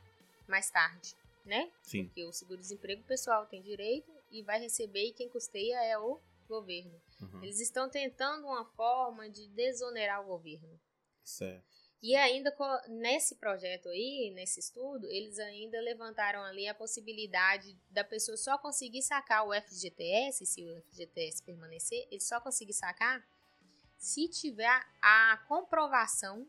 mais 0.47 0.71
tarde, 0.71 1.17
né? 1.45 1.69
Sim. 1.83 2.05
Porque 2.05 2.25
o 2.25 2.33
seguro-desemprego 2.33 3.03
o 3.03 3.07
pessoal 3.07 3.45
tem 3.47 3.61
direito 3.61 4.11
e 4.31 4.41
vai 4.43 4.61
receber 4.61 5.09
e 5.09 5.13
quem 5.13 5.29
custeia 5.29 5.83
é 5.85 5.99
o 5.99 6.21
governo. 6.49 6.95
Uhum. 7.21 7.43
Eles 7.43 7.61
estão 7.61 7.89
tentando 7.89 8.47
uma 8.47 8.65
forma 8.65 9.29
de 9.29 9.49
desonerar 9.49 10.23
o 10.23 10.27
governo. 10.27 10.81
Certo. 11.25 11.86
E 12.07 12.15
ainda 12.15 12.55
nesse 12.89 13.35
projeto 13.35 13.89
aí, 13.89 14.31
nesse 14.33 14.61
estudo, 14.61 15.11
eles 15.11 15.41
ainda 15.41 15.81
levantaram 15.81 16.41
ali 16.45 16.69
a 16.69 16.73
possibilidade 16.73 17.77
da 17.91 18.05
pessoa 18.05 18.37
só 18.37 18.57
conseguir 18.57 19.03
sacar 19.03 19.45
o 19.45 19.53
FGTS, 19.53 20.47
se 20.47 20.65
o 20.65 20.81
FGTS 20.83 21.43
permanecer, 21.43 22.07
ele 22.09 22.21
só 22.21 22.41
conseguir 22.41 22.75
sacar 22.75 23.27
se 23.99 24.29
tiver 24.29 24.87
a 25.03 25.45
comprovação 25.49 26.47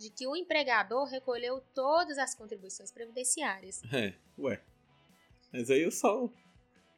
de 0.00 0.10
que 0.10 0.26
o 0.26 0.34
empregador 0.34 1.04
recolheu 1.04 1.60
todas 1.72 2.18
as 2.18 2.34
contribuições 2.34 2.90
previdenciárias. 2.90 3.80
É, 3.94 4.14
ué. 4.36 4.60
Mas 5.52 5.70
aí 5.70 5.82
eu 5.82 5.92
só 5.92 6.28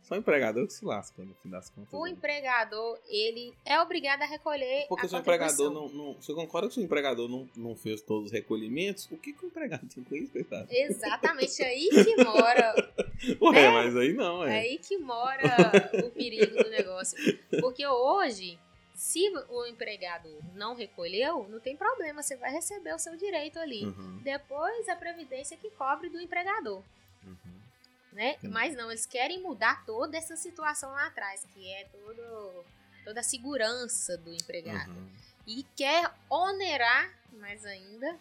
só 0.02 0.14
o 0.14 0.18
empregador 0.18 0.66
que 0.66 0.72
se 0.72 0.84
lasca, 0.84 1.22
no 1.22 1.34
fim 1.34 1.48
das 1.48 1.70
contas. 1.70 1.92
O 1.92 2.04
né? 2.04 2.10
empregador, 2.10 2.98
ele 3.08 3.54
é 3.64 3.80
obrigado 3.80 4.22
a 4.22 4.26
recolher 4.26 4.86
Porque 4.88 5.06
se 5.06 5.14
o 5.14 5.18
empregador 5.18 5.72
não, 5.72 5.88
não... 5.88 6.14
Você 6.14 6.34
concorda 6.34 6.68
que 6.68 6.74
se 6.74 6.80
o 6.80 6.82
empregador 6.82 7.28
não, 7.28 7.48
não 7.56 7.76
fez 7.76 8.00
todos 8.02 8.26
os 8.26 8.32
recolhimentos, 8.32 9.06
o 9.10 9.16
que, 9.16 9.32
que 9.32 9.44
o 9.44 9.48
empregado 9.48 9.86
tem 9.86 10.02
com 10.02 10.16
isso, 10.16 10.32
coitado? 10.32 10.66
Exatamente, 10.70 11.62
aí 11.62 11.88
que 11.90 12.24
mora... 12.24 12.74
Ué, 13.40 13.52
né? 13.52 13.70
mas 13.70 13.96
aí 13.96 14.12
não, 14.12 14.44
é. 14.44 14.56
É 14.56 14.60
aí 14.60 14.78
que 14.78 14.98
mora 14.98 15.72
o 16.04 16.10
perigo 16.10 16.62
do 16.62 16.70
negócio. 16.70 17.16
Porque 17.60 17.86
hoje... 17.86 18.58
Se 18.94 19.32
o 19.48 19.64
empregado 19.64 20.28
não 20.54 20.74
recolheu, 20.74 21.48
não 21.48 21.58
tem 21.58 21.74
problema, 21.74 22.22
você 22.22 22.36
vai 22.36 22.52
receber 22.52 22.94
o 22.94 22.98
seu 22.98 23.16
direito 23.16 23.58
ali. 23.58 23.86
Uhum. 23.86 24.20
Depois 24.22 24.86
a 24.90 24.96
previdência 24.96 25.56
que 25.56 25.70
cobre 25.70 26.10
do 26.10 26.20
empregador. 26.20 26.82
Uhum 27.24 27.59
né? 28.12 28.36
Sim. 28.40 28.48
Mas 28.48 28.76
não, 28.76 28.90
eles 28.90 29.06
querem 29.06 29.40
mudar 29.42 29.84
toda 29.84 30.16
essa 30.16 30.36
situação 30.36 30.90
lá 30.90 31.06
atrás, 31.06 31.46
que 31.52 31.68
é 31.70 31.84
todo, 31.84 32.64
toda 33.04 33.20
a 33.20 33.22
segurança 33.22 34.16
do 34.18 34.32
empregado. 34.32 34.90
Uhum. 34.90 35.10
E 35.46 35.64
quer 35.76 36.12
onerar 36.28 37.12
mais 37.32 37.64
ainda 37.64 38.18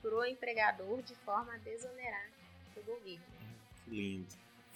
pro 0.00 0.24
empregador 0.24 1.02
de 1.02 1.14
forma 1.16 1.54
a 1.54 1.58
desonerar 1.58 2.28
o 2.76 2.82
governo. 2.82 3.24
Lindo. 3.86 4.26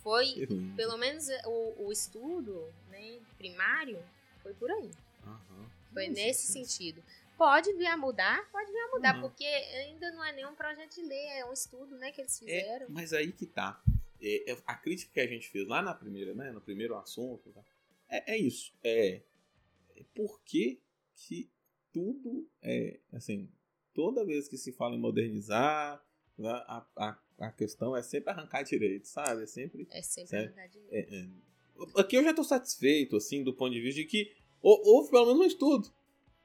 Foi, 0.03 0.27
lindo. 0.27 0.77
pelo 0.77 0.97
menos 0.97 1.29
o, 1.45 1.87
o 1.87 1.93
estudo 1.93 2.73
né, 2.91 3.19
primário 3.37 4.03
foi 4.43 4.55
por 4.55 4.71
aí. 4.71 4.91
Uhum. 5.25 5.67
Foi 5.93 6.09
Nossa, 6.09 6.21
nesse 6.21 6.53
sentido. 6.53 7.03
Pode 7.37 7.73
vir 7.75 7.87
a 7.87 7.97
mudar, 7.97 8.49
pode 8.51 8.71
vir 8.71 8.79
a 8.79 8.89
mudar, 8.93 9.15
uhum. 9.17 9.23
porque 9.23 9.45
ainda 9.45 10.11
não 10.13 10.25
é 10.25 10.33
nenhum 10.33 10.55
projeto 10.55 10.95
de 10.95 11.03
lei, 11.03 11.27
é 11.39 11.45
um 11.45 11.53
estudo 11.53 11.97
né, 11.97 12.13
que 12.13 12.21
eles 12.21 12.41
é, 12.43 12.45
fizeram. 12.45 12.87
É, 12.87 12.89
mas 12.89 13.13
aí 13.13 13.33
que 13.33 13.45
tá. 13.45 13.81
É, 14.21 14.53
é, 14.53 14.59
a 14.67 14.75
crítica 14.75 15.13
que 15.13 15.21
a 15.21 15.27
gente 15.27 15.49
fez 15.49 15.67
lá 15.67 15.83
na 15.83 15.95
primeira, 15.95 16.35
né, 16.35 16.51
no 16.51 16.61
primeiro 16.61 16.97
assunto, 16.97 17.51
tá? 17.51 17.63
é, 18.09 18.35
é, 18.35 18.39
isso. 18.39 18.73
É, 18.83 19.21
é 19.97 20.05
por 20.15 20.41
que, 20.43 20.81
tudo 21.93 22.47
é 22.63 22.99
assim, 23.13 23.49
toda 23.95 24.25
vez 24.25 24.49
que 24.49 24.59
se 24.59 24.73
fala 24.73 24.95
em 24.95 25.01
modernizar, 25.01 26.05
né, 26.37 26.49
a, 26.49 26.87
a, 26.97 27.19
a 27.39 27.53
questão 27.53 27.97
é 27.97 28.03
sempre 28.03 28.31
arrancar 28.31 28.63
direito, 28.63 29.07
sabe? 29.07 29.43
É 29.43 29.47
sempre. 29.47 29.87
É 29.91 30.03
sempre 30.03 30.37
arrancar 30.37 30.69
direito. 30.69 30.93
É, 30.93 31.17
é, 31.17 32.01
aqui 32.01 32.17
eu 32.17 32.23
já 32.23 32.31
estou 32.31 32.45
satisfeito, 32.45 33.17
assim, 33.17 33.43
do 33.43 33.55
ponto 33.55 33.73
de 33.73 33.81
vista 33.81 34.01
de 34.01 34.07
que 34.07 34.35
houve 34.63 35.11
pelo 35.11 35.27
menos 35.27 35.41
um 35.41 35.47
estudo. 35.47 35.91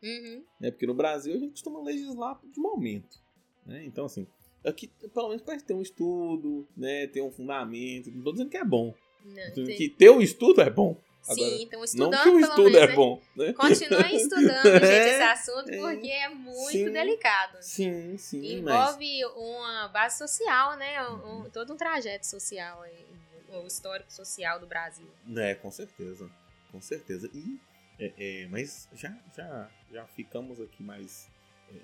Uhum. 0.01 0.43
Né? 0.59 0.71
Porque 0.71 0.87
no 0.87 0.93
Brasil 0.93 1.33
a 1.33 1.37
gente 1.37 1.51
costuma 1.51 1.81
legislar 1.81 2.39
de 2.43 2.59
momento. 2.59 3.21
Né? 3.65 3.85
Então, 3.85 4.05
assim, 4.05 4.27
Aqui, 4.63 4.87
pelo 5.13 5.29
menos 5.29 5.41
parece 5.41 5.65
ter 5.65 5.73
um 5.73 5.81
estudo, 5.81 6.67
né? 6.77 7.07
Ter 7.07 7.21
um 7.21 7.31
fundamento. 7.31 8.11
Não 8.11 8.23
tô 8.23 8.31
dizendo 8.31 8.49
que 8.49 8.57
é 8.57 8.65
bom. 8.65 8.93
Não, 9.25 9.49
dizendo 9.49 9.75
que 9.75 9.89
ter 9.89 10.09
o 10.09 10.17
um 10.17 10.21
estudo 10.21 10.61
é 10.61 10.69
bom. 10.69 10.95
Agora, 11.27 11.49
Sim, 11.49 11.63
então 11.63 11.83
estudando. 11.83 12.11
Não 12.11 12.23
que 12.23 12.29
o 12.29 12.39
estudo 12.39 12.63
menos, 12.63 12.81
é 12.81 12.87
né? 12.87 12.95
bom. 12.95 13.21
Né? 13.35 13.53
Continuem 13.53 14.15
estudando, 14.17 14.63
gente, 14.63 14.85
é, 14.85 15.09
esse 15.09 15.23
assunto, 15.23 15.69
é, 15.69 15.77
porque 15.77 16.07
é 16.07 16.29
muito 16.29 16.71
sim, 16.71 16.91
delicado. 16.91 17.57
Sim, 17.61 18.17
sim. 18.17 18.57
Envolve 18.57 19.21
mas... 19.21 19.33
uma 19.35 19.87
base 19.89 20.17
social, 20.17 20.77
né? 20.77 21.07
Um, 21.07 21.41
um, 21.41 21.49
todo 21.49 21.73
um 21.73 21.77
trajeto 21.77 22.25
social, 22.25 22.83
o 23.49 23.67
histórico 23.67 24.11
social 24.11 24.59
do 24.59 24.65
Brasil. 24.65 25.07
É, 25.37 25.53
com 25.55 25.69
certeza. 25.69 26.29
Com 26.71 26.81
certeza. 26.81 27.29
E, 27.33 27.59
é, 27.99 28.13
é, 28.17 28.47
mas 28.47 28.87
já, 28.93 29.15
já, 29.35 29.69
já 29.91 30.05
ficamos 30.07 30.59
aqui 30.59 30.81
mais 30.81 31.27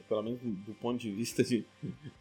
pelo 0.07 0.23
menos 0.23 0.39
do 0.41 0.73
ponto 0.75 0.99
de 0.99 1.11
vista 1.11 1.43
de, 1.43 1.65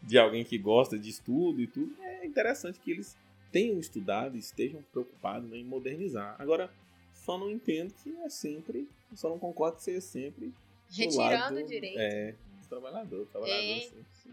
de 0.01 0.17
alguém 0.17 0.43
que 0.43 0.57
gosta 0.57 0.97
de 0.97 1.09
estudo 1.09 1.61
e 1.61 1.67
tudo, 1.67 1.93
é 2.01 2.25
interessante 2.25 2.79
que 2.79 2.91
eles 2.91 3.15
tenham 3.51 3.79
estudado 3.79 4.35
e 4.35 4.39
estejam 4.39 4.83
preocupados 4.91 5.49
né, 5.49 5.57
em 5.57 5.63
modernizar. 5.63 6.35
Agora, 6.39 6.71
só 7.13 7.37
não 7.37 7.49
entendo 7.49 7.93
que 8.03 8.15
é 8.17 8.29
sempre, 8.29 8.87
só 9.13 9.29
não 9.29 9.39
concordo 9.39 9.77
que 9.77 9.83
seja 9.83 10.01
sempre 10.01 10.53
retirando 10.89 11.59
o 11.59 11.65
direito 11.65 11.99
é, 11.99 12.31
do 12.31 12.67
trabalhador, 12.69 13.25
trabalhador 13.27 13.61
é, 13.61 13.79
sim. 13.81 14.31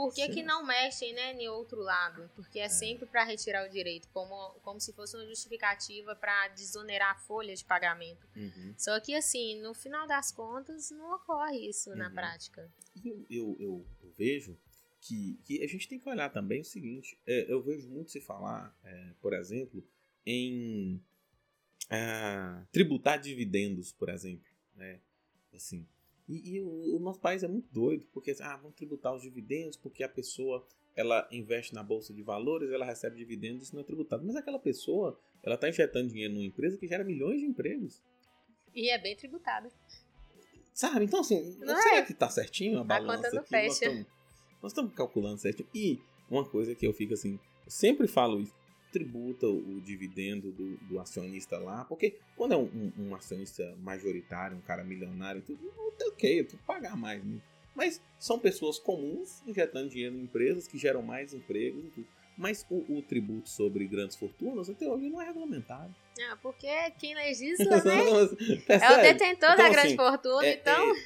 Por 0.00 0.14
que, 0.14 0.26
que 0.30 0.42
não 0.42 0.64
mexem, 0.64 1.12
né, 1.12 1.34
em 1.34 1.46
outro 1.48 1.78
lado? 1.78 2.30
Porque 2.34 2.58
é, 2.58 2.64
é. 2.64 2.68
sempre 2.70 3.04
para 3.04 3.22
retirar 3.22 3.68
o 3.68 3.70
direito, 3.70 4.08
como, 4.14 4.54
como 4.62 4.80
se 4.80 4.94
fosse 4.94 5.14
uma 5.14 5.26
justificativa 5.26 6.16
para 6.16 6.48
desonerar 6.48 7.10
a 7.10 7.18
folha 7.18 7.54
de 7.54 7.62
pagamento. 7.62 8.26
Uhum. 8.34 8.74
Só 8.78 8.98
que, 8.98 9.14
assim, 9.14 9.60
no 9.60 9.74
final 9.74 10.06
das 10.06 10.32
contas, 10.32 10.90
não 10.90 11.14
ocorre 11.16 11.68
isso 11.68 11.90
uhum. 11.90 11.96
na 11.96 12.08
prática. 12.08 12.72
Eu, 13.04 13.26
eu, 13.28 13.56
eu, 13.60 13.86
eu, 14.02 14.14
vejo 14.16 14.58
que, 15.02 15.38
que 15.44 15.62
a 15.62 15.68
gente 15.68 15.86
tem 15.86 15.98
que 15.98 16.08
olhar 16.08 16.30
também 16.30 16.62
o 16.62 16.64
seguinte: 16.64 17.18
é, 17.26 17.52
eu 17.52 17.62
vejo 17.62 17.86
muito 17.90 18.10
se 18.10 18.22
falar, 18.22 18.74
é, 18.82 19.12
por 19.20 19.34
exemplo, 19.34 19.86
em 20.24 20.98
é, 21.90 22.64
tributar 22.72 23.20
dividendos, 23.20 23.92
por 23.92 24.08
exemplo. 24.08 24.50
Né? 24.74 24.98
Assim, 25.52 25.86
e, 26.30 26.54
e 26.54 26.60
o, 26.60 26.96
o, 26.96 26.98
nosso 27.00 27.18
país 27.18 27.42
é 27.42 27.48
muito 27.48 27.68
doido, 27.72 28.06
porque 28.12 28.34
ah, 28.40 28.56
vão 28.56 28.70
tributar 28.70 29.12
os 29.12 29.22
dividendos, 29.22 29.76
porque 29.76 30.04
a 30.04 30.08
pessoa 30.08 30.64
ela 30.94 31.28
investe 31.32 31.74
na 31.74 31.82
bolsa 31.82 32.14
de 32.14 32.22
valores, 32.22 32.70
ela 32.70 32.84
recebe 32.84 33.16
dividendos, 33.16 33.64
isso 33.64 33.74
não 33.74 33.82
é 33.82 33.84
tributado. 33.84 34.24
Mas 34.24 34.36
aquela 34.36 34.58
pessoa, 34.58 35.18
ela 35.42 35.56
está 35.56 35.68
injetando 35.68 36.08
dinheiro 36.08 36.34
numa 36.34 36.44
empresa 36.44 36.78
que 36.78 36.86
gera 36.86 37.02
milhões 37.02 37.40
de 37.40 37.46
empregos. 37.46 38.00
E 38.72 38.90
é 38.90 38.98
bem 38.98 39.16
tributada. 39.16 39.68
Sabe? 40.72 41.04
Então, 41.04 41.20
assim, 41.20 41.56
não 41.58 41.76
será 41.82 41.96
é. 41.96 42.02
que 42.02 42.12
está 42.12 42.28
certinho 42.28 42.78
a 42.78 42.84
balança? 42.84 43.12
A 43.12 43.16
conta 43.16 43.30
não 43.34 43.40
aqui? 43.40 43.50
fecha. 43.50 44.06
Nós 44.62 44.70
estamos 44.70 44.94
calculando 44.94 45.38
certinho. 45.38 45.68
E 45.74 46.00
uma 46.30 46.48
coisa 46.48 46.76
que 46.76 46.86
eu 46.86 46.92
fico 46.92 47.14
assim, 47.14 47.40
eu 47.64 47.70
sempre 47.70 48.06
falo 48.06 48.40
isso, 48.40 48.54
tributa 48.90 49.46
o 49.46 49.80
dividendo 49.80 50.50
do, 50.52 50.76
do 50.78 51.00
acionista 51.00 51.58
lá, 51.58 51.84
porque 51.84 52.16
quando 52.36 52.52
é 52.52 52.56
um, 52.56 52.64
um, 52.64 52.92
um, 52.98 53.14
acionista 53.14 53.74
majoritário, 53.80 54.56
um 54.56 54.60
cara 54.60 54.84
milionário, 54.84 55.42
tudo, 55.42 55.60
ok, 55.76 56.40
eu 56.40 56.44
tenho 56.44 56.46
que 56.46 56.66
pagar 56.66 56.96
mais. 56.96 57.24
Né? 57.24 57.40
Mas 57.74 58.02
são 58.18 58.38
pessoas 58.38 58.78
comuns 58.78 59.42
injetando 59.46 59.88
dinheiro 59.88 60.16
em 60.16 60.22
empresas 60.22 60.66
que 60.66 60.76
geram 60.76 61.02
mais 61.02 61.32
empregos 61.32 61.84
e 61.84 61.88
tudo. 61.88 62.06
Mas 62.36 62.64
o, 62.70 62.96
o, 62.96 63.02
tributo 63.02 63.50
sobre 63.50 63.86
grandes 63.86 64.16
fortunas 64.16 64.70
até 64.70 64.88
hoje 64.88 65.10
não 65.10 65.20
é 65.20 65.26
regulamentado. 65.26 65.94
Ah, 66.30 66.38
porque 66.40 66.68
quem 66.98 67.14
legisla, 67.14 67.64
né? 67.84 67.98
é 68.68 68.98
o 68.98 69.02
detentor 69.02 69.50
então, 69.50 69.56
da 69.56 69.68
grande 69.68 69.88
assim, 69.88 69.96
fortuna, 69.96 70.46
é, 70.46 70.54
então. 70.54 70.96
É, 70.96 71.00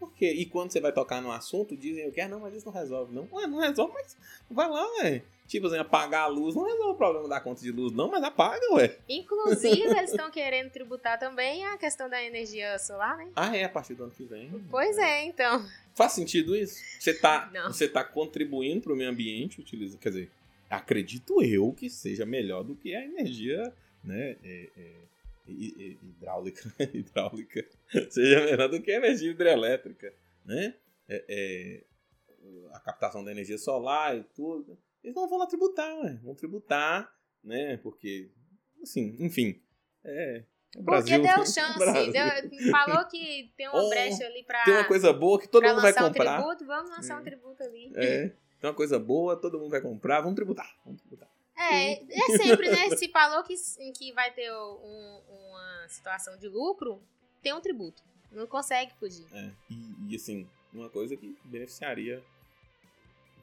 por 0.00 0.12
quê? 0.14 0.32
E 0.32 0.44
quando 0.46 0.72
você 0.72 0.80
vai 0.80 0.90
tocar 0.90 1.22
no 1.22 1.30
assunto, 1.30 1.76
dizem 1.76 2.02
eu 2.04 2.10
quero, 2.10 2.28
não, 2.30 2.40
mas 2.40 2.54
isso 2.54 2.66
não 2.66 2.72
resolve, 2.72 3.14
não. 3.14 3.28
Ué, 3.30 3.46
não 3.46 3.60
resolve, 3.60 3.92
mas 3.94 4.16
vai 4.50 4.68
lá, 4.68 4.84
ué. 4.98 5.22
Tipo 5.52 5.66
assim, 5.66 5.76
apagar 5.76 6.22
a 6.22 6.26
luz 6.28 6.54
não 6.54 6.64
resolve 6.64 6.92
o 6.92 6.94
problema 6.94 7.28
da 7.28 7.38
conta 7.38 7.60
de 7.60 7.70
luz, 7.70 7.92
não, 7.92 8.10
mas 8.10 8.24
apaga, 8.24 8.72
ué. 8.72 8.96
Inclusive, 9.06 9.82
eles 9.82 10.10
estão 10.10 10.30
querendo 10.30 10.70
tributar 10.70 11.18
também 11.18 11.62
a 11.66 11.76
questão 11.76 12.08
da 12.08 12.24
energia 12.24 12.78
solar, 12.78 13.18
né? 13.18 13.30
Ah, 13.36 13.54
é, 13.54 13.64
a 13.64 13.68
partir 13.68 13.92
do 13.92 14.04
ano 14.04 14.12
que 14.12 14.24
vem. 14.24 14.50
Pois 14.70 14.96
é, 14.96 15.24
então. 15.24 15.62
Faz 15.94 16.12
sentido 16.12 16.56
isso? 16.56 16.80
Você 16.98 17.12
tá, 17.12 17.52
você 17.66 17.86
tá 17.86 18.02
contribuindo 18.02 18.80
para 18.80 18.94
o 18.94 18.96
meio 18.96 19.10
ambiente, 19.10 19.60
utiliza, 19.60 19.98
quer 19.98 20.08
dizer, 20.08 20.30
acredito 20.70 21.42
eu 21.42 21.70
que 21.74 21.90
seja 21.90 22.24
melhor 22.24 22.64
do 22.64 22.74
que 22.74 22.94
a 22.94 23.04
energia, 23.04 23.70
né, 24.02 24.38
é, 24.42 24.70
é, 24.74 24.94
hidráulica, 25.48 26.62
hidráulica, 26.94 27.62
seja 28.08 28.40
melhor 28.42 28.70
do 28.70 28.80
que 28.80 28.90
a 28.90 28.96
energia 28.96 29.30
hidrelétrica, 29.30 30.14
né? 30.46 30.72
É, 31.06 31.24
é, 31.28 31.84
a 32.72 32.80
captação 32.80 33.22
da 33.22 33.30
energia 33.30 33.58
solar 33.58 34.16
e 34.16 34.24
tudo 34.34 34.78
eles 35.02 35.16
não 35.16 35.28
vão 35.28 35.38
lá 35.38 35.46
tributar, 35.46 35.94
né? 36.02 36.20
Vão 36.22 36.34
tributar, 36.34 37.12
né? 37.42 37.76
Porque, 37.78 38.30
assim, 38.82 39.16
enfim. 39.18 39.60
É. 40.04 40.44
é 40.76 40.82
Brasil, 40.82 41.20
Porque 41.20 41.34
deu 41.34 41.44
chance, 41.46 42.12
deu, 42.12 42.70
falou 42.70 43.04
que 43.06 43.52
tem 43.56 43.68
uma 43.68 43.82
oh, 43.84 43.88
brecha 43.88 44.24
ali 44.24 44.44
pra. 44.44 44.64
Tem 44.64 44.74
uma 44.74 44.84
coisa 44.84 45.12
boa 45.12 45.40
que 45.40 45.48
todo 45.48 45.64
mundo 45.64 45.80
vai 45.80 45.92
comprar. 45.92 46.38
Um 46.38 46.42
tributo, 46.42 46.66
vamos 46.66 46.90
lançar 46.90 47.16
é. 47.16 47.20
um 47.20 47.24
tributo 47.24 47.62
ali. 47.62 47.92
É. 47.96 48.28
Tem 48.60 48.70
uma 48.70 48.74
coisa 48.74 48.98
boa, 48.98 49.36
todo 49.36 49.58
mundo 49.58 49.70
vai 49.70 49.80
comprar, 49.80 50.20
vamos 50.20 50.36
tributar. 50.36 50.72
Vamos 50.84 51.00
tributar. 51.00 51.28
É, 51.56 51.92
é 51.94 52.36
sempre, 52.36 52.70
né? 52.70 52.96
Se 52.96 53.08
falou 53.08 53.42
que, 53.42 53.54
que 53.92 54.12
vai 54.12 54.32
ter 54.32 54.50
um, 54.52 55.20
uma 55.28 55.88
situação 55.88 56.36
de 56.38 56.48
lucro, 56.48 57.02
tem 57.42 57.52
um 57.52 57.60
tributo. 57.60 58.02
Não 58.30 58.46
consegue 58.46 58.92
fugir. 58.94 59.26
É, 59.32 59.50
e, 59.68 60.12
e 60.12 60.16
assim, 60.16 60.48
uma 60.72 60.88
coisa 60.88 61.16
que 61.16 61.36
beneficiaria 61.44 62.22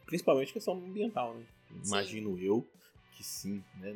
Principalmente 0.09 0.51
questão 0.51 0.73
ambiental, 0.73 1.35
né? 1.35 1.45
Imagino 1.85 2.35
eu 2.39 2.67
que 3.13 3.23
sim, 3.23 3.63
né? 3.75 3.95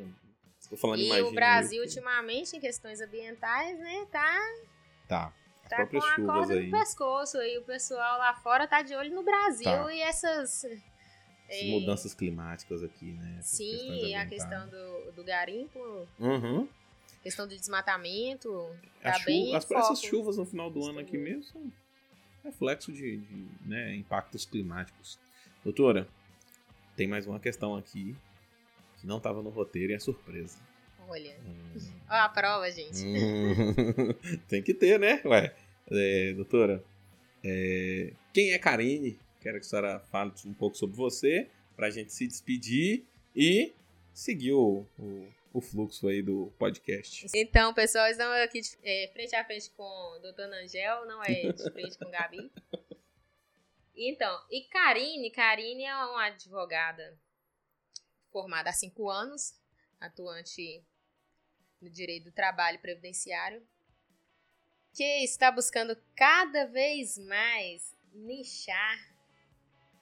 Estou 0.60 0.78
falando 0.78 1.00
e 1.00 1.22
o 1.22 1.32
Brasil, 1.32 1.78
eu, 1.78 1.84
ultimamente, 1.84 2.56
em 2.56 2.60
questões 2.60 3.00
ambientais, 3.00 3.78
né, 3.80 4.06
tá... 4.12 4.38
Tá. 5.08 5.32
As 5.64 5.70
tá 5.70 5.86
com 5.86 5.98
a 5.98 6.16
corda 6.16 6.54
aí. 6.54 6.66
no 6.66 6.78
pescoço. 6.78 7.38
E 7.38 7.58
o 7.58 7.62
pessoal 7.62 8.18
lá 8.18 8.32
fora 8.34 8.66
tá 8.66 8.80
de 8.80 8.94
olho 8.94 9.12
no 9.12 9.24
Brasil 9.24 9.64
tá. 9.64 9.92
e 9.92 10.00
essas... 10.00 10.64
As 10.64 11.56
é... 11.56 11.64
mudanças 11.64 12.14
climáticas 12.14 12.82
aqui, 12.82 13.06
né? 13.06 13.36
Essas 13.40 13.56
Sim, 13.56 14.14
a 14.14 14.26
questão 14.26 14.68
do, 14.68 15.12
do 15.12 15.24
garimpo. 15.24 15.78
Uhum. 16.20 16.68
Questão 17.22 17.48
do 17.48 17.56
desmatamento. 17.56 18.70
Tá 19.02 19.18
bem 19.24 19.54
as, 19.56 19.68
essas 19.68 20.00
chuvas 20.00 20.36
no 20.36 20.46
final 20.46 20.70
do 20.70 20.86
ano 20.86 21.00
aqui 21.00 21.18
mesmo 21.18 21.44
são 21.44 21.72
reflexo 22.44 22.92
de, 22.92 23.16
de 23.16 23.48
né, 23.62 23.96
impactos 23.96 24.44
climáticos. 24.44 25.18
Doutora, 25.64 26.06
tem 26.94 27.08
mais 27.08 27.26
uma 27.26 27.40
questão 27.40 27.74
aqui 27.74 28.14
que 29.00 29.06
não 29.06 29.16
estava 29.16 29.42
no 29.42 29.48
roteiro 29.48 29.92
e 29.92 29.94
é 29.94 29.98
surpresa. 29.98 30.58
Olha. 31.08 31.34
Hum. 31.42 31.78
Ó, 32.06 32.14
a 32.14 32.28
prova, 32.28 32.70
gente. 32.70 33.02
Hum. 33.02 34.12
tem 34.46 34.62
que 34.62 34.74
ter, 34.74 35.00
né? 35.00 35.22
Ué. 35.24 35.56
É, 35.90 36.34
doutora, 36.34 36.84
é, 37.42 38.12
quem 38.32 38.52
é 38.52 38.58
Karine? 38.58 39.18
Quero 39.40 39.58
que 39.58 39.64
a 39.64 39.68
senhora 39.68 40.00
fale 40.10 40.32
um 40.44 40.52
pouco 40.52 40.76
sobre 40.76 40.96
você, 40.96 41.48
para 41.74 41.86
a 41.86 41.90
gente 41.90 42.12
se 42.12 42.26
despedir 42.26 43.04
e 43.34 43.72
seguir 44.12 44.52
o, 44.52 44.86
o, 44.98 45.28
o, 45.52 45.60
fluxo 45.62 46.08
aí 46.08 46.22
do 46.22 46.52
podcast. 46.58 47.26
Então, 47.34 47.72
pessoal, 47.72 48.06
estamos 48.06 48.36
aqui 48.36 48.60
de, 48.60 48.76
é, 48.82 49.10
frente 49.14 49.34
a 49.34 49.44
frente 49.44 49.70
com 49.70 49.82
o 49.82 50.18
doutor 50.18 50.44
Angel, 50.52 51.06
não 51.06 51.22
é 51.22 51.52
de 51.52 51.70
frente 51.72 51.98
com 51.98 52.04
o 52.06 52.10
Gabi. 52.10 52.50
Então, 53.96 54.44
e 54.50 54.62
Karine, 54.62 55.30
Karine 55.30 55.84
é 55.84 55.94
uma 55.94 56.26
advogada 56.26 57.18
formada 58.32 58.70
há 58.70 58.72
cinco 58.72 59.08
anos, 59.08 59.54
atuante 60.00 60.84
no 61.80 61.88
direito 61.88 62.24
do 62.24 62.32
trabalho 62.32 62.80
previdenciário, 62.80 63.64
que 64.92 65.04
está 65.22 65.52
buscando 65.52 65.96
cada 66.16 66.66
vez 66.66 67.18
mais 67.18 67.96
nichar 68.12 69.14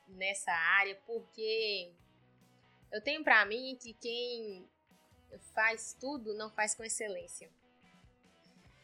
nessa 0.09 0.53
área, 0.53 0.95
porque 1.07 1.93
eu 2.91 3.03
tenho 3.03 3.23
para 3.23 3.45
mim 3.45 3.77
que 3.81 3.93
quem 3.95 4.69
faz 5.55 5.95
tudo 5.99 6.35
não 6.35 6.51
faz 6.51 6.75
com 6.75 6.85
excelência. 6.85 7.51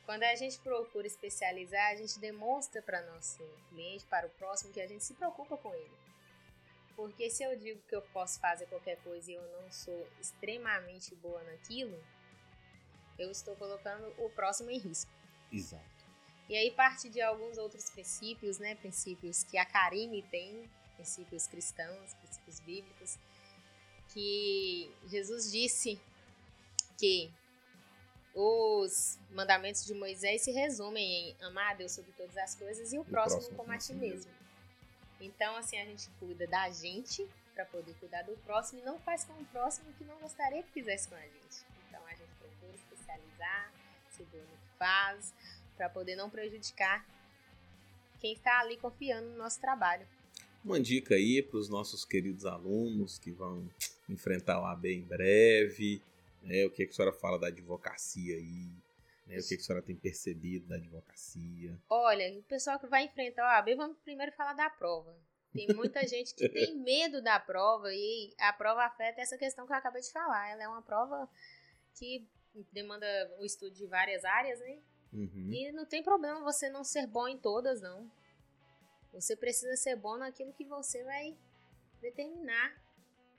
Quando 0.08 0.22
a 0.22 0.34
gente 0.36 0.58
procura 0.60 1.06
especializar, 1.06 1.92
a 1.92 1.94
gente 1.94 2.18
demonstra 2.18 2.80
para 2.80 3.02
nosso 3.12 3.46
cliente, 3.68 4.06
para 4.06 4.26
o 4.26 4.30
próximo, 4.30 4.72
que 4.72 4.80
a 4.80 4.86
gente 4.86 5.04
se 5.04 5.12
preocupa 5.12 5.54
com 5.58 5.74
ele. 5.74 5.92
Porque 6.96 7.28
se 7.28 7.42
eu 7.42 7.54
digo 7.58 7.78
que 7.86 7.94
eu 7.94 8.00
posso 8.00 8.40
fazer 8.40 8.64
qualquer 8.68 8.96
coisa 9.02 9.30
e 9.30 9.34
eu 9.34 9.42
não 9.60 9.70
sou 9.70 10.08
extremamente 10.18 11.14
boa 11.16 11.42
naquilo, 11.42 12.02
eu 13.18 13.30
estou 13.30 13.54
colocando 13.56 14.10
o 14.16 14.30
próximo 14.30 14.70
em 14.70 14.78
risco. 14.78 15.12
Exato. 15.52 15.84
E 16.48 16.56
aí 16.56 16.70
parte 16.70 17.10
de 17.10 17.20
alguns 17.20 17.58
outros 17.58 17.90
princípios, 17.90 18.58
né? 18.58 18.76
Princípios 18.76 19.44
que 19.44 19.58
a 19.58 19.66
Karine 19.66 20.22
tem, 20.22 20.70
princípios 20.94 21.46
cristãos, 21.46 22.14
princípios 22.14 22.60
bíblicos, 22.60 23.18
que 24.14 24.90
Jesus 25.04 25.52
disse 25.52 26.00
que 26.96 27.30
os 28.40 29.18
mandamentos 29.32 29.84
de 29.84 29.92
Moisés 29.92 30.42
se 30.42 30.52
resumem 30.52 31.30
em 31.30 31.36
amar 31.42 31.72
a 31.72 31.74
Deus 31.74 31.90
sobre 31.90 32.12
todas 32.12 32.36
as 32.36 32.54
coisas 32.54 32.92
e 32.92 32.98
o, 32.98 33.04
próximo, 33.04 33.40
próximo 33.40 33.56
como 33.56 33.72
a 33.72 33.78
ti 33.78 33.92
mesmo. 33.92 34.30
Então, 35.20 35.56
assim, 35.56 35.76
a 35.76 35.84
gente 35.84 36.08
cuida 36.20 36.46
da 36.46 36.70
gente 36.70 37.28
para 37.52 37.64
poder 37.64 37.92
cuidar 37.94 38.22
do 38.22 38.36
próximo 38.44 38.80
e 38.80 38.84
não 38.84 38.96
faz 39.00 39.24
com 39.24 39.32
o 39.32 39.44
próximo 39.46 39.92
que 39.94 40.04
não 40.04 40.16
gostaria 40.20 40.62
que 40.62 40.70
fizesse 40.70 41.08
com 41.08 41.16
a 41.16 41.20
gente. 41.20 41.66
Então, 41.88 42.00
a 42.06 42.10
gente 42.10 42.30
procura 42.38 42.72
especializar, 42.76 43.72
se 44.10 44.22
no 44.22 44.28
que 44.28 44.78
faz, 44.78 45.34
para 45.76 45.88
poder 45.88 46.14
não 46.14 46.30
prejudicar 46.30 47.04
quem 48.20 48.34
está 48.34 48.60
ali 48.60 48.76
confiando 48.76 49.30
no 49.30 49.36
nosso 49.36 49.60
trabalho. 49.60 50.06
Uma 50.64 50.78
dica 50.78 51.16
aí 51.16 51.42
para 51.42 51.58
os 51.58 51.68
nossos 51.68 52.04
queridos 52.04 52.46
alunos 52.46 53.18
que 53.18 53.32
vão 53.32 53.68
enfrentar 54.08 54.60
o 54.60 54.64
AB 54.64 54.94
em 54.94 55.02
breve, 55.02 56.00
né? 56.48 56.64
O 56.64 56.70
que, 56.70 56.86
que 56.86 56.92
a 56.92 56.96
senhora 56.96 57.12
fala 57.12 57.38
da 57.38 57.48
advocacia 57.48 58.34
aí? 58.34 58.72
Né? 59.26 59.38
O 59.38 59.46
que, 59.46 59.54
é 59.54 59.56
que 59.56 59.62
a 59.62 59.66
senhora 59.66 59.84
tem 59.84 59.94
percebido 59.94 60.66
da 60.66 60.76
advocacia? 60.76 61.78
Olha, 61.88 62.38
o 62.38 62.42
pessoal 62.44 62.80
que 62.80 62.86
vai 62.86 63.04
enfrentar 63.04 63.42
o 63.42 63.58
AB, 63.58 63.74
vamos 63.76 63.98
primeiro 63.98 64.32
falar 64.32 64.54
da 64.54 64.70
prova. 64.70 65.14
Tem 65.52 65.68
muita 65.74 66.04
gente 66.08 66.34
que 66.34 66.48
tem 66.48 66.76
medo 66.78 67.22
da 67.22 67.38
prova 67.38 67.92
e 67.92 68.34
a 68.38 68.52
prova 68.52 68.84
afeta 68.84 69.20
essa 69.20 69.36
questão 69.36 69.66
que 69.66 69.72
eu 69.72 69.76
acabei 69.76 70.00
de 70.00 70.10
falar. 70.10 70.48
Ela 70.50 70.62
é 70.64 70.68
uma 70.68 70.82
prova 70.82 71.28
que 71.94 72.26
demanda 72.72 73.06
o 73.38 73.44
estudo 73.44 73.74
de 73.74 73.86
várias 73.86 74.24
áreas, 74.24 74.58
né? 74.60 74.78
Uhum. 75.12 75.50
E 75.52 75.72
não 75.72 75.86
tem 75.86 76.02
problema 76.02 76.40
você 76.42 76.70
não 76.70 76.82
ser 76.82 77.06
bom 77.06 77.28
em 77.28 77.38
todas, 77.38 77.80
não. 77.80 78.10
Você 79.12 79.36
precisa 79.36 79.74
ser 79.76 79.96
bom 79.96 80.16
naquilo 80.16 80.52
que 80.52 80.64
você 80.64 81.02
vai 81.02 81.36
determinar, 82.00 82.76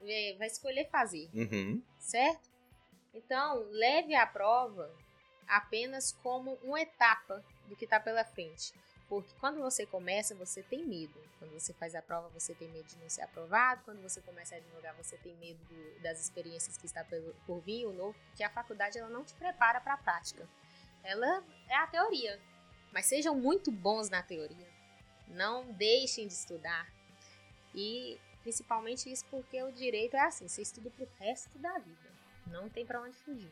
é, 0.02 0.36
vai 0.38 0.48
escolher 0.48 0.90
fazer. 0.90 1.30
Uhum. 1.34 1.82
Certo? 2.00 2.49
Então, 3.14 3.68
leve 3.72 4.16
a 4.16 4.26
prova 4.26 4.94
apenas 5.48 6.12
como 6.24 6.54
uma 6.64 6.80
etapa 6.80 7.44
do 7.68 7.76
que 7.76 7.86
está 7.86 8.00
pela 8.00 8.24
frente. 8.24 8.74
Porque 9.10 9.34
quando 9.40 9.60
você 9.60 9.88
começa, 9.88 10.36
você 10.36 10.62
tem 10.62 10.86
medo. 10.86 11.20
Quando 11.40 11.52
você 11.52 11.74
faz 11.74 11.96
a 11.96 12.02
prova, 12.02 12.30
você 12.30 12.54
tem 12.54 12.70
medo 12.70 12.88
de 12.88 12.98
não 13.00 13.10
ser 13.10 13.24
aprovado. 13.24 13.82
Quando 13.84 14.02
você 14.04 14.22
começa 14.22 14.54
a 14.54 14.60
advogar, 14.60 14.96
você 14.96 15.18
tem 15.18 15.36
medo 15.38 15.60
do, 15.66 16.00
das 16.02 16.22
experiências 16.22 16.78
que 16.78 16.86
está 16.86 17.04
por 17.48 17.60
vir, 17.62 17.88
o 17.88 17.94
novo, 17.94 18.16
porque 18.28 18.44
a 18.44 18.50
faculdade 18.52 19.00
ela 19.00 19.10
não 19.10 19.24
te 19.24 19.34
prepara 19.34 19.82
para 19.82 19.96
a 19.96 19.98
prática. 19.98 20.48
Ela 21.04 21.44
é 21.68 21.76
a 21.76 21.88
teoria. 21.88 22.40
Mas 22.92 23.08
sejam 23.08 23.34
muito 23.34 23.72
bons 23.72 24.10
na 24.10 24.22
teoria. 24.22 24.70
Não 25.28 25.72
deixem 25.74 26.28
de 26.28 26.34
estudar. 26.34 26.88
E 27.74 28.20
principalmente 28.44 29.12
isso 29.12 29.26
porque 29.32 29.62
o 29.64 29.72
direito 29.72 30.16
é 30.16 30.22
assim, 30.22 30.48
você 30.48 30.62
estuda 30.62 30.90
pro 30.92 31.08
resto 31.18 31.58
da 31.58 31.78
vida. 31.80 32.09
Não 32.52 32.70
tem 32.70 32.86
para 32.86 33.02
onde 33.02 33.16
fugir. 33.18 33.52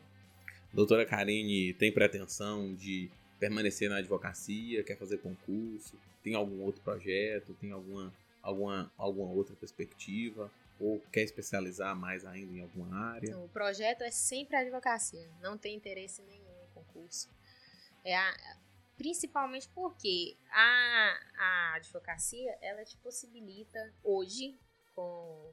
Doutora 0.73 1.05
Karine 1.05 1.73
tem 1.73 1.91
pretensão 1.91 2.73
de 2.75 3.09
permanecer 3.39 3.89
na 3.89 3.97
advocacia, 3.97 4.83
quer 4.83 4.97
fazer 4.97 5.17
concurso, 5.19 5.97
tem 6.23 6.35
algum 6.35 6.61
outro 6.61 6.81
projeto, 6.81 7.53
tem 7.55 7.71
alguma, 7.71 8.13
alguma, 8.41 8.91
alguma 8.97 9.31
outra 9.31 9.55
perspectiva? 9.55 10.51
Ou 10.79 10.99
quer 11.11 11.23
especializar 11.23 11.95
mais 11.95 12.23
ainda 12.25 12.53
em 12.53 12.61
alguma 12.61 12.95
área? 13.13 13.35
o 13.39 13.49
projeto 13.49 14.03
é 14.03 14.11
sempre 14.11 14.55
a 14.55 14.59
advocacia, 14.59 15.27
não 15.41 15.57
tem 15.57 15.75
interesse 15.75 16.21
nenhum 16.21 16.63
em 16.63 16.67
concurso. 16.73 17.29
É 18.03 18.15
a, 18.15 18.57
principalmente 18.95 19.67
porque 19.69 20.37
a, 20.51 21.19
a 21.37 21.73
advocacia 21.75 22.57
ela 22.61 22.83
te 22.83 22.95
possibilita 22.97 23.93
hoje 24.03 24.55
com 24.93 25.51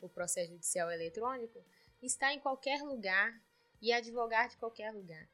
o 0.00 0.08
processo 0.08 0.52
judicial 0.52 0.90
eletrônico, 0.90 1.64
está 2.02 2.32
em 2.32 2.40
qualquer 2.40 2.82
lugar 2.82 3.40
e 3.80 3.92
advogar 3.92 4.48
de 4.48 4.56
qualquer 4.56 4.92
lugar. 4.92 5.28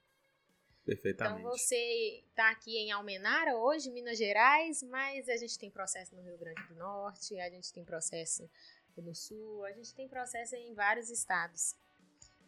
Perfeitamente. 0.85 1.41
Então 1.41 1.51
você 1.51 2.23
está 2.29 2.51
aqui 2.51 2.77
em 2.79 2.93
Almenara 2.93 3.57
hoje, 3.57 3.91
Minas 3.91 4.17
Gerais, 4.19 4.83
mas 4.85 5.29
a 5.29 5.37
gente 5.37 5.59
tem 5.59 5.71
processo 5.71 6.15
no 6.15 6.23
Rio 6.23 6.39
Grande 6.39 6.63
do 6.69 6.77
Norte, 6.77 7.39
a 7.41 7.51
gente 7.51 7.73
tem 7.73 7.85
processo 7.85 8.49
no 8.97 9.15
Sul, 9.15 9.65
a 9.65 9.73
gente 9.73 9.93
tem 9.95 10.09
processo 10.09 10.55
em 10.55 10.73
vários 10.75 11.11
estados 11.11 11.75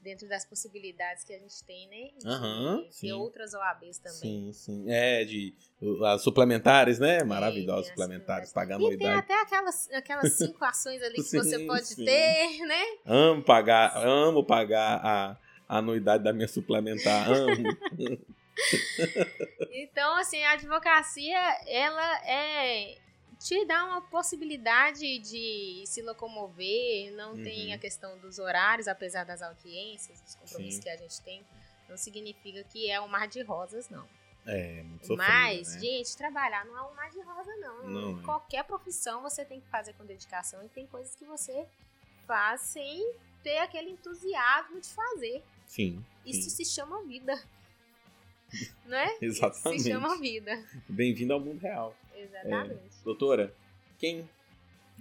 dentro 0.03 0.29
das 0.29 0.45
possibilidades 0.45 1.25
que 1.25 1.33
a 1.33 1.39
gente 1.39 1.63
tem, 1.65 1.89
né? 1.89 2.11
De, 2.19 2.29
uhum, 2.29 2.89
de 2.89 3.13
outras 3.13 3.55
OABs 3.55 3.99
também. 3.99 4.21
Sim, 4.21 4.53
sim. 4.53 4.91
É, 4.91 5.25
de 5.25 5.55
as 6.05 6.23
suplementares, 6.23 6.99
né? 6.99 7.23
Maravilhosas 7.25 7.87
é, 7.87 7.91
suplementares, 7.91 8.53
pagando 8.53 8.93
e 8.93 8.99
tem 8.99 9.09
até 9.09 9.41
aquelas, 9.41 9.89
aquelas 9.91 10.33
cinco 10.39 10.65
ações 10.65 11.03
ali 11.03 11.15
que 11.15 11.23
sim, 11.23 11.39
você 11.39 11.59
pode 11.67 11.87
sim. 11.87 12.05
ter, 12.05 12.59
né? 12.67 12.85
Amo 13.05 13.43
pagar, 13.43 13.97
amo 13.97 14.45
pagar 14.45 15.01
a, 15.05 15.37
a 15.69 15.79
anuidade 15.79 16.25
da 16.25 16.33
minha 16.33 16.49
suplementar, 16.49 17.31
amo. 17.31 17.77
então, 19.73 20.17
assim, 20.17 20.43
a 20.43 20.53
advocacia, 20.53 21.39
ela 21.67 22.27
é 22.27 22.99
te 23.39 23.65
dá 23.65 23.85
uma 23.85 24.01
possibilidade 24.03 25.19
de 25.21 25.85
se 25.87 26.03
locomover, 26.03 27.13
não 27.13 27.35
uhum. 27.35 27.43
tem 27.43 27.73
a 27.73 27.79
questão 27.79 28.19
dos 28.19 28.39
horários, 28.39 28.89
apesar 28.89 29.25
das 29.25 29.43
audiências, 29.43 30.21
dos 30.21 30.35
compromissos 30.35 30.77
Sim. 30.77 30.83
que 30.83 30.91
a 30.91 30.97
gente 30.97 31.23
tem, 31.23 31.45
não 31.89 31.97
significa 31.97 32.65
que 32.65 32.91
é 32.91 33.01
um 33.01 33.09
mar 33.09 33.29
de 33.29 33.41
rosas, 33.43 33.89
não. 33.89 34.07
É, 34.45 34.83
muito 34.83 35.07
sofrido, 35.07 35.29
Mas, 35.29 35.75
né? 35.75 35.81
gente, 35.81 36.17
trabalhar 36.17 36.65
não 36.65 36.77
é 36.77 36.83
um 36.83 36.95
mar 36.95 37.11
de 37.11 37.21
rosa, 37.21 37.55
não. 37.57 37.89
não 37.89 38.19
é. 38.19 38.23
Qualquer 38.23 38.59
é. 38.59 38.63
profissão 38.63 39.23
você 39.23 39.45
tem 39.45 39.61
que 39.61 39.69
fazer 39.69 39.93
com 39.93 40.05
dedicação 40.05 40.65
e 40.65 40.69
tem 40.69 40.87
coisas 40.87 41.15
que 41.15 41.25
você 41.25 41.67
faz 42.27 42.63
sem 42.63 43.15
ter 43.43 43.59
aquele 43.59 43.91
entusiasmo 43.91 44.81
de 44.81 44.89
fazer. 44.89 45.43
Sim. 45.67 46.05
Isso 46.25 46.49
sim. 46.49 46.65
se 46.65 46.75
chama 46.75 47.05
vida. 47.05 47.39
Não 48.87 48.97
é? 48.97 49.17
Exatamente. 49.21 49.83
Se 49.83 49.91
chama 49.91 50.19
vida. 50.19 50.67
Bem-vindo 50.89 51.35
ao 51.35 51.41
mundo 51.41 51.61
real. 51.61 51.95
Exatamente. 52.19 52.73
É, 52.75 53.05
doutora, 53.05 53.55
quem 53.99 54.29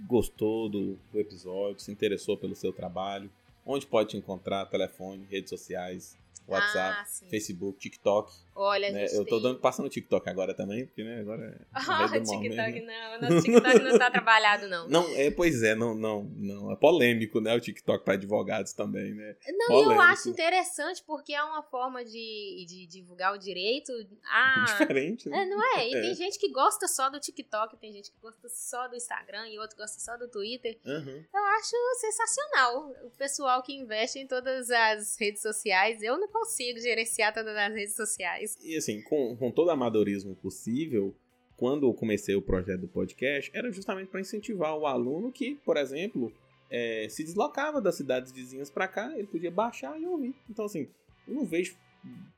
gostou 0.06 0.68
do, 0.68 0.98
do 1.12 1.20
episódio, 1.20 1.80
se 1.80 1.90
interessou 1.90 2.36
pelo 2.36 2.54
seu 2.54 2.72
trabalho, 2.72 3.30
onde 3.64 3.86
pode 3.86 4.10
te 4.10 4.16
encontrar? 4.16 4.66
Telefone, 4.66 5.26
redes 5.30 5.50
sociais, 5.50 6.17
WhatsApp, 6.48 6.96
ah, 7.00 7.28
Facebook, 7.28 7.78
TikTok. 7.78 8.32
Olha, 8.54 8.90
né? 8.90 9.06
Eu 9.12 9.24
tô 9.24 9.38
dando, 9.38 9.60
passando 9.60 9.88
TikTok 9.88 10.28
agora 10.28 10.52
também, 10.52 10.86
porque 10.86 11.04
né, 11.04 11.20
agora 11.20 11.44
é. 11.44 11.66
Ah, 11.72 12.08
TikTok 12.08 12.48
né? 12.80 13.18
não. 13.20 13.28
Nosso 13.28 13.42
TikTok 13.44 13.78
não 13.80 13.98
tá 13.98 14.10
trabalhado, 14.10 14.66
não. 14.66 14.88
Não, 14.88 15.08
é, 15.14 15.30
pois 15.30 15.62
é, 15.62 15.74
não, 15.74 15.94
não, 15.94 16.24
não. 16.36 16.72
É 16.72 16.76
polêmico, 16.76 17.40
né? 17.40 17.54
O 17.54 17.60
TikTok 17.60 18.04
para 18.04 18.14
advogados 18.14 18.72
também, 18.72 19.14
né? 19.14 19.36
Não, 19.48 19.66
polêmico. 19.66 19.92
eu 19.92 20.00
acho 20.00 20.28
interessante 20.30 21.04
porque 21.06 21.34
é 21.34 21.42
uma 21.42 21.62
forma 21.62 22.04
de, 22.04 22.64
de 22.66 22.86
divulgar 22.86 23.34
o 23.34 23.38
direito. 23.38 23.92
Ah, 24.24 24.64
Diferente, 24.78 25.28
né? 25.28 25.42
É, 25.42 25.46
não 25.46 25.62
é? 25.76 25.88
E 25.88 25.94
é. 25.94 26.00
tem 26.00 26.14
gente 26.14 26.38
que 26.38 26.50
gosta 26.50 26.88
só 26.88 27.10
do 27.10 27.20
TikTok, 27.20 27.76
tem 27.76 27.92
gente 27.92 28.10
que 28.10 28.18
gosta 28.20 28.48
só 28.48 28.88
do 28.88 28.96
Instagram 28.96 29.48
e 29.48 29.58
outro 29.58 29.76
gosta 29.76 30.00
só 30.00 30.16
do 30.16 30.28
Twitter. 30.28 30.78
Uhum. 30.84 31.24
Eu 31.32 31.44
acho 31.58 31.76
sensacional. 32.00 32.90
O 33.04 33.10
pessoal 33.10 33.62
que 33.62 33.72
investe 33.72 34.18
em 34.18 34.26
todas 34.26 34.70
as 34.70 35.16
redes 35.16 35.42
sociais, 35.42 36.02
eu 36.02 36.18
não 36.18 36.28
consigo 36.38 36.78
gerenciar 36.80 37.34
todas 37.34 37.56
as 37.56 37.74
redes 37.74 37.94
sociais. 37.94 38.56
E 38.62 38.76
assim, 38.76 39.02
com, 39.02 39.36
com 39.36 39.50
todo 39.50 39.70
amadorismo 39.70 40.34
possível, 40.36 41.14
quando 41.56 41.86
eu 41.86 41.94
comecei 41.94 42.34
o 42.34 42.42
projeto 42.42 42.82
do 42.82 42.88
podcast, 42.88 43.50
era 43.54 43.70
justamente 43.72 44.08
para 44.08 44.20
incentivar 44.20 44.76
o 44.76 44.86
aluno 44.86 45.32
que, 45.32 45.56
por 45.64 45.76
exemplo, 45.76 46.32
é, 46.70 47.08
se 47.10 47.24
deslocava 47.24 47.80
das 47.80 47.96
cidades 47.96 48.30
vizinhas 48.30 48.70
para 48.70 48.86
cá, 48.86 49.12
ele 49.16 49.26
podia 49.26 49.50
baixar 49.50 50.00
e 50.00 50.06
ouvir. 50.06 50.34
Então, 50.48 50.64
assim, 50.64 50.88
eu 51.26 51.34
não 51.34 51.44
vejo 51.44 51.76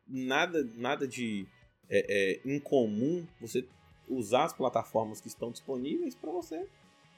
nada, 0.08 0.66
nada 0.74 1.06
de 1.06 1.46
é, 1.88 2.06
é, 2.08 2.40
incomum 2.44 3.26
você 3.40 3.64
usar 4.08 4.44
as 4.44 4.52
plataformas 4.52 5.20
que 5.20 5.28
estão 5.28 5.50
disponíveis 5.50 6.14
para 6.14 6.30
você 6.30 6.66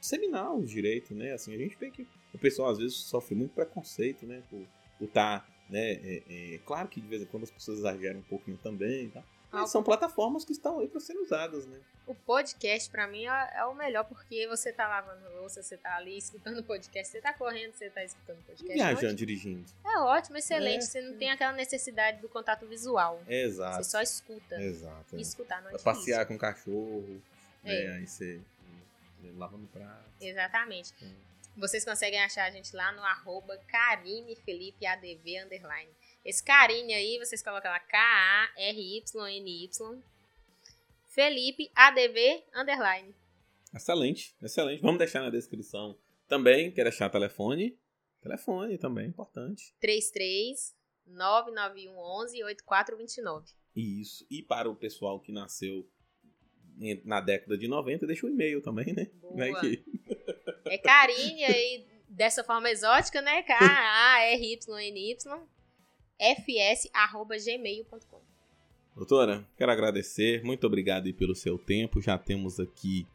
disseminar 0.00 0.52
os 0.54 0.68
direitos, 0.68 1.16
né? 1.16 1.32
Assim, 1.32 1.54
a 1.54 1.58
gente 1.58 1.76
vê 1.78 1.90
que 1.90 2.06
o 2.34 2.38
pessoal 2.38 2.70
às 2.70 2.78
vezes 2.78 2.96
sofre 2.96 3.34
muito 3.34 3.54
preconceito, 3.54 4.26
né? 4.26 4.42
Por 4.50 4.66
estar 5.06 5.40
tá 5.40 5.51
né? 5.72 5.92
É, 6.04 6.22
é, 6.28 6.58
claro 6.66 6.86
que 6.86 7.00
de 7.00 7.08
vez 7.08 7.22
em 7.22 7.26
quando 7.26 7.44
as 7.44 7.50
pessoas 7.50 7.78
exageram 7.78 8.20
um 8.20 8.24
pouquinho 8.24 8.58
também, 8.58 9.08
tá? 9.08 9.24
Mas 9.50 9.70
são 9.70 9.82
plataformas 9.82 10.44
que 10.44 10.52
estão 10.52 10.78
aí 10.78 10.88
para 10.88 11.00
serem 11.00 11.22
usadas, 11.22 11.66
né? 11.66 11.78
O 12.06 12.14
podcast, 12.14 12.90
para 12.90 13.06
mim, 13.06 13.26
é, 13.26 13.52
é, 13.56 13.64
o 13.64 13.74
melhor, 13.74 14.04
porque 14.04 14.46
você 14.48 14.72
tá 14.72 14.88
lavando 14.88 15.28
louça, 15.36 15.62
você 15.62 15.76
tá 15.76 15.96
ali 15.96 16.16
escutando 16.16 16.62
podcast, 16.64 17.12
você 17.12 17.20
tá 17.20 17.34
correndo, 17.34 17.72
você 17.72 17.90
tá 17.90 18.02
escutando 18.02 18.38
podcast. 18.46 18.72
Viajando, 18.72 19.12
é 19.12 19.14
dirigindo. 19.14 19.64
É 19.84 19.98
ótimo, 19.98 20.38
excelente. 20.38 20.84
É, 20.84 20.86
você 20.86 21.00
não 21.02 21.16
tem 21.16 21.30
aquela 21.30 21.52
necessidade 21.52 22.20
do 22.20 22.28
contato 22.28 22.66
visual. 22.66 23.20
Exato. 23.28 23.84
Você 23.84 23.90
só 23.90 24.00
escuta. 24.00 24.60
Exato. 24.60 25.16
E 25.16 25.20
escutar 25.20 25.62
não 25.62 25.70
é 25.70 25.78
passear 25.78 26.26
com 26.26 26.34
o 26.34 26.38
cachorro, 26.38 27.22
né? 27.62 27.96
Aí 27.96 28.06
você 28.06 28.40
lavando 29.36 29.66
prato. 29.68 30.10
Exatamente. 30.20 30.92
Hum. 31.02 31.31
Vocês 31.56 31.84
conseguem 31.84 32.20
achar 32.20 32.44
a 32.44 32.50
gente 32.50 32.74
lá 32.74 32.92
no 32.92 33.02
arroba 33.02 33.58
underline. 35.44 35.90
Esse 36.24 36.42
Karine 36.42 36.94
aí, 36.94 37.18
vocês 37.18 37.42
colocam 37.42 37.70
lá 37.70 37.78
K-A-R-Y-N-Y. 37.80 39.70
Felipe 41.08 41.70
ADV 41.74 42.44
underline. 42.54 43.14
Excelente, 43.74 44.34
excelente. 44.42 44.80
Vamos 44.80 44.98
deixar 44.98 45.20
na 45.20 45.30
descrição 45.30 45.98
também. 46.26 46.70
Quer 46.70 46.86
achar 46.86 47.10
telefone? 47.10 47.78
Telefone 48.22 48.78
também, 48.78 49.08
importante. 49.08 49.74
33 49.80 50.74
99111 51.06 52.44
8429. 52.44 53.52
Isso. 53.74 54.26
E 54.30 54.42
para 54.42 54.70
o 54.70 54.76
pessoal 54.76 55.20
que 55.20 55.32
nasceu 55.32 55.86
na 57.04 57.20
década 57.20 57.58
de 57.58 57.68
90, 57.68 58.06
deixa 58.06 58.26
o 58.26 58.30
e-mail 58.30 58.62
também, 58.62 58.92
né? 58.92 59.10
Boa. 59.20 59.34
Né? 59.34 59.52
Que... 59.60 59.84
É 60.66 60.78
Karine 60.78 61.44
aí, 61.44 61.86
dessa 62.08 62.44
forma 62.44 62.70
exótica, 62.70 63.20
né? 63.20 63.42
K-A-R-Y-N-Y, 63.42 65.16
gmail.com. 67.44 68.20
Doutora, 68.94 69.48
quero 69.56 69.72
agradecer, 69.72 70.44
muito 70.44 70.66
obrigado 70.66 71.06
aí 71.06 71.12
pelo 71.12 71.34
seu 71.34 71.58
tempo. 71.58 72.00
Já 72.00 72.18
temos 72.18 72.60
aqui, 72.60 73.06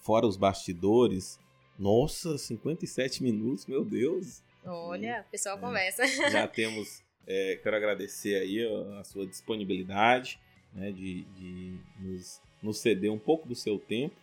fora 0.00 0.26
os 0.26 0.36
bastidores, 0.36 1.38
nossa, 1.78 2.38
57 2.38 3.22
minutos, 3.22 3.66
meu 3.66 3.84
Deus. 3.84 4.42
Olha, 4.64 5.24
o 5.26 5.30
pessoal 5.30 5.58
é, 5.58 5.60
conversa. 5.60 6.06
Já 6.30 6.48
temos, 6.48 7.02
é, 7.26 7.60
quero 7.62 7.76
agradecer 7.76 8.40
aí 8.40 8.66
a, 8.66 9.00
a 9.00 9.04
sua 9.04 9.26
disponibilidade, 9.26 10.40
né, 10.72 10.90
de, 10.90 11.22
de 11.24 11.78
nos, 12.00 12.40
nos 12.62 12.78
ceder 12.78 13.12
um 13.12 13.18
pouco 13.18 13.46
do 13.46 13.54
seu 13.54 13.78
tempo, 13.78 14.16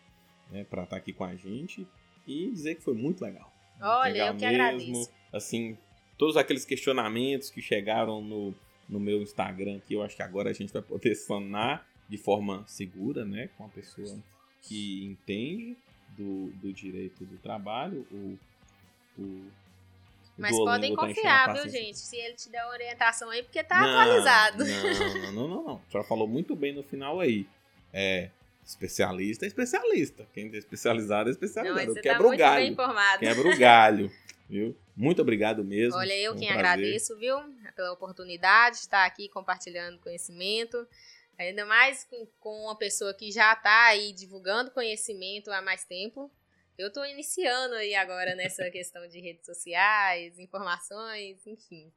né, 0.49 0.63
para 0.63 0.83
estar 0.83 0.95
tá 0.95 0.99
aqui 0.99 1.13
com 1.13 1.23
a 1.23 1.35
gente 1.35 1.87
e 2.27 2.49
dizer 2.51 2.75
que 2.75 2.81
foi 2.81 2.93
muito 2.93 3.21
legal. 3.23 3.51
Olha, 3.81 4.11
legal 4.11 4.27
eu 4.27 4.35
que 4.35 4.45
mesmo. 4.45 4.63
agradeço. 4.63 5.11
Assim, 5.31 5.77
todos 6.17 6.37
aqueles 6.37 6.65
questionamentos 6.65 7.49
que 7.49 7.61
chegaram 7.61 8.21
no, 8.21 8.53
no 8.87 8.99
meu 8.99 9.21
Instagram, 9.21 9.79
que 9.79 9.93
eu 9.93 10.01
acho 10.01 10.15
que 10.15 10.23
agora 10.23 10.49
a 10.49 10.53
gente 10.53 10.71
vai 10.71 10.81
poder 10.81 11.15
sanar 11.15 11.87
de 12.07 12.17
forma 12.17 12.63
segura, 12.67 13.25
né? 13.25 13.49
Com 13.57 13.65
a 13.65 13.69
pessoa 13.69 14.17
que 14.61 15.03
entende 15.05 15.75
do, 16.09 16.51
do 16.53 16.71
direito 16.71 17.25
do 17.25 17.37
trabalho, 17.37 18.05
o, 18.11 18.37
o 19.17 19.51
mas 20.37 20.57
podem 20.57 20.95
tá 20.95 21.01
confiar, 21.01 21.53
viu, 21.53 21.69
gente? 21.69 21.99
Se 21.99 22.17
ele 22.17 22.33
te 22.33 22.49
der 22.49 22.65
orientação 22.65 23.29
aí, 23.29 23.43
porque 23.43 23.63
tá 23.63 23.79
não, 23.79 23.87
atualizado. 23.87 24.65
Não, 24.65 25.31
não, 25.31 25.47
não, 25.47 25.63
não. 25.63 25.75
A 25.75 25.91
senhora 25.91 26.07
falou 26.07 26.27
muito 26.27 26.55
bem 26.55 26.73
no 26.73 26.81
final 26.81 27.19
aí. 27.19 27.45
É, 27.91 28.29
Especialista 28.65 29.45
é 29.45 29.47
especialista. 29.47 30.27
Quem 30.33 30.49
é 30.53 30.57
especializado 30.57 31.29
é 31.29 31.31
especializado. 31.31 31.93
Não, 31.93 32.01
quebra 32.01 32.23
tá 32.23 32.27
o 32.27 32.37
galho. 32.37 32.63
Bem 32.63 32.71
informado. 32.71 33.19
Quebra 33.19 33.47
o 33.49 33.57
galho, 33.57 34.11
viu? 34.49 34.77
Muito 34.95 35.21
obrigado 35.21 35.63
mesmo. 35.63 35.97
Olha, 35.97 36.17
eu 36.17 36.35
quem 36.35 36.49
agradeço, 36.49 37.17
viu? 37.17 37.37
Pela 37.75 37.91
oportunidade 37.91 38.77
de 38.77 38.81
estar 38.83 39.05
aqui 39.05 39.27
compartilhando 39.27 39.99
conhecimento. 39.99 40.87
Ainda 41.37 41.65
mais 41.65 42.03
com, 42.05 42.27
com 42.39 42.65
uma 42.65 42.77
pessoa 42.77 43.13
que 43.13 43.31
já 43.31 43.53
está 43.53 43.87
aí 43.87 44.13
divulgando 44.13 44.71
conhecimento 44.71 45.51
há 45.51 45.61
mais 45.61 45.83
tempo. 45.83 46.31
Eu 46.77 46.87
estou 46.87 47.05
iniciando 47.05 47.75
aí 47.75 47.93
agora 47.95 48.35
nessa 48.35 48.69
questão 48.71 49.07
de 49.07 49.19
redes 49.19 49.45
sociais, 49.45 50.39
informações, 50.39 51.45
enfim. 51.45 51.91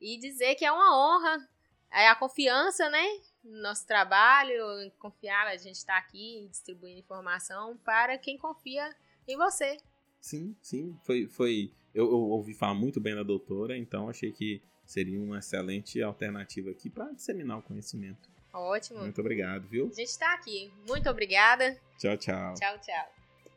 E 0.00 0.18
dizer 0.18 0.54
que 0.54 0.64
é 0.64 0.72
uma 0.72 0.96
honra, 0.96 1.48
é 1.92 2.08
a 2.08 2.14
confiança, 2.14 2.88
né? 2.88 3.04
Nosso 3.46 3.86
trabalho, 3.86 4.90
confiar, 4.98 5.46
a 5.46 5.56
gente 5.56 5.76
está 5.76 5.96
aqui 5.96 6.46
distribuindo 6.50 6.98
informação 6.98 7.76
para 7.78 8.18
quem 8.18 8.36
confia 8.36 8.94
em 9.26 9.36
você. 9.36 9.76
Sim, 10.20 10.56
sim, 10.60 10.98
foi, 11.04 11.28
foi 11.28 11.72
eu, 11.94 12.04
eu 12.10 12.18
ouvi 12.18 12.52
falar 12.52 12.74
muito 12.74 13.00
bem 13.00 13.14
da 13.14 13.22
doutora, 13.22 13.76
então 13.76 14.08
achei 14.08 14.32
que 14.32 14.60
seria 14.84 15.20
uma 15.20 15.38
excelente 15.38 16.02
alternativa 16.02 16.70
aqui 16.70 16.90
para 16.90 17.10
disseminar 17.12 17.58
o 17.58 17.62
conhecimento. 17.62 18.28
Ótimo. 18.52 19.00
Muito 19.00 19.20
obrigado, 19.20 19.66
viu? 19.68 19.86
A 19.86 19.94
gente 19.94 20.08
está 20.08 20.32
aqui. 20.34 20.72
Muito 20.86 21.08
obrigada. 21.10 21.78
Tchau, 21.98 22.16
tchau. 22.16 22.54
Tchau, 22.54 22.78
tchau. 22.80 23.15